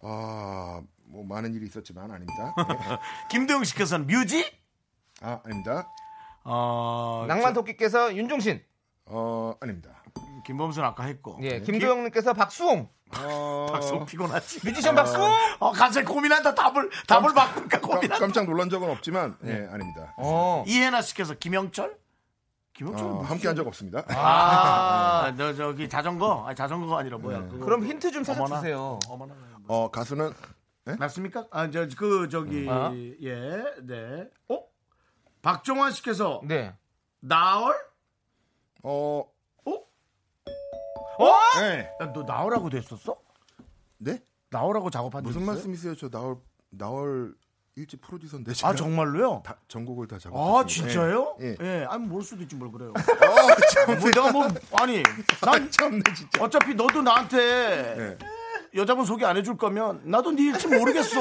아, 0.00 0.82
뭐 1.04 1.24
많은 1.24 1.54
일이 1.54 1.66
있었지만 1.66 2.10
아닙니다. 2.10 2.54
네. 2.56 2.98
김도영 3.30 3.64
씨께서는 3.64 4.06
뮤지, 4.06 4.44
아, 5.20 5.40
아닙니다. 5.44 5.88
어, 6.44 7.24
낭만 7.28 7.54
토끼께서 7.54 8.14
윤종신, 8.16 8.62
어, 9.06 9.54
아닙니다. 9.60 10.01
저- 10.42 10.46
김범수는 10.46 10.86
아까 10.88 11.04
했고. 11.04 11.38
예, 11.42 11.60
김도영님께서 11.60 12.32
박수홍, 12.34 12.88
어, 13.18 13.66
박수 13.72 14.04
피곤하지. 14.06 14.60
뮤지션 14.66 14.94
박수홍. 14.94 15.30
어, 15.60 15.72
갑자기 15.72 16.06
고민한다. 16.06 16.54
답을 16.54 16.90
답을 17.06 17.34
바꿀까 17.34 17.80
깜, 17.80 17.90
고민한다. 17.90 18.18
깜짝 18.18 18.44
놀란 18.46 18.68
적은 18.70 18.88
없지만, 18.90 19.36
네, 19.40 19.68
아닙니다. 19.70 20.14
어, 20.18 20.64
이혜나 20.66 21.02
씨께서 21.02 21.34
김영철, 21.34 21.96
김영철 22.74 23.06
어, 23.06 23.20
함께 23.22 23.46
한 23.48 23.56
적 23.56 23.66
없습니다. 23.66 24.02
아, 24.08 25.32
너 25.36 25.52
저기 25.54 25.88
자전거, 25.88 26.44
아니, 26.46 26.56
자전거가 26.56 26.98
아니라 26.98 27.18
뭐야? 27.18 27.42
그거. 27.48 27.64
그럼 27.64 27.84
힌트 27.84 28.10
좀 28.12 28.24
살짝 28.24 28.44
어머나. 28.44 28.60
주세요. 28.60 28.98
어머나. 29.08 29.34
어, 29.68 29.90
가수는 29.90 30.32
맞습니까? 30.98 31.46
아, 31.52 31.70
저, 31.70 31.86
그, 31.96 32.28
저기, 32.28 32.66
아? 32.68 32.92
예, 33.22 33.62
네. 33.82 34.28
어? 34.48 34.58
박종환 35.42 35.92
씨께서 35.92 36.40
네. 36.44 36.74
나얼? 37.20 37.74
어, 38.82 39.24
어? 41.18 41.60
네. 41.60 41.90
야, 42.00 42.12
너 42.12 42.22
나얼하고 42.22 42.70
됐었어? 42.70 43.16
네? 43.98 44.18
나얼하고 44.50 44.90
작업한 44.90 45.22
적 45.22 45.28
무슨 45.28 45.42
있어요? 45.42 45.54
말씀이세요? 45.54 45.96
저 45.96 46.08
나월 46.10 46.36
나월 46.70 47.34
일집 47.74 48.02
프로듀서인데 48.02 48.52
제가 48.52 48.68
아, 48.68 48.74
정말로요? 48.74 49.42
다, 49.44 49.56
전곡을 49.68 50.06
다 50.06 50.18
작업했습니다. 50.18 50.58
아, 50.60 50.66
진짜요? 50.66 51.36
예. 51.40 51.56
예. 51.60 51.86
아니, 51.88 52.04
모를 52.06 52.22
수도 52.24 52.42
있지, 52.42 52.54
뭘 52.54 52.70
그래요. 52.70 52.92
아, 52.96 53.56
참, 53.72 53.98
뭐 53.98 54.10
내가 54.10 54.30
뭐, 54.32 54.48
아니, 54.72 55.02
난 55.40 55.70
참네 55.70 56.02
진짜. 56.14 56.44
어차피 56.44 56.74
너도 56.74 57.00
나한테 57.00 58.18
네. 58.18 58.18
여자분 58.74 59.06
소개 59.06 59.24
안 59.24 59.36
해줄 59.38 59.56
거면 59.56 60.02
나도 60.04 60.32
네 60.32 60.42
일지 60.44 60.66
모르겠어. 60.68 61.20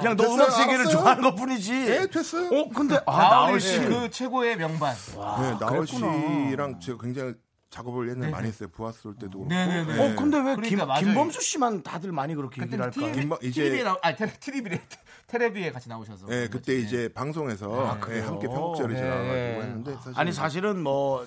그냥 0.00 0.16
너 0.16 0.32
음악 0.32 0.50
세계를. 0.52 0.84
좋아하는 0.86 1.22
것 1.24 1.34
뿐이지. 1.34 1.72
네, 1.72 2.06
됐어요. 2.06 2.46
어, 2.56 2.68
근데, 2.68 2.96
아, 3.04 3.18
나얼 3.30 3.58
씨, 3.60 3.74
씨. 3.74 3.80
그 3.80 4.08
최고의 4.10 4.56
명반. 4.58 4.94
네, 4.94 5.56
나월 5.58 5.86
그랬구나. 5.86 6.48
씨랑 6.50 6.78
제가 6.80 6.98
굉장히 7.00 7.34
작업을 7.70 8.08
옛날에 8.10 8.30
많이 8.30 8.48
했어요. 8.48 8.68
부하스 8.68 9.06
올 9.06 9.14
때도 9.14 9.30
그렇고. 9.30 9.48
네네네. 9.48 9.94
네. 9.96 10.12
어, 10.12 10.16
근데 10.16 10.38
왜 10.38 10.54
김, 10.56 10.56
그러니까 10.56 10.86
맞아요. 10.86 11.04
김범수 11.04 11.40
씨만 11.40 11.82
다들 11.84 12.10
많이 12.12 12.34
그렇게 12.34 12.62
얘기를 12.62 12.90
그때는 12.90 13.06
할까? 13.06 13.12
TV, 13.12 13.28
김범- 13.28 13.44
이제- 13.44 13.62
TV에 13.64 13.82
나, 13.84 13.96
아니 14.02 14.16
테레, 14.16 14.32
TV에 14.40 14.80
테레비에 15.28 15.70
같이 15.70 15.88
나오셔서. 15.88 16.26
네, 16.26 16.48
그때 16.48 16.74
이제 16.76 17.08
방송에서 17.14 17.94
네, 17.94 18.00
그래요? 18.00 18.26
함께 18.26 18.48
편곡자를 18.48 18.94
네. 18.96 19.00
나와가지고 19.02 19.32
했는데 19.62 19.94
사실 19.94 20.12
아니 20.16 20.32
사실은 20.32 20.82
뭐 20.82 21.24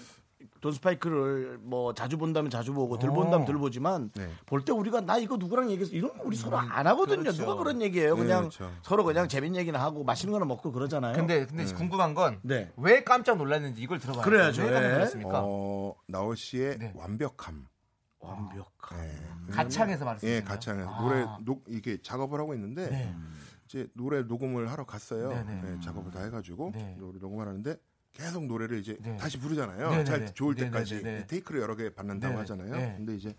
돈 0.63 0.71
스파이크를 0.71 1.59
뭐 1.61 1.93
자주 1.93 2.17
본다면 2.17 2.49
자주 2.49 2.73
보고 2.73 2.97
들 2.97 3.09
본다면 3.09 3.45
들 3.45 3.57
보지만 3.57 4.11
네. 4.15 4.29
볼때 4.45 4.71
우리가 4.71 5.01
나 5.01 5.17
이거 5.17 5.35
누구랑 5.35 5.69
얘기해서 5.69 5.91
이런 5.93 6.17
거 6.17 6.23
우리 6.23 6.37
서로 6.37 6.57
안 6.57 6.87
하거든요. 6.87 7.19
그렇죠. 7.19 7.41
누가 7.41 7.55
그런 7.55 7.81
얘기해요. 7.81 8.15
네, 8.15 8.21
그냥 8.21 8.39
그렇죠. 8.43 8.71
서로 8.81 9.03
그냥 9.03 9.27
재밌는 9.27 9.59
얘기나 9.59 9.83
하고 9.83 10.05
맛있는 10.05 10.31
거나 10.31 10.45
먹고 10.45 10.71
그러잖아요. 10.71 11.17
근데 11.17 11.45
근데 11.45 11.65
궁금한 11.65 12.13
건왜 12.13 12.39
네. 12.43 13.03
깜짝 13.03 13.35
놀랐는지 13.35 13.81
이걸 13.81 13.99
들어봐야 13.99 14.23
그래야죠. 14.23 14.63
왜 14.63 14.71
깜짝 14.71 14.87
예. 14.87 14.93
놀랐습니까? 14.93 15.41
어, 15.43 15.95
나월 16.07 16.37
씨의 16.37 16.77
네. 16.79 16.93
완벽함. 16.95 17.67
완벽한. 18.19 18.99
네. 19.01 19.51
가창에서 19.51 20.05
말씀하시는 20.05 20.33
예, 20.33 20.39
거예요? 20.39 20.49
가창에서 20.49 20.89
아. 20.89 21.01
노래 21.01 21.27
녹 21.43 21.65
이게 21.67 22.01
작업을 22.01 22.39
하고 22.39 22.53
있는데 22.53 22.89
네. 22.89 23.13
이제 23.65 23.85
노래 23.95 24.21
녹음을 24.21 24.71
하러 24.71 24.85
갔어요. 24.85 25.27
네네. 25.27 25.61
네, 25.61 25.79
작업을 25.81 26.09
다 26.11 26.23
해가지고 26.23 26.71
네. 26.73 26.95
노래 26.97 27.19
녹음을 27.19 27.49
하는데 27.49 27.75
계속 28.13 28.45
노래를 28.45 28.79
이제 28.79 28.95
네. 29.01 29.17
다시 29.17 29.39
부르잖아요. 29.39 29.89
네네네. 29.89 30.03
잘 30.05 30.33
좋을 30.33 30.53
네네네. 30.55 30.71
때까지 30.71 31.03
네. 31.03 31.27
테이크를 31.27 31.61
여러 31.61 31.75
개 31.75 31.89
받는다고 31.93 32.33
네. 32.35 32.39
하잖아요. 32.41 32.75
네. 32.75 32.93
근데 32.95 33.15
이제 33.15 33.35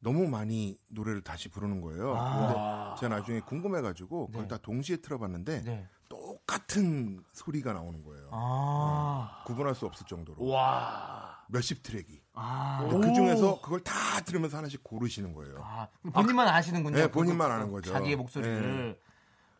너무 0.00 0.26
많이 0.26 0.78
노래를 0.88 1.20
다시 1.22 1.48
부르는 1.50 1.80
거예요. 1.82 2.12
근데 2.14 3.00
제가 3.00 3.14
나중에 3.16 3.40
궁금해가지고 3.40 4.28
그걸 4.28 4.42
네. 4.42 4.48
다 4.48 4.56
동시에 4.58 4.96
틀어봤는데 4.96 5.62
네. 5.62 5.86
똑같은 6.08 7.22
소리가 7.32 7.72
나오는 7.74 8.02
거예요. 8.04 8.28
아. 8.32 9.42
구분할 9.46 9.74
수 9.74 9.84
없을 9.86 10.06
정도로 10.06 10.46
와. 10.46 11.36
몇십 11.48 11.82
트랙이. 11.82 12.22
아. 12.34 12.86
그 12.90 13.12
중에서 13.12 13.60
그걸 13.60 13.80
다 13.80 13.92
들으면서 14.24 14.56
하나씩 14.56 14.82
고르시는 14.82 15.32
거예요. 15.34 15.60
아, 15.62 15.88
본인만 16.12 16.48
아시는군요. 16.48 16.96
네, 16.96 17.10
본인만 17.10 17.48
그거- 17.48 17.54
아는 17.60 17.72
거죠. 17.72 17.92
자기의 17.92 18.16
목소리를. 18.16 18.98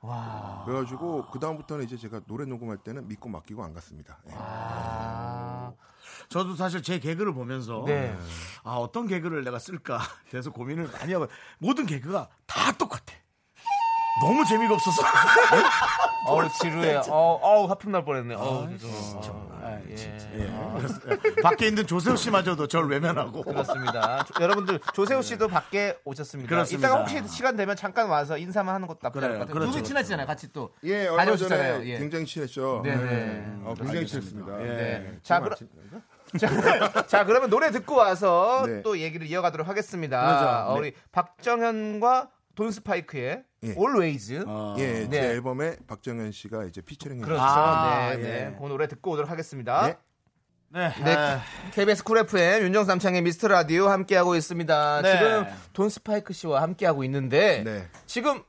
와. 0.01 0.63
그래가지고 0.67 1.31
그 1.31 1.39
다음부터는 1.39 1.85
이제 1.85 1.97
제가 1.97 2.21
노래 2.27 2.45
녹음할 2.45 2.79
때는 2.79 3.09
믿고 3.09 3.29
맡기고 3.29 3.65
안 3.65 3.73
갔습니다. 3.73 4.19
예. 4.29 4.33
아. 4.37 5.73
저도 6.29 6.55
사실 6.55 6.83
제 6.83 6.99
개그를 6.99 7.35
보면서 7.35 7.85
네. 7.87 8.17
아 8.63 8.75
어떤 8.75 9.07
개그를 9.07 9.45
내가 9.45 9.59
쓸까 9.59 9.99
그래서 10.31 10.51
고민을 10.51 10.89
많이 10.93 11.13
하고 11.13 11.27
모든 11.59 11.87
개그가 11.87 12.29
다 12.47 12.73
똑같아. 12.73 13.16
너무 14.21 14.45
재미가 14.47 14.75
없어서. 14.75 15.03
어우 16.27 16.49
지루해. 16.61 16.97
어, 17.09 17.39
어우 17.43 17.69
하품 17.69 17.93
날 17.93 18.05
뻔했네. 18.05 18.35
어우 18.35 18.69
죄송해요. 18.79 19.47
아, 19.63 19.79
예. 19.91 19.95
진짜. 19.95 20.27
예. 20.35 20.51
그래서 20.77 20.95
밖에 21.43 21.67
있는 21.69 21.87
조세호 21.87 22.17
씨마저도 22.17 22.67
저를 22.67 22.89
외면하고. 22.89 23.43
그렇습니다. 23.43 24.25
조- 24.25 24.43
여러분들 24.43 24.81
조세호 24.95 25.23
씨도 25.23 25.49
밖에 25.49 25.99
오셨습니다. 26.05 26.49
그렇습니다. 26.49 26.89
이따가 26.89 27.01
혹시 27.03 27.23
시간 27.35 27.57
되면 27.57 27.77
잠깐 27.77 28.09
와서 28.09 28.39
인사만 28.39 28.75
하는 28.75 28.87
것도 28.89 29.01
나쁘지 29.03 29.25
않을 29.25 29.35
것 29.39 29.41
같아요. 29.41 29.53
그래요. 29.55 29.67
두분 29.67 29.73
그렇죠. 29.83 29.87
친하시잖아요. 29.89 30.27
같이 30.27 30.53
또. 30.53 30.71
예, 30.85 31.07
얼마 31.09 31.17
다녀오셨잖아요. 31.25 31.73
전에 31.75 31.87
예. 31.87 31.99
굉장히 31.99 32.27
친했죠. 32.27 32.81
네네. 32.85 33.05
네. 33.05 33.47
어, 33.65 33.75
굉장히 33.79 34.07
친했습니다. 34.07 34.57
네. 34.59 35.19
자, 35.23 35.37
좀 35.41 35.45
그럼- 35.45 35.59
친- 35.59 35.69
자, 36.41 37.07
자, 37.07 37.25
그러면 37.25 37.51
노래 37.51 37.71
듣고 37.71 37.95
와서 37.97 38.65
네. 38.67 38.83
또 38.83 38.99
얘기를 38.99 39.27
이어가도록 39.29 39.69
하겠습니다. 39.69 40.21
그러죠. 40.27 40.73
어, 40.73 40.75
우리 40.79 40.93
박정현과 41.13 42.29
돈 42.57 42.73
스파이크의 42.73 43.45
예. 43.63 43.69
Always. 43.69 44.45
예, 44.79 45.07
네. 45.09 45.11
제 45.11 45.29
앨범에 45.29 45.77
박정현 45.87 46.33
씨가 46.33 46.65
이제 46.65 46.81
피처링 46.81 47.21
그렇죠. 47.21 47.41
아, 47.41 48.15
네, 48.17 48.19
예. 48.19 48.23
네. 48.23 48.57
그 48.59 48.67
노래 48.67 48.89
듣고 48.89 49.13
오도록 49.13 49.31
하겠습니다. 49.31 49.87
네. 49.87 49.97
네. 50.71 50.93
네, 51.05 51.15
아, 51.15 51.43
KBS 51.75 52.03
쿨 52.03 52.19
FM 52.19 52.65
윤정수 52.65 52.89
남창희의 52.89 53.23
미스터 53.23 53.49
라디오 53.49 53.89
함께하고 53.89 54.35
있습니다. 54.35 55.03
네. 55.03 55.13
지금 55.13 55.47
돈 55.73 55.89
스파이크 55.89 56.33
씨와 56.33 56.63
함께하고 56.63 57.05
있는데 57.05 57.63
네. 57.63 57.89
지금 58.07 58.43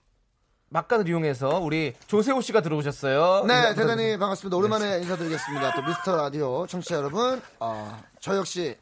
막간을 0.70 1.08
이용해서 1.08 1.60
우리 1.60 1.94
조세호 2.08 2.42
씨가 2.42 2.62
들어오셨어요. 2.62 3.46
네, 3.46 3.56
인사 3.70 3.74
대단히 3.76 4.18
반갑습니다. 4.18 4.58
오랜만에 4.58 5.00
인사드리겠습니다. 5.00 5.76
또 5.76 5.82
미스터 5.84 6.16
라디오 6.16 6.66
청취자 6.66 6.96
여러분, 6.96 7.42
어, 7.60 8.02
저 8.20 8.36
역시 8.36 8.78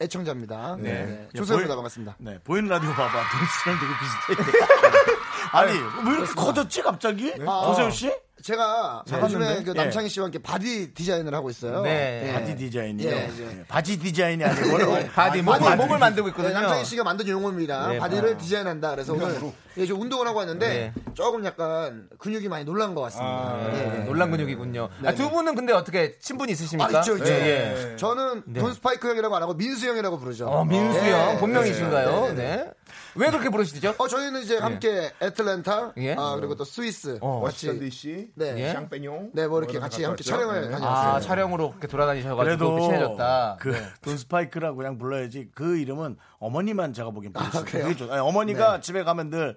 애청자입니다. 0.00 0.76
네. 0.78 0.92
네. 1.06 1.28
조세호입니다. 1.34 1.74
보이- 1.74 1.76
반갑습니다. 1.76 2.16
네, 2.18 2.38
보이는 2.44 2.68
라디오 2.68 2.90
봐봐. 2.90 3.12
돈스랑 3.12 3.78
되게 3.80 4.44
비슷해. 4.46 4.66
아니, 5.52 5.72
왜 5.72 6.16
이렇게 6.16 6.32
커졌지, 6.34 6.82
갑자기? 6.82 7.32
아. 7.46 7.62
조세호 7.66 7.90
씨? 7.90 8.12
제가? 8.42 9.02
요즘에 9.10 9.62
그 9.62 9.70
예. 9.70 9.72
남창희 9.72 10.08
씨와 10.08 10.26
함께 10.26 10.38
body 10.38 10.92
디자인을 10.92 11.34
하고 11.34 11.48
있어요. 11.50 11.82
네. 11.82 12.32
body 12.34 12.54
디자인이요. 12.56 13.08
예, 13.08 13.12
예. 13.12 13.44
네, 13.44 13.64
바지 13.66 13.98
디자인이 13.98 14.44
아니고 14.44 15.08
body, 15.14 15.42
뭐, 15.42 15.58
목을, 15.58 15.76
목을 15.76 15.98
만들고 15.98 16.28
네, 16.28 16.30
있거든요. 16.32 16.60
남창희 16.60 16.84
씨가 16.84 17.02
만든 17.02 17.26
용어입니다. 17.28 17.88
네, 17.88 17.98
body를 17.98 18.36
디자인한다. 18.36 18.90
그래서 18.90 19.14
오늘 19.14 19.34
예, 19.78 19.86
좀 19.86 20.00
운동을 20.00 20.26
하고 20.26 20.38
왔는데 20.38 20.68
네. 20.68 20.92
조금 21.14 21.44
약간 21.44 22.08
근육이 22.18 22.48
많이 22.48 22.64
놀란 22.64 22.94
것 22.94 23.00
같습니다. 23.02 23.56
네, 23.56 23.72
네, 23.72 23.98
네. 23.98 24.04
놀란 24.04 24.30
근육이군요. 24.30 24.88
네, 25.00 25.08
아, 25.08 25.14
두 25.14 25.24
네. 25.24 25.30
분은 25.30 25.54
근데 25.54 25.72
어떻게 25.72 26.18
친분이 26.18 26.52
있으십니까? 26.52 26.98
아, 26.98 27.00
있죠, 27.00 27.16
있죠. 27.16 27.32
예, 27.32 27.92
예. 27.92 27.96
저는 27.96 28.54
돈 28.54 28.72
스파이크 28.74 29.08
형이라고 29.08 29.34
안 29.34 29.42
하고 29.42 29.54
민수 29.54 29.86
형이라고 29.88 30.18
부르죠. 30.18 30.46
어, 30.46 30.64
민수 30.64 31.00
네. 31.00 31.10
형 31.10 31.38
본명이신가요? 31.38 32.20
네, 32.28 32.34
네. 32.34 32.56
네, 32.56 32.70
왜 33.14 33.30
그렇게 33.30 33.48
부르시죠? 33.48 33.94
어, 33.98 34.08
저희는 34.08 34.42
이제 34.42 34.58
함께 34.58 35.12
애틀랜타, 35.20 35.92
예. 35.98 36.14
아, 36.18 36.34
그리고 36.36 36.54
또 36.54 36.64
스위스, 36.64 37.18
어. 37.20 37.40
같이, 37.42 37.66
워싱턴 37.68 37.80
DC, 37.88 38.30
네. 38.34 38.54
예. 38.58 38.72
샹페뇽, 38.72 39.30
네, 39.32 39.46
뭐 39.46 39.58
이렇게 39.58 39.74
뭐 39.74 39.82
같이 39.82 40.04
함께 40.04 40.20
왔죠. 40.22 40.24
촬영을 40.24 40.60
네. 40.62 40.70
다녀왔어요. 40.70 41.12
아, 41.14 41.20
촬영으로 41.20 41.70
그렇게 41.70 41.86
돌아다니셔가지고 41.86 42.44
그래도 42.44 42.80
친해졌다. 42.80 43.56
그돈 43.60 44.16
스파이크라고 44.18 44.76
그냥 44.76 44.98
불러야지 44.98 45.48
그 45.54 45.76
이름은 45.78 46.16
어머니만 46.38 46.92
제가 46.92 47.10
보기엔 47.10 47.32
부르시죠. 47.32 47.64
그래요? 47.64 47.84
그게 47.84 47.96
좋- 47.96 48.10
아니, 48.12 48.20
어머니가 48.20 48.80
집에 48.80 49.02
가면 49.04 49.30
늘 49.30 49.56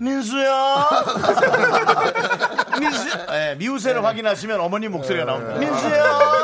민수야 0.00 0.88
민수 2.78 3.08
예, 3.32 3.56
미우새를 3.58 4.04
확인하시면 4.04 4.60
어머니 4.60 4.88
목소리가 4.88 5.24
나옵니다. 5.24 5.58
민수야 5.58 6.04
아, 6.04 6.37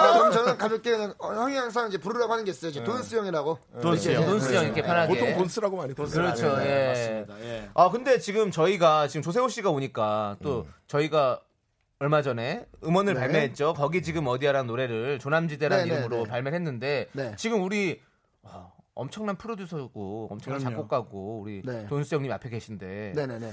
저는 0.55 0.59
가볍게 0.59 0.91
그냥, 0.93 1.15
어, 1.19 1.33
형이 1.35 1.57
항상 1.57 1.89
이제 1.89 1.99
부르라고 1.99 2.33
하는 2.33 2.45
게 2.45 2.51
있어요. 2.51 2.71
이제 2.71 2.83
돈스 2.83 3.17
형이라고. 3.17 3.59
돈스 3.83 4.09
이렇게, 4.09 4.23
형. 4.23 4.31
돈스 4.31 4.55
형 4.55 4.65
이렇게 4.65 4.83
편하게. 4.83 5.09
보통 5.15 5.37
돈스라고 5.37 5.77
많이 5.77 5.95
돈스. 5.95 6.15
그렇죠. 6.17 6.47
예. 6.65 6.87
맞습니다. 6.89 7.41
예. 7.41 7.71
아 7.75 7.91
근데 7.91 8.19
지금 8.19 8.51
저희가 8.51 9.09
지금 9.09 9.23
조세호 9.23 9.49
씨가 9.49 9.71
오니까 9.71 10.37
또 10.43 10.67
저희가 10.87 11.41
얼마 11.99 12.23
전에 12.23 12.67
음원을 12.85 13.15
네. 13.15 13.21
발매했죠. 13.21 13.75
거기 13.75 14.03
지금 14.03 14.27
어디야라는 14.27 14.67
노래를 14.67 15.19
조남지대라는 15.19 15.85
네, 15.85 15.91
네, 15.91 15.97
이름으로 15.97 16.25
네. 16.25 16.31
발매를 16.31 16.57
했는데 16.59 17.09
네. 17.13 17.35
지금 17.37 17.63
우리 17.63 18.01
와, 18.43 18.73
엄청난 18.95 19.37
프로듀서고 19.37 20.29
엄청난 20.31 20.61
그럼요. 20.61 20.77
작곡가고 20.77 21.41
우리 21.41 21.63
네. 21.65 21.87
돈수 21.87 22.15
형님 22.17 22.31
앞에 22.33 22.49
계신데 22.51 23.13
네네네. 23.15 23.53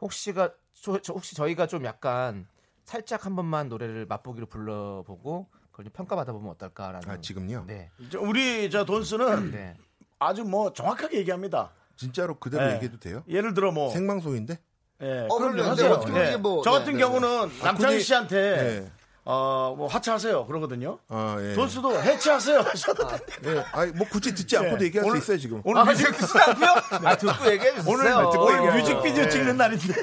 혹시가 0.00 0.52
저, 0.72 0.98
저 1.02 1.12
혹시 1.12 1.34
저희가 1.36 1.66
좀 1.66 1.84
약간 1.84 2.46
살짝 2.84 3.26
한 3.26 3.36
번만 3.36 3.68
노래를 3.68 4.06
맛보기로 4.06 4.46
불러보고 4.46 5.48
그걸 5.80 5.84
좀 5.84 5.92
평가받아 5.92 6.32
보면 6.32 6.50
어떨까라는. 6.52 7.08
아, 7.08 7.20
지금요? 7.20 7.64
네. 7.66 7.90
저 8.10 8.20
우리 8.20 8.68
저 8.70 8.84
돈스는 8.84 9.50
네. 9.52 9.74
아주 10.18 10.44
뭐 10.44 10.72
정확하게 10.72 11.18
얘기합니다. 11.18 11.70
진짜로 11.96 12.38
그대로 12.38 12.64
예. 12.68 12.74
얘기해도 12.74 12.98
돼요? 12.98 13.22
예를 13.28 13.54
들어 13.54 13.72
뭐 13.72 13.90
생방송인데? 13.90 14.58
예, 15.02 15.26
어, 15.30 15.38
그럼요. 15.38 15.62
하세요. 15.62 15.88
네, 15.88 15.94
어떻게 15.94 16.32
예. 16.32 16.36
뭐, 16.36 16.62
저 16.62 16.70
같은 16.72 16.92
네, 16.92 16.92
네, 16.92 16.98
경우는 16.98 17.50
남창희 17.62 17.94
그게- 17.94 17.98
씨한테 18.00 18.36
예. 18.36 18.90
어, 19.24 19.74
뭐 19.76 19.86
하차하세요. 19.86 20.44
그러거든요. 20.46 20.98
아, 21.08 21.36
예. 21.40 21.54
돈스도 21.54 22.02
해체하세요. 22.02 22.60
하셔도 22.68 23.06
돼. 23.08 23.18
예. 23.46 23.64
아니, 23.72 23.92
뭐 23.92 24.06
굳이 24.10 24.34
듣지 24.34 24.56
않고도 24.58 24.82
예. 24.82 24.86
얘기할 24.88 25.06
오늘- 25.08 25.20
수 25.20 25.24
있어요, 25.32 25.38
지금. 25.38 25.62
오늘 25.64 25.80
아, 25.80 25.84
뮤직, 25.84 26.04
듣지 26.12 26.38
않고요? 26.38 26.68
아, 27.08 27.16
듣고 27.16 27.50
얘기해 27.52 27.74
주세요. 27.76 27.94
오늘, 27.94 28.12
오늘 28.38 28.72
뮤직비디오 28.74 29.24
예. 29.24 29.28
찍는 29.30 29.56
날인데. 29.56 29.94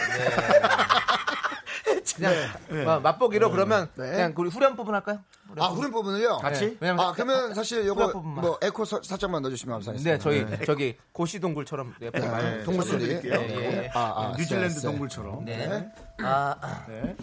그냥 2.17 2.85
마- 2.85 2.99
맛보기로 2.99 3.51
그러면 3.51 3.89
네. 3.95 4.11
그냥 4.11 4.33
우리 4.35 4.49
후렴 4.49 4.75
부분 4.75 4.93
할까요? 4.95 5.19
아, 5.57 5.67
후렴 5.67 5.91
부분을요? 5.91 6.37
같이? 6.39 6.77
왜냐면 6.81 7.05
아, 7.05 7.11
그러면 7.13 7.53
사실 7.53 7.85
요거 7.85 8.01
후렴 8.01 8.13
부분만. 8.13 8.41
뭐 8.45 8.57
에코 8.61 8.83
서- 8.85 9.01
살짝만 9.01 9.41
넣어주시면 9.43 9.73
감사하겠습니다. 9.75 10.17
네, 10.17 10.19
저희 10.19 10.65
저기 10.65 10.97
고시동굴처럼 11.13 11.95
네, 11.99 12.11
네, 12.11 12.63
동물 12.63 12.83
소리. 12.85 13.05
드릴게요. 13.07 13.33
예, 13.39 13.83
예. 13.83 13.91
아, 13.93 13.99
아, 14.33 14.33
뉴질랜드 14.37 14.73
쎄, 14.73 14.79
쎄. 14.81 14.87
동굴처럼. 14.87 15.45
네. 15.45 15.89
아, 16.21 16.55
아, 16.61 16.85
네. 16.87 17.15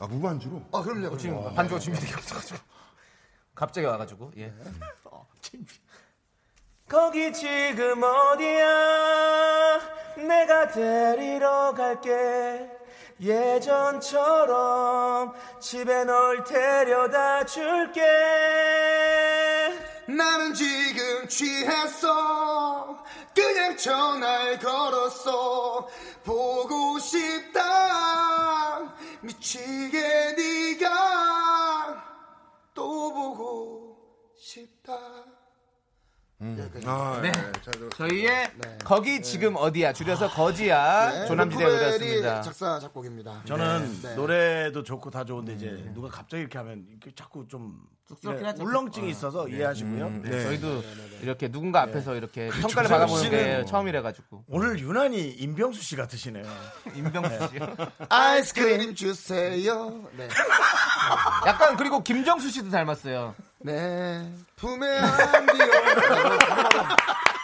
아, 0.00 0.06
무반주로? 0.06 0.62
아, 0.72 0.80
그럼요. 0.82 1.16
지금 1.18 1.36
그럼요. 1.38 1.54
반주가 1.54 1.78
준비되어 1.80 2.16
없어가지고 2.16 2.58
갑자기 3.54 3.86
와가지고 3.86 4.32
예. 4.38 4.52
거기 6.88 7.32
지금 7.32 8.02
어디야? 8.02 9.80
내가 10.26 10.68
데리러 10.68 11.72
갈게. 11.74 12.68
예전처럼 13.20 14.54
집에 15.60 16.04
널 16.04 16.42
데려다 16.44 17.44
줄게. 17.44 18.00
나는 20.06 20.54
지금 20.54 21.28
취했어. 21.28 23.04
그냥 23.34 23.76
전화를 23.76 24.58
걸었어. 24.58 25.86
보고 26.24 26.98
싶다. 26.98 28.94
미치게 29.20 30.34
네가 30.78 32.04
또 32.74 33.12
보고 33.12 33.98
싶다. 34.36 34.96
아, 36.86 37.20
네. 37.22 37.30
저- 37.62 37.88
저희의 37.90 38.50
거기 38.82 39.20
지금 39.20 39.56
어디야? 39.56 39.92
줄여서 39.92 40.30
거지야. 40.30 41.10
네, 41.10 41.26
조남지대 41.26 41.62
루프벨이 41.64 41.82
의뢰였습니다. 41.84 42.40
작사 42.40 42.78
작곡입니다. 42.78 43.42
저는 43.44 44.00
네. 44.02 44.14
노래도 44.14 44.82
좋고 44.82 45.10
다 45.10 45.22
좋은데 45.24 45.52
이제 45.52 45.90
누가 45.92 46.08
갑자기 46.08 46.40
이렇게 46.40 46.56
하면 46.56 46.86
이렇게 46.88 47.14
자꾸 47.14 47.46
좀 47.46 47.78
쑥스럽긴 48.08 48.40
이래 48.40 48.48
하죠. 48.52 48.64
울렁증이 48.64 49.10
있어서 49.10 49.48
이해하시고요. 49.48 50.08
네, 50.22 50.30
네. 50.30 50.42
저희도 50.44 50.82
이렇게 51.20 51.48
누군가 51.48 51.82
앞에서 51.82 52.14
이렇게 52.14 52.48
평가를 52.48 52.68
조세호 52.68 52.88
받아보는 52.88 53.30
게 53.30 53.38
씨는 53.44 53.66
처음이라 53.66 54.00
가지고 54.00 54.42
오늘 54.48 54.78
유난히 54.78 55.28
임병수 55.28 55.82
씨 55.82 55.94
같으시네요. 55.94 56.44
임병수 56.96 57.48
씨요. 57.50 57.76
아이스크림 58.08 58.94
주세요. 58.94 60.08
네. 60.16 60.26
약간 61.46 61.76
그리고 61.76 62.02
김정수 62.02 62.48
씨도 62.50 62.70
닮았어요. 62.70 63.34
네. 63.62 64.32
품에 64.56 64.86
안디요. 64.98 65.66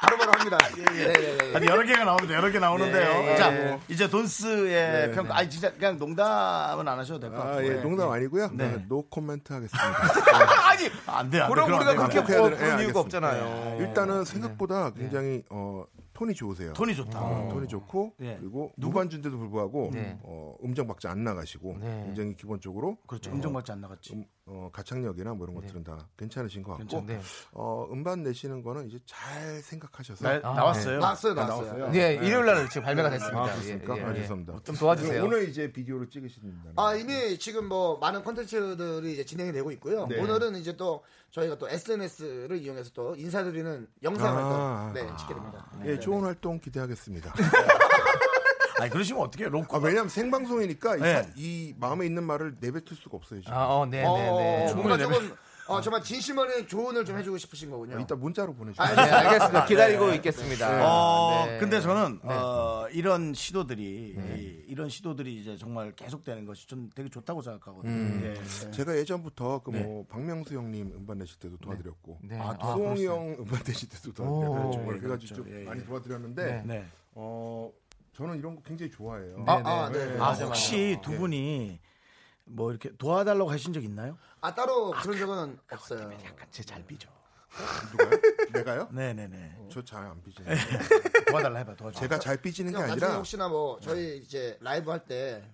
바로바로 0.00 0.32
합니다. 0.32 0.58
네, 0.76 0.84
네, 1.12 1.36
네. 1.38 1.54
아니 1.56 1.66
여러 1.66 1.84
개가 1.84 2.04
나오는데 2.04 2.34
여러 2.34 2.50
개 2.50 2.58
나오는데요. 2.58 3.10
예, 3.22 3.32
예, 3.32 3.36
자 3.36 3.52
예. 3.52 3.78
이제 3.88 4.08
돈스의 4.08 5.12
평가. 5.12 5.36
아니 5.36 5.50
진짜 5.50 5.72
그냥 5.74 5.98
농담은 5.98 6.86
안 6.86 6.98
하셔도 6.98 7.20
될 7.20 7.30
것 7.30 7.36
같고. 7.36 7.50
아, 7.58 7.64
예, 7.64 7.74
농담 7.80 8.10
아니고요. 8.10 8.50
네. 8.52 8.68
네. 8.76 8.84
노 8.88 9.02
코멘트 9.08 9.52
하겠습니다. 9.52 9.86
아니 10.68 10.84
안 11.06 11.30
돼, 11.30 11.40
안 11.40 11.48
돼. 11.50 11.54
그럼 11.54 11.72
우리가 11.72 11.94
그렇게. 12.08 12.20
뭐. 12.38 12.50
그런 12.50 12.80
예, 12.80 12.84
이유가. 12.84 13.00
없잖아요. 13.00 13.78
일단은 13.80 14.24
생각보다 14.24 14.90
굉장히 14.90 15.42
어, 15.50 15.84
톤이 16.14 16.34
좋으세요. 16.34 16.72
톤이 16.74 16.94
좋다. 16.94 17.18
어, 17.20 17.48
톤이 17.52 17.66
좋고 17.68 18.14
예. 18.20 18.36
그리고 18.40 18.72
무반주인데도 18.76 19.36
불구하고 19.36 19.90
네. 19.92 20.18
어, 20.22 20.54
음정 20.64 20.86
박자 20.86 21.10
안 21.10 21.24
나가시고 21.24 21.78
네. 21.80 22.02
굉장히 22.06 22.36
기본적으로 22.36 22.96
그렇죠. 23.06 23.30
음정밖에 23.32 23.72
안 23.72 23.80
나갔지. 23.80 24.14
음, 24.14 24.24
어, 24.49 24.70
가창력이나 24.72 25.34
뭐 25.34 25.44
이런 25.47 25.61
것들은 25.61 25.82
다 25.82 26.07
괜찮으신 26.16 26.62
것 26.62 26.76
같고 26.78 27.05
네. 27.05 27.20
어, 27.51 27.88
음반 27.90 28.22
내시는 28.22 28.62
거는 28.62 28.88
이제 28.88 29.01
잘 29.05 29.61
생각하셔서 29.61 30.22
나, 30.24 30.38
나왔어요. 30.38 31.01
나왔어요, 31.01 31.32
아, 31.32 31.34
나왔어요. 31.34 31.90
네, 31.90 32.14
일요일 32.14 32.47
날 32.47 32.68
지금 32.68 32.84
발매가 32.84 33.11
됐습니다. 33.11 33.40
아, 33.40 33.44
그렇습니까? 33.47 33.97
예, 33.97 34.01
예, 34.01 34.05
아, 34.05 34.11
예. 34.11 34.14
죄송합니다. 34.20 34.61
좀 34.62 34.76
도와주세요. 34.76 35.24
오늘 35.24 35.49
이제 35.49 35.72
비디오로 35.72 36.09
찍으신다. 36.09 36.70
아 36.76 36.94
이미 36.94 37.36
지금 37.40 37.66
뭐 37.68 37.99
많은 37.99 38.22
콘텐츠들이 38.22 39.14
이제 39.14 39.24
진행이 39.24 39.51
되고 39.51 39.72
있고요. 39.72 40.07
네. 40.07 40.20
오늘은 40.20 40.55
이제 40.55 40.76
또 40.76 41.03
저희가 41.32 41.59
또 41.59 41.68
SNS를 41.68 42.57
이용해서 42.59 42.90
또 42.94 43.16
인사드리는 43.16 43.88
영상을 44.05 44.42
아. 44.42 44.92
또 44.94 45.01
네, 45.01 45.16
찍게 45.18 45.34
됩니다. 45.34 45.70
예, 45.84 45.99
좋은 45.99 46.22
활동 46.22 46.61
기대하겠습니다. 46.61 47.34
아니 48.78 48.90
그러시면 48.90 49.22
어떻게 49.22 49.48
로 49.48 49.64
아, 49.70 49.78
왜냐면 49.78 50.08
생방송이니까 50.08 50.96
이 50.96 51.00
네. 51.00 51.22
사- 51.22 51.28
이, 51.36 51.74
마음에 51.78 52.06
있는 52.06 52.24
말을 52.24 52.56
내뱉을 52.60 52.94
수가 52.94 53.16
없어요. 53.16 53.40
지금. 53.40 53.54
아, 53.54 53.66
어, 53.66 53.86
네, 53.86 54.04
어, 54.04 54.16
네, 54.16 54.66
네. 54.66 54.74
뭔가 54.74 54.98
조금 54.98 55.34
어, 55.68 55.80
정말 55.80 56.00
진심 56.00 56.38
어린 56.38 56.68
조언을 56.68 57.04
좀 57.04 57.18
해주고 57.18 57.38
싶으신 57.38 57.72
거군요. 57.72 57.98
이따 57.98 58.14
문자로 58.14 58.54
보내주세요. 58.54 58.86
네, 58.94 59.00
알겠습니다. 59.02 59.66
기다리고 59.66 60.10
있겠습니다. 60.12 60.86
어, 60.88 61.46
네. 61.46 61.58
근데 61.58 61.80
저는 61.80 62.20
네. 62.22 62.32
어, 62.34 62.86
이런 62.92 63.34
시도들이 63.34 64.14
이, 64.16 64.64
이 64.70 64.74
런 64.76 64.88
시도들이 64.90 65.40
이제 65.40 65.56
정말 65.56 65.90
계속되는 65.96 66.44
것이 66.44 66.68
좀 66.68 66.88
되게 66.94 67.08
좋다고 67.08 67.40
생각하거든요. 67.42 67.90
음. 67.92 68.20
예. 68.66 68.70
제가 68.72 68.94
예전부터 68.96 69.60
그 69.64 69.70
뭐 69.72 70.04
박명수 70.08 70.54
형님 70.54 70.92
음반 70.94 71.18
내실 71.18 71.38
때도 71.38 71.56
도와드렸고 71.56 72.18
네. 72.22 72.38
아, 72.38 72.54
아, 72.60 72.72
수홍이 72.74 73.06
형 73.06 73.36
음반 73.40 73.60
내실 73.66 73.88
때도 73.88 74.10
오, 74.10 74.14
도와드렸고 74.44 74.94
예, 74.94 74.98
그래가지고 75.00 75.08
그렇죠. 75.08 75.34
좀 75.34 75.48
예, 75.48 75.60
예. 75.62 75.64
많이 75.64 75.84
도와드렸는데 75.84 76.44
네. 76.44 76.62
네. 76.66 76.84
어 77.14 77.70
저는 78.16 78.38
이런 78.38 78.56
거 78.56 78.62
굉장히 78.62 78.90
좋아해요. 78.90 79.44
아, 79.46 79.52
아, 79.62 79.90
네. 79.92 80.18
아 80.18 80.28
아, 80.28 80.32
혹시 80.32 80.98
두 81.02 81.16
분이 81.18 81.78
뭐 82.44 82.70
이렇게 82.70 82.90
도와달라고 82.96 83.50
하신 83.50 83.74
적 83.74 83.84
있나요? 83.84 84.16
아, 84.40 84.54
따로 84.54 84.92
그런 84.92 85.18
적은 85.18 85.58
없어요. 85.70 86.10
약간 86.24 86.46
제 86.50 86.62
잘 86.62 86.82
삐져. 86.86 87.10
누가요? 87.92 88.10
내가요? 88.54 88.88
네네네. 88.92 89.68
저 89.70 89.82
잘 89.84 90.04
안 90.06 90.22
삐지네요. 90.22 90.54
도와달라 91.28 91.58
해봐. 91.60 91.76
도와줘. 91.76 92.00
제가 92.00 92.18
잘 92.18 92.40
삐지는 92.40 92.72
게 92.72 92.78
아니라 92.78 93.16
혹시나 93.16 93.48
뭐 93.48 93.78
저희 93.80 94.18
이제 94.18 94.56
라이브 94.62 94.90
할 94.90 95.00
때 95.04 95.44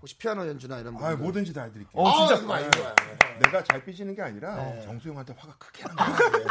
혹시 0.00 0.16
피아노 0.16 0.46
연주나 0.48 0.78
이런 0.80 0.94
아, 0.96 1.10
부분 1.10 1.22
뭐든지 1.22 1.52
다 1.52 1.62
해드릴게요. 1.64 2.00
어, 2.00 2.08
아, 2.08 2.26
진짜. 2.26 2.34
이거 2.42 2.46
많이 2.52 2.70
좋아요. 2.72 2.94
내가 3.40 3.62
잘 3.64 3.84
삐지는 3.84 4.14
게 4.14 4.22
아니라 4.22 4.80
정수 4.82 5.08
형한테 5.08 5.32
화가 5.36 5.56
크게 5.58 5.84
나는 5.84 5.96
거예요. 6.16 6.46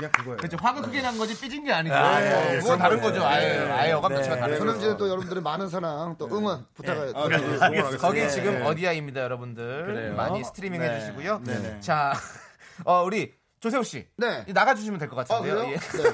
그냥 0.00 0.12
그거예요. 0.12 0.36
그렇죠. 0.38 0.56
화가 0.60 0.80
크게 0.80 1.02
난 1.02 1.18
거지 1.18 1.38
삐진 1.38 1.62
게 1.64 1.72
아니고. 1.72 1.94
아, 1.94 2.22
예, 2.54 2.58
그건 2.58 2.78
다른 2.78 3.00
거죠. 3.00 3.22
아예, 3.24 3.58
아예 3.70 3.92
어감 3.92 4.14
자체가 4.16 4.36
다른 4.36 4.58
저는 4.58 4.74
거죠. 4.74 4.86
이제 4.88 4.96
또 4.96 5.08
여러분들의 5.08 5.42
많은 5.42 5.68
사랑 5.68 6.16
또 6.18 6.26
응원 6.26 6.66
부탁을 6.74 7.12
아, 7.14 7.22
드리겠습니다. 7.24 7.66
응원하겠습니다. 7.66 7.98
거기 8.06 8.20
네. 8.20 8.28
지금 8.30 8.62
어디야입니다, 8.64 9.20
여러분들. 9.20 9.86
그래요. 9.86 10.14
많이 10.14 10.42
스트리밍 10.42 10.80
네. 10.80 10.88
해주시고요. 10.96 11.42
네. 11.44 11.80
자, 11.80 12.14
어, 12.84 13.02
우리 13.04 13.34
조세호 13.60 13.82
씨. 13.82 14.06
네. 14.16 14.44
나가주시면 14.48 14.98
될것 14.98 15.18
아, 15.18 15.24
같은데요. 15.24 15.54
그래요? 15.56 15.70
예. 15.72 15.76
네. 15.76 16.10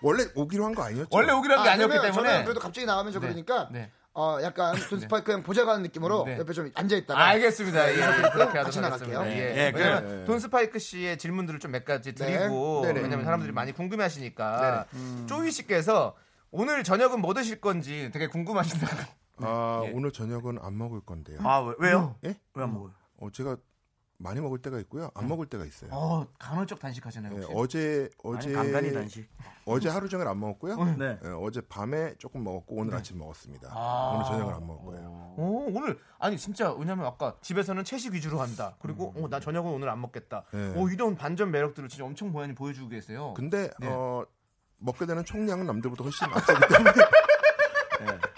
원래 0.00 0.22
오기로 0.36 0.64
한 0.64 0.74
거 0.74 0.84
아니었죠? 0.84 1.08
원래 1.10 1.32
오기로 1.32 1.54
한 1.56 1.64
게 1.64 1.70
아, 1.70 1.72
아, 1.72 1.76
니었기 1.76 1.94
때문에. 2.00 2.12
저는 2.12 2.44
그래도 2.44 2.60
갑자기 2.60 2.86
나가면 2.86 3.12
좀 3.12 3.20
네. 3.22 3.28
그러니까 3.28 3.68
네. 3.72 3.90
어 4.18 4.38
약간 4.42 4.74
돈스파이크 4.90 5.30
형 5.32 5.44
보좌관 5.44 5.82
느낌으로 5.82 6.24
네. 6.24 6.38
옆에 6.38 6.52
좀 6.52 6.68
앉아 6.74 6.96
있다가 6.96 7.24
알겠습니다. 7.24 7.90
예, 7.92 7.94
그렇게 7.94 8.58
하도록 8.58 8.64
같이 8.64 8.80
나갈게요. 8.80 9.18
하겠습니다. 9.20 9.28
예. 9.56 9.66
예, 9.66 9.72
그래요. 9.72 10.24
돈 10.26 10.40
스파이크 10.40 10.80
씨의 10.80 11.18
질문들을 11.18 11.60
좀 11.60 11.68
몇 11.68 11.84
가지 11.84 12.14
드리고 12.14 12.80
네. 12.84 12.92
왜냐면 12.92 13.24
사람들이 13.24 13.52
많이 13.52 13.72
궁금해하시니까 13.72 14.86
쪼이 15.28 15.52
씨께서 15.52 16.16
오늘 16.50 16.82
저녁은 16.82 17.20
뭐 17.20 17.32
드실 17.34 17.60
건지 17.60 18.10
되게 18.12 18.26
궁금하신다고. 18.26 19.02
아, 19.42 19.82
예. 19.86 19.92
오늘 19.94 20.10
저녁은 20.10 20.58
안 20.62 20.76
먹을 20.78 21.00
건데요. 21.02 21.38
아 21.44 21.60
왜, 21.60 21.74
왜요? 21.78 22.16
예? 22.24 22.34
왜 22.54 22.62
안 22.64 22.72
먹어요? 22.72 22.92
어, 23.18 23.28
제가 23.30 23.56
많이 24.20 24.40
먹을 24.40 24.58
때가 24.58 24.78
있고요. 24.80 25.10
안 25.14 25.28
먹을 25.28 25.46
때가 25.46 25.64
있어요. 25.64 25.90
어, 25.92 26.26
간헐적 26.40 26.80
단식하시나요? 26.80 27.34
예, 27.34 27.38
혹시? 27.44 27.52
어제 27.54 28.10
어제 28.24 28.52
간간히 28.52 28.92
단식. 28.92 29.28
어제 29.64 29.88
하루 29.88 30.08
종일 30.08 30.26
안 30.26 30.40
먹었고요. 30.40 30.76
네. 30.96 31.18
예, 31.24 31.28
어제 31.28 31.60
밤에 31.60 32.14
조금 32.18 32.42
먹었고 32.42 32.74
오늘 32.76 32.94
아침 32.96 33.16
먹었습니다. 33.18 33.68
아. 33.72 34.12
오늘 34.14 34.24
저녁은 34.26 34.54
안 34.54 34.66
먹을 34.66 34.84
거예요. 34.86 35.06
어, 35.08 35.66
오늘 35.72 35.98
아니 36.18 36.36
진짜 36.36 36.72
왜냐면 36.72 37.06
아까 37.06 37.36
집에서는 37.42 37.84
채식 37.84 38.12
위주로 38.12 38.40
한다. 38.40 38.74
그리고 38.80 39.14
어, 39.16 39.28
나 39.28 39.38
저녁은 39.38 39.70
오늘 39.70 39.88
안 39.88 40.00
먹겠다. 40.00 40.44
네. 40.52 40.74
어, 40.76 40.88
이런 40.88 41.14
반전 41.14 41.52
매력들을 41.52 41.88
진짜 41.88 42.04
엄청 42.04 42.32
보연히 42.32 42.56
보여주고 42.56 42.88
계세요. 42.88 43.34
근데 43.36 43.70
네. 43.78 43.86
어, 43.88 44.26
먹게 44.78 45.06
되는 45.06 45.24
총량은 45.24 45.64
남들보다 45.64 46.02
훨씬 46.02 46.26
앞서기 46.26 46.60
때문에 46.68 46.92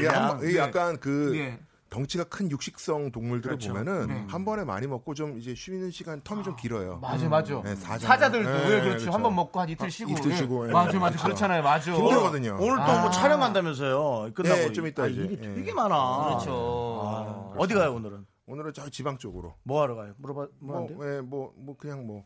번- 0.28 0.38
이게 0.44 0.52
네. 0.52 0.58
약간 0.58 1.00
그 1.00 1.36
예. 1.36 1.58
덩치가 1.90 2.24
큰 2.24 2.50
육식성 2.50 3.10
동물들을 3.10 3.56
그렇죠. 3.58 3.72
보면은 3.72 4.06
네. 4.06 4.24
한 4.28 4.44
번에 4.44 4.62
많이 4.64 4.86
먹고 4.86 5.12
좀 5.14 5.36
이제 5.38 5.54
쉬는 5.56 5.90
시간 5.90 6.22
텀이 6.22 6.44
좀 6.44 6.54
길어요. 6.56 6.98
맞아, 7.02 7.28
맞아. 7.28 7.60
네, 7.62 7.74
사자. 7.74 8.06
사자들도 8.06 8.48
네, 8.48 8.54
왜 8.56 8.62
그렇죠. 8.80 8.88
그렇죠. 8.90 9.12
한 9.12 9.22
번 9.22 9.34
먹고 9.34 9.60
한 9.60 9.68
이틀 9.68 9.90
쉬고. 9.90 10.12
이틀 10.12 10.30
예. 10.30 10.36
쉬고, 10.36 10.68
예. 10.68 10.72
맞아, 10.72 10.98
맞아. 10.98 11.10
그렇죠. 11.10 11.24
그렇잖아요. 11.24 11.62
맞아. 11.64 11.92
힘들거든요. 11.92 12.56
오늘 12.60 12.76
또뭐 12.76 12.86
아. 13.08 13.10
촬영한다면서요. 13.10 14.30
끝나고 14.34 14.60
네, 14.60 14.72
좀 14.72 14.86
이따 14.86 15.02
아, 15.02 15.06
이제. 15.08 15.20
일이 15.22 15.38
예. 15.42 15.54
되게 15.54 15.74
많아. 15.74 16.24
그렇죠. 16.28 17.02
아, 17.04 17.54
어디 17.58 17.74
가요 17.74 17.92
오늘은? 17.94 18.24
오늘은 18.46 18.72
저 18.72 18.88
지방 18.88 19.18
쪽으로. 19.18 19.54
뭐 19.64 19.82
하러 19.82 19.96
가요? 19.96 20.14
물어봐 20.18 20.46
뭐 20.60 20.86
뭐? 20.88 21.06
예, 21.06 21.20
뭐, 21.20 21.52
뭐 21.56 21.76
그냥 21.76 22.06
뭐 22.06 22.24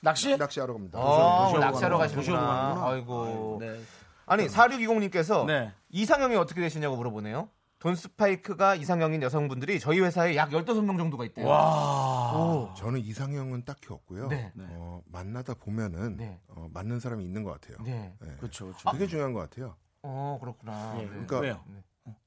낚시? 0.00 0.36
낚시하러 0.36 0.72
갑니다. 0.72 0.98
어, 1.00 1.44
도시오로 1.46 1.60
낚시하러. 1.64 1.98
가는구나. 1.98 2.80
아이고. 2.86 3.58
네. 3.60 3.80
아니, 4.26 4.46
4620님께서 4.46 5.44
네. 5.46 5.72
이상형이 5.90 6.36
어떻게 6.36 6.60
되시냐고 6.60 6.96
물어보네요. 6.96 7.48
돈 7.80 7.94
스파이크가 7.96 8.74
이상형인 8.74 9.22
여성분들이 9.22 9.80
저희 9.80 10.00
회사에 10.00 10.36
약 10.36 10.50
15명 10.50 10.98
정도가 10.98 11.24
있대요. 11.24 11.46
와. 11.46 12.32
오. 12.34 12.74
저는 12.74 13.00
이상형은 13.00 13.64
딱히 13.64 13.86
없고요. 13.88 14.28
네. 14.28 14.52
어, 14.58 15.02
만나다 15.06 15.54
보면은 15.54 16.18
네. 16.18 16.38
어, 16.48 16.68
맞는 16.74 17.00
사람이 17.00 17.24
있는 17.24 17.42
것 17.42 17.58
같아요. 17.58 17.78
네. 17.82 18.14
네. 18.20 18.36
그렇죠, 18.38 18.66
그렇죠. 18.66 18.90
그게 18.90 19.06
중요한 19.06 19.32
것 19.32 19.40
같아요. 19.40 19.76
어, 20.02 20.36
그렇구나. 20.40 20.96
예, 20.98 21.04
네. 21.04 21.08
그러니까 21.08 21.40
왜요? 21.40 21.64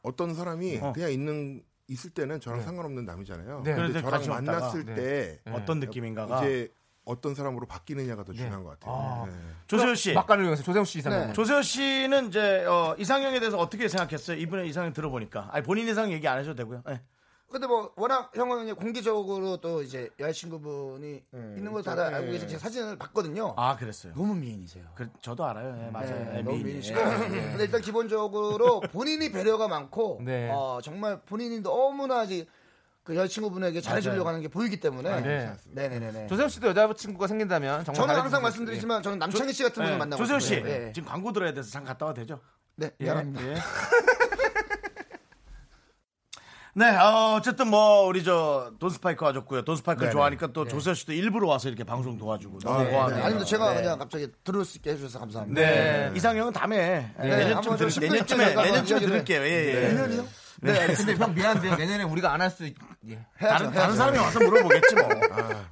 어떤 0.02 0.34
사람이 0.34 0.80
어. 0.82 0.92
그냥 0.92 1.12
있는 1.12 1.64
있을 1.88 2.10
때는 2.10 2.40
저랑 2.40 2.60
네. 2.60 2.66
상관없는 2.66 3.06
남이잖아요. 3.06 3.62
네. 3.64 3.76
근데 3.76 4.02
저랑. 4.02 4.28
만났을 4.28 4.86
네. 4.86 4.96
때 4.96 5.40
네. 5.46 5.52
어떤 5.52 5.80
느낌인가가 5.80 6.44
이제 6.44 6.74
어떤 7.06 7.36
사람으로 7.36 7.66
바뀌느냐가 7.68 8.24
더 8.24 8.32
네. 8.32 8.40
중요한 8.40 8.64
것 8.64 8.80
같아요. 8.80 8.96
아. 8.96 9.26
네. 9.28 9.34
조세호 9.68 9.96
씨. 9.96 10.14
막간을 10.14 10.44
이용해서 10.44 10.64
조세호 10.64 10.84
씨 10.86 11.00
이상형. 11.00 11.28
네. 11.28 11.34
조세호 11.34 11.62
씨는 11.62 12.28
이제 12.30 12.66
어, 12.66 12.96
이상형에 12.98 13.40
대해서 13.40 13.58
어떻게 13.58 13.88
생각했어요? 13.88 14.38
이분의 14.38 14.70
이상형 14.70 14.94
들어보니까. 14.94 15.50
아니 15.52 15.64
본인 15.64 15.88
이상 15.88 16.12
얘기 16.12 16.28
안 16.28 16.38
하셔도 16.38 16.56
되고요. 16.56 16.84
네. 16.88 17.02
근데 17.52 17.68
뭐 17.68 17.92
워낙 17.96 18.32
형은 18.36 18.64
이제 18.64 18.74
공개적으로 18.74 19.58
또 19.58 19.84
이제 19.84 20.10
여자친구분이 20.20 21.24
있는 21.56 21.72
걸 21.72 21.84
다들 21.84 22.10
네. 22.10 22.16
알고 22.16 22.32
계신 22.32 22.48
제 22.48 22.58
사진을 22.58 22.98
봤거든요. 22.98 23.54
아 23.58 23.76
그랬어요. 23.76 24.14
너무 24.16 24.34
미인이세요. 24.34 24.84
그, 24.96 25.08
저도 25.22 25.46
알아요. 25.46 25.86
예, 25.86 25.92
맞아요. 25.92 26.10
네, 26.10 26.38
예, 26.38 26.42
너무 26.42 26.52
미인이. 26.58 26.64
미인이시고. 26.64 27.00
예. 27.00 27.04
근데 27.54 27.64
일단 27.66 27.82
기본적으로 27.82 28.80
본인이 28.92 29.32
배려가 29.32 29.68
많고, 29.68 30.22
네. 30.26 30.50
어, 30.52 30.80
정말 30.82 31.22
본인이 31.22 31.60
너무나 31.60 32.24
이제 32.24 32.48
그 33.04 33.16
여자친구분에게 33.16 33.82
잘해주려고 33.82 34.28
하는 34.28 34.42
게 34.42 34.48
보이기 34.48 34.80
때문에. 34.80 35.22
네. 35.22 35.54
네네네. 35.72 36.28
조세호 36.28 36.48
씨도 36.48 36.70
여자친구가 36.70 37.28
생긴다면 37.28 37.84
정말 37.84 37.96
저는 37.96 38.08
잘해주실 38.08 38.24
항상 38.24 38.42
말씀드리지만 38.42 39.04
저는 39.04 39.20
남창희 39.20 39.52
씨 39.52 39.64
같은 39.64 39.84
분을 39.84 39.94
예. 39.94 39.98
만나고 39.98 40.24
조세호 40.24 40.40
씨 40.40 40.56
싶어요. 40.56 40.72
예. 40.72 40.92
지금 40.94 41.10
광고 41.10 41.34
들어야 41.34 41.54
돼서 41.54 41.70
잠깐 41.70 41.94
갔다 41.94 42.06
와도 42.06 42.22
되죠? 42.22 42.40
네, 42.76 42.92
예. 43.02 43.04
미안합니다. 43.04 43.46
예. 43.46 43.56
네, 46.76 46.96
어, 46.96 47.36
어쨌든 47.38 47.68
뭐 47.68 48.08
우리 48.08 48.24
저 48.24 48.72
돈스파이크 48.80 49.24
와줬고요. 49.24 49.64
돈스파이크를 49.64 50.08
네네. 50.08 50.12
좋아하니까 50.14 50.48
또 50.54 50.66
조세호 50.66 50.96
씨도 50.96 51.14
일부러 51.14 51.48
와서 51.48 51.68
이렇게 51.68 51.84
방송 51.84 52.18
도와주고 52.18 52.60
너무 52.60 52.80
아, 52.80 52.84
네. 53.10 53.16
네. 53.16 53.22
아닙니다. 53.22 53.46
제가 53.46 53.74
네. 53.74 53.82
그냥 53.82 54.00
갑자기 54.00 54.28
들을 54.44 54.66
수 54.66 54.78
있게 54.78 54.92
해주셔서 54.92 55.20
감사합니다. 55.20 55.62
네. 55.62 56.12
이상형은 56.16 56.54
다음에 56.54 57.14
내년쯤 57.20 57.58
한번 57.58 57.78
들, 57.78 57.90
좀 57.90 58.02
내년쯤에 58.02 58.46
심플하게 58.46 58.70
내년쯤에 58.70 59.00
한번 59.00 59.12
들을게요. 59.12 59.42
예, 59.44 59.68
예. 59.68 59.88
내년이요? 59.90 60.43
네, 60.64 60.94
근데 60.94 61.16
형 61.16 61.34
미안한데요. 61.34 61.76
내년에 61.76 62.04
우리가 62.04 62.34
안 62.34 62.42
할 62.42 62.50
수. 62.50 62.66
있... 62.66 62.76
예. 63.10 63.20
다른 63.40 63.72
다른 63.72 63.96
사람이 63.96 64.18
와서 64.18 64.40
물어보겠지 64.40 64.96
뭐. 64.96 65.10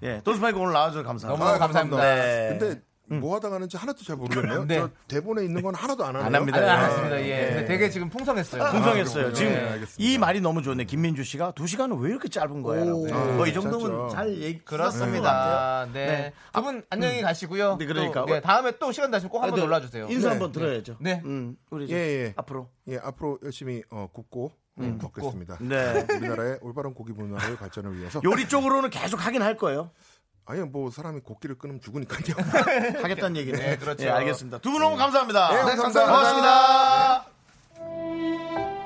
예, 0.03 0.21
돈스파이크 0.23 0.59
오늘 0.59 0.73
나와줘서 0.73 1.03
감사합니다. 1.03 1.45
너무 1.45 1.59
감사합니다. 1.59 2.01
네. 2.01 2.57
근데 2.59 2.81
뭐 3.19 3.35
하다 3.35 3.49
가는지 3.49 3.75
하나도 3.75 4.05
잘 4.05 4.15
모르겠네요. 4.15 4.63
네. 4.65 4.77
저 4.79 4.89
대본에 5.09 5.43
있는 5.43 5.61
건 5.61 5.75
하나도 5.75 6.05
안 6.05 6.15
하네요. 6.15 6.27
안 6.27 6.33
합니다. 6.35 6.61
네. 6.61 6.69
안 6.69 6.85
했습니다. 6.89 7.21
예. 7.21 7.27
네. 7.27 7.45
근데 7.47 7.65
되게 7.65 7.89
지금 7.89 8.09
풍성했어요. 8.09 8.71
풍성했어요. 8.71 9.27
아, 9.27 9.33
지금 9.33 9.51
네, 9.51 9.59
알겠습니다. 9.59 9.95
이 9.97 10.17
말이 10.17 10.39
너무 10.39 10.61
좋네. 10.63 10.85
김민주 10.85 11.25
씨가 11.25 11.51
두 11.51 11.67
시간은 11.67 11.97
왜 11.99 12.11
이렇게 12.11 12.29
짧은 12.29 12.61
거야? 12.61 12.85
라고. 12.85 13.01
오. 13.01 13.07
뭐이 13.33 13.53
정도면. 13.53 14.09
잘 14.11 14.33
얘기 14.37 14.59
그렇습니다. 14.59 15.87
네. 15.91 16.05
네. 16.05 16.33
두분 16.53 16.83
안녕히 16.89 17.21
가시고요. 17.21 17.75
네, 17.79 17.85
그러니까. 17.85 18.21
또, 18.21 18.27
네, 18.33 18.39
다음에 18.39 18.71
또 18.79 18.93
시간 18.93 19.11
나시면 19.11 19.29
꼭 19.29 19.41
한번 19.43 19.59
네. 19.59 19.65
놀라 19.65 19.81
주세요. 19.81 20.07
인사 20.09 20.27
네. 20.27 20.29
한번 20.29 20.53
들어야죠. 20.53 20.95
네. 21.01 21.21
음, 21.25 21.57
우리 21.69 21.89
예, 21.89 21.95
예. 21.95 22.33
앞으로. 22.37 22.69
예, 22.87 22.97
앞으로 22.97 23.39
열심히 23.43 23.83
어, 23.89 24.07
굽고 24.13 24.51
음, 24.79 24.97
걷겠습니다. 24.97 25.57
네. 25.61 26.05
우리나라의 26.15 26.59
올바른 26.61 26.93
고기 26.93 27.11
문화의 27.13 27.55
발전을 27.57 27.97
위해서. 27.97 28.21
요리 28.23 28.47
쪽으로는 28.47 28.89
계속 28.89 29.25
하긴 29.25 29.41
할 29.41 29.57
거예요. 29.57 29.91
아니 30.45 30.61
뭐 30.61 30.89
사람이 30.89 31.19
고기를 31.21 31.57
끊으면 31.57 31.81
죽으니까요. 31.81 32.35
하겠다는 33.03 33.37
얘기네. 33.37 33.57
네, 33.59 33.77
그렇죠. 33.77 34.05
예, 34.05 34.09
알겠습니다. 34.09 34.57
두 34.59 34.71
분 34.71 34.81
너무 34.81 34.95
감사합니다. 34.97 35.49
네, 35.49 35.55
네, 35.55 35.75
감사합니다. 35.75 36.05
고맙습니다. 36.05 37.25
네, 37.79 38.80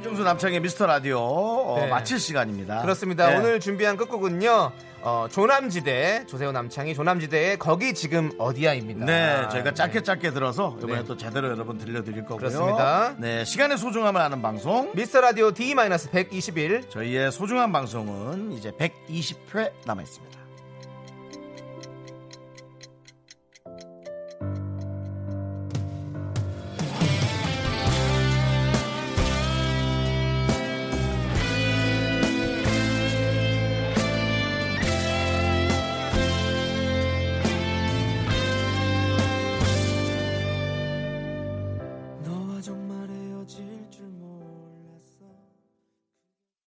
윤정수 0.00 0.22
남창의 0.22 0.60
미스터 0.60 0.86
라디오 0.86 1.18
어, 1.20 1.78
네. 1.78 1.86
마칠 1.88 2.18
시간입니다. 2.18 2.80
그렇습니다. 2.80 3.28
네. 3.28 3.36
오늘 3.36 3.60
준비한 3.60 3.98
끝곡은요. 3.98 4.72
어, 5.02 5.26
조남지대 5.30 6.24
조세호 6.26 6.52
남창희 6.52 6.94
조남지대의 6.94 7.58
거기 7.58 7.92
지금 7.92 8.32
어디야입니다. 8.38 9.04
네, 9.04 9.46
저희가 9.50 9.74
짧게 9.74 10.02
짧게 10.02 10.30
들어서 10.30 10.74
이번에 10.78 11.00
네. 11.00 11.04
또 11.04 11.18
제대로 11.18 11.50
여러분 11.50 11.76
들려드릴 11.76 12.22
거고요. 12.22 12.38
그렇습니다. 12.38 13.14
네, 13.18 13.44
시간의 13.44 13.76
소중함을 13.76 14.18
아는 14.20 14.40
방송. 14.40 14.90
미스터 14.94 15.20
라디오 15.20 15.52
D-121 15.52 16.88
저희의 16.88 17.30
소중한 17.30 17.70
방송은 17.70 18.52
이제 18.52 18.70
120회 18.72 19.70
남아 19.84 20.00
있습니다. 20.00 20.39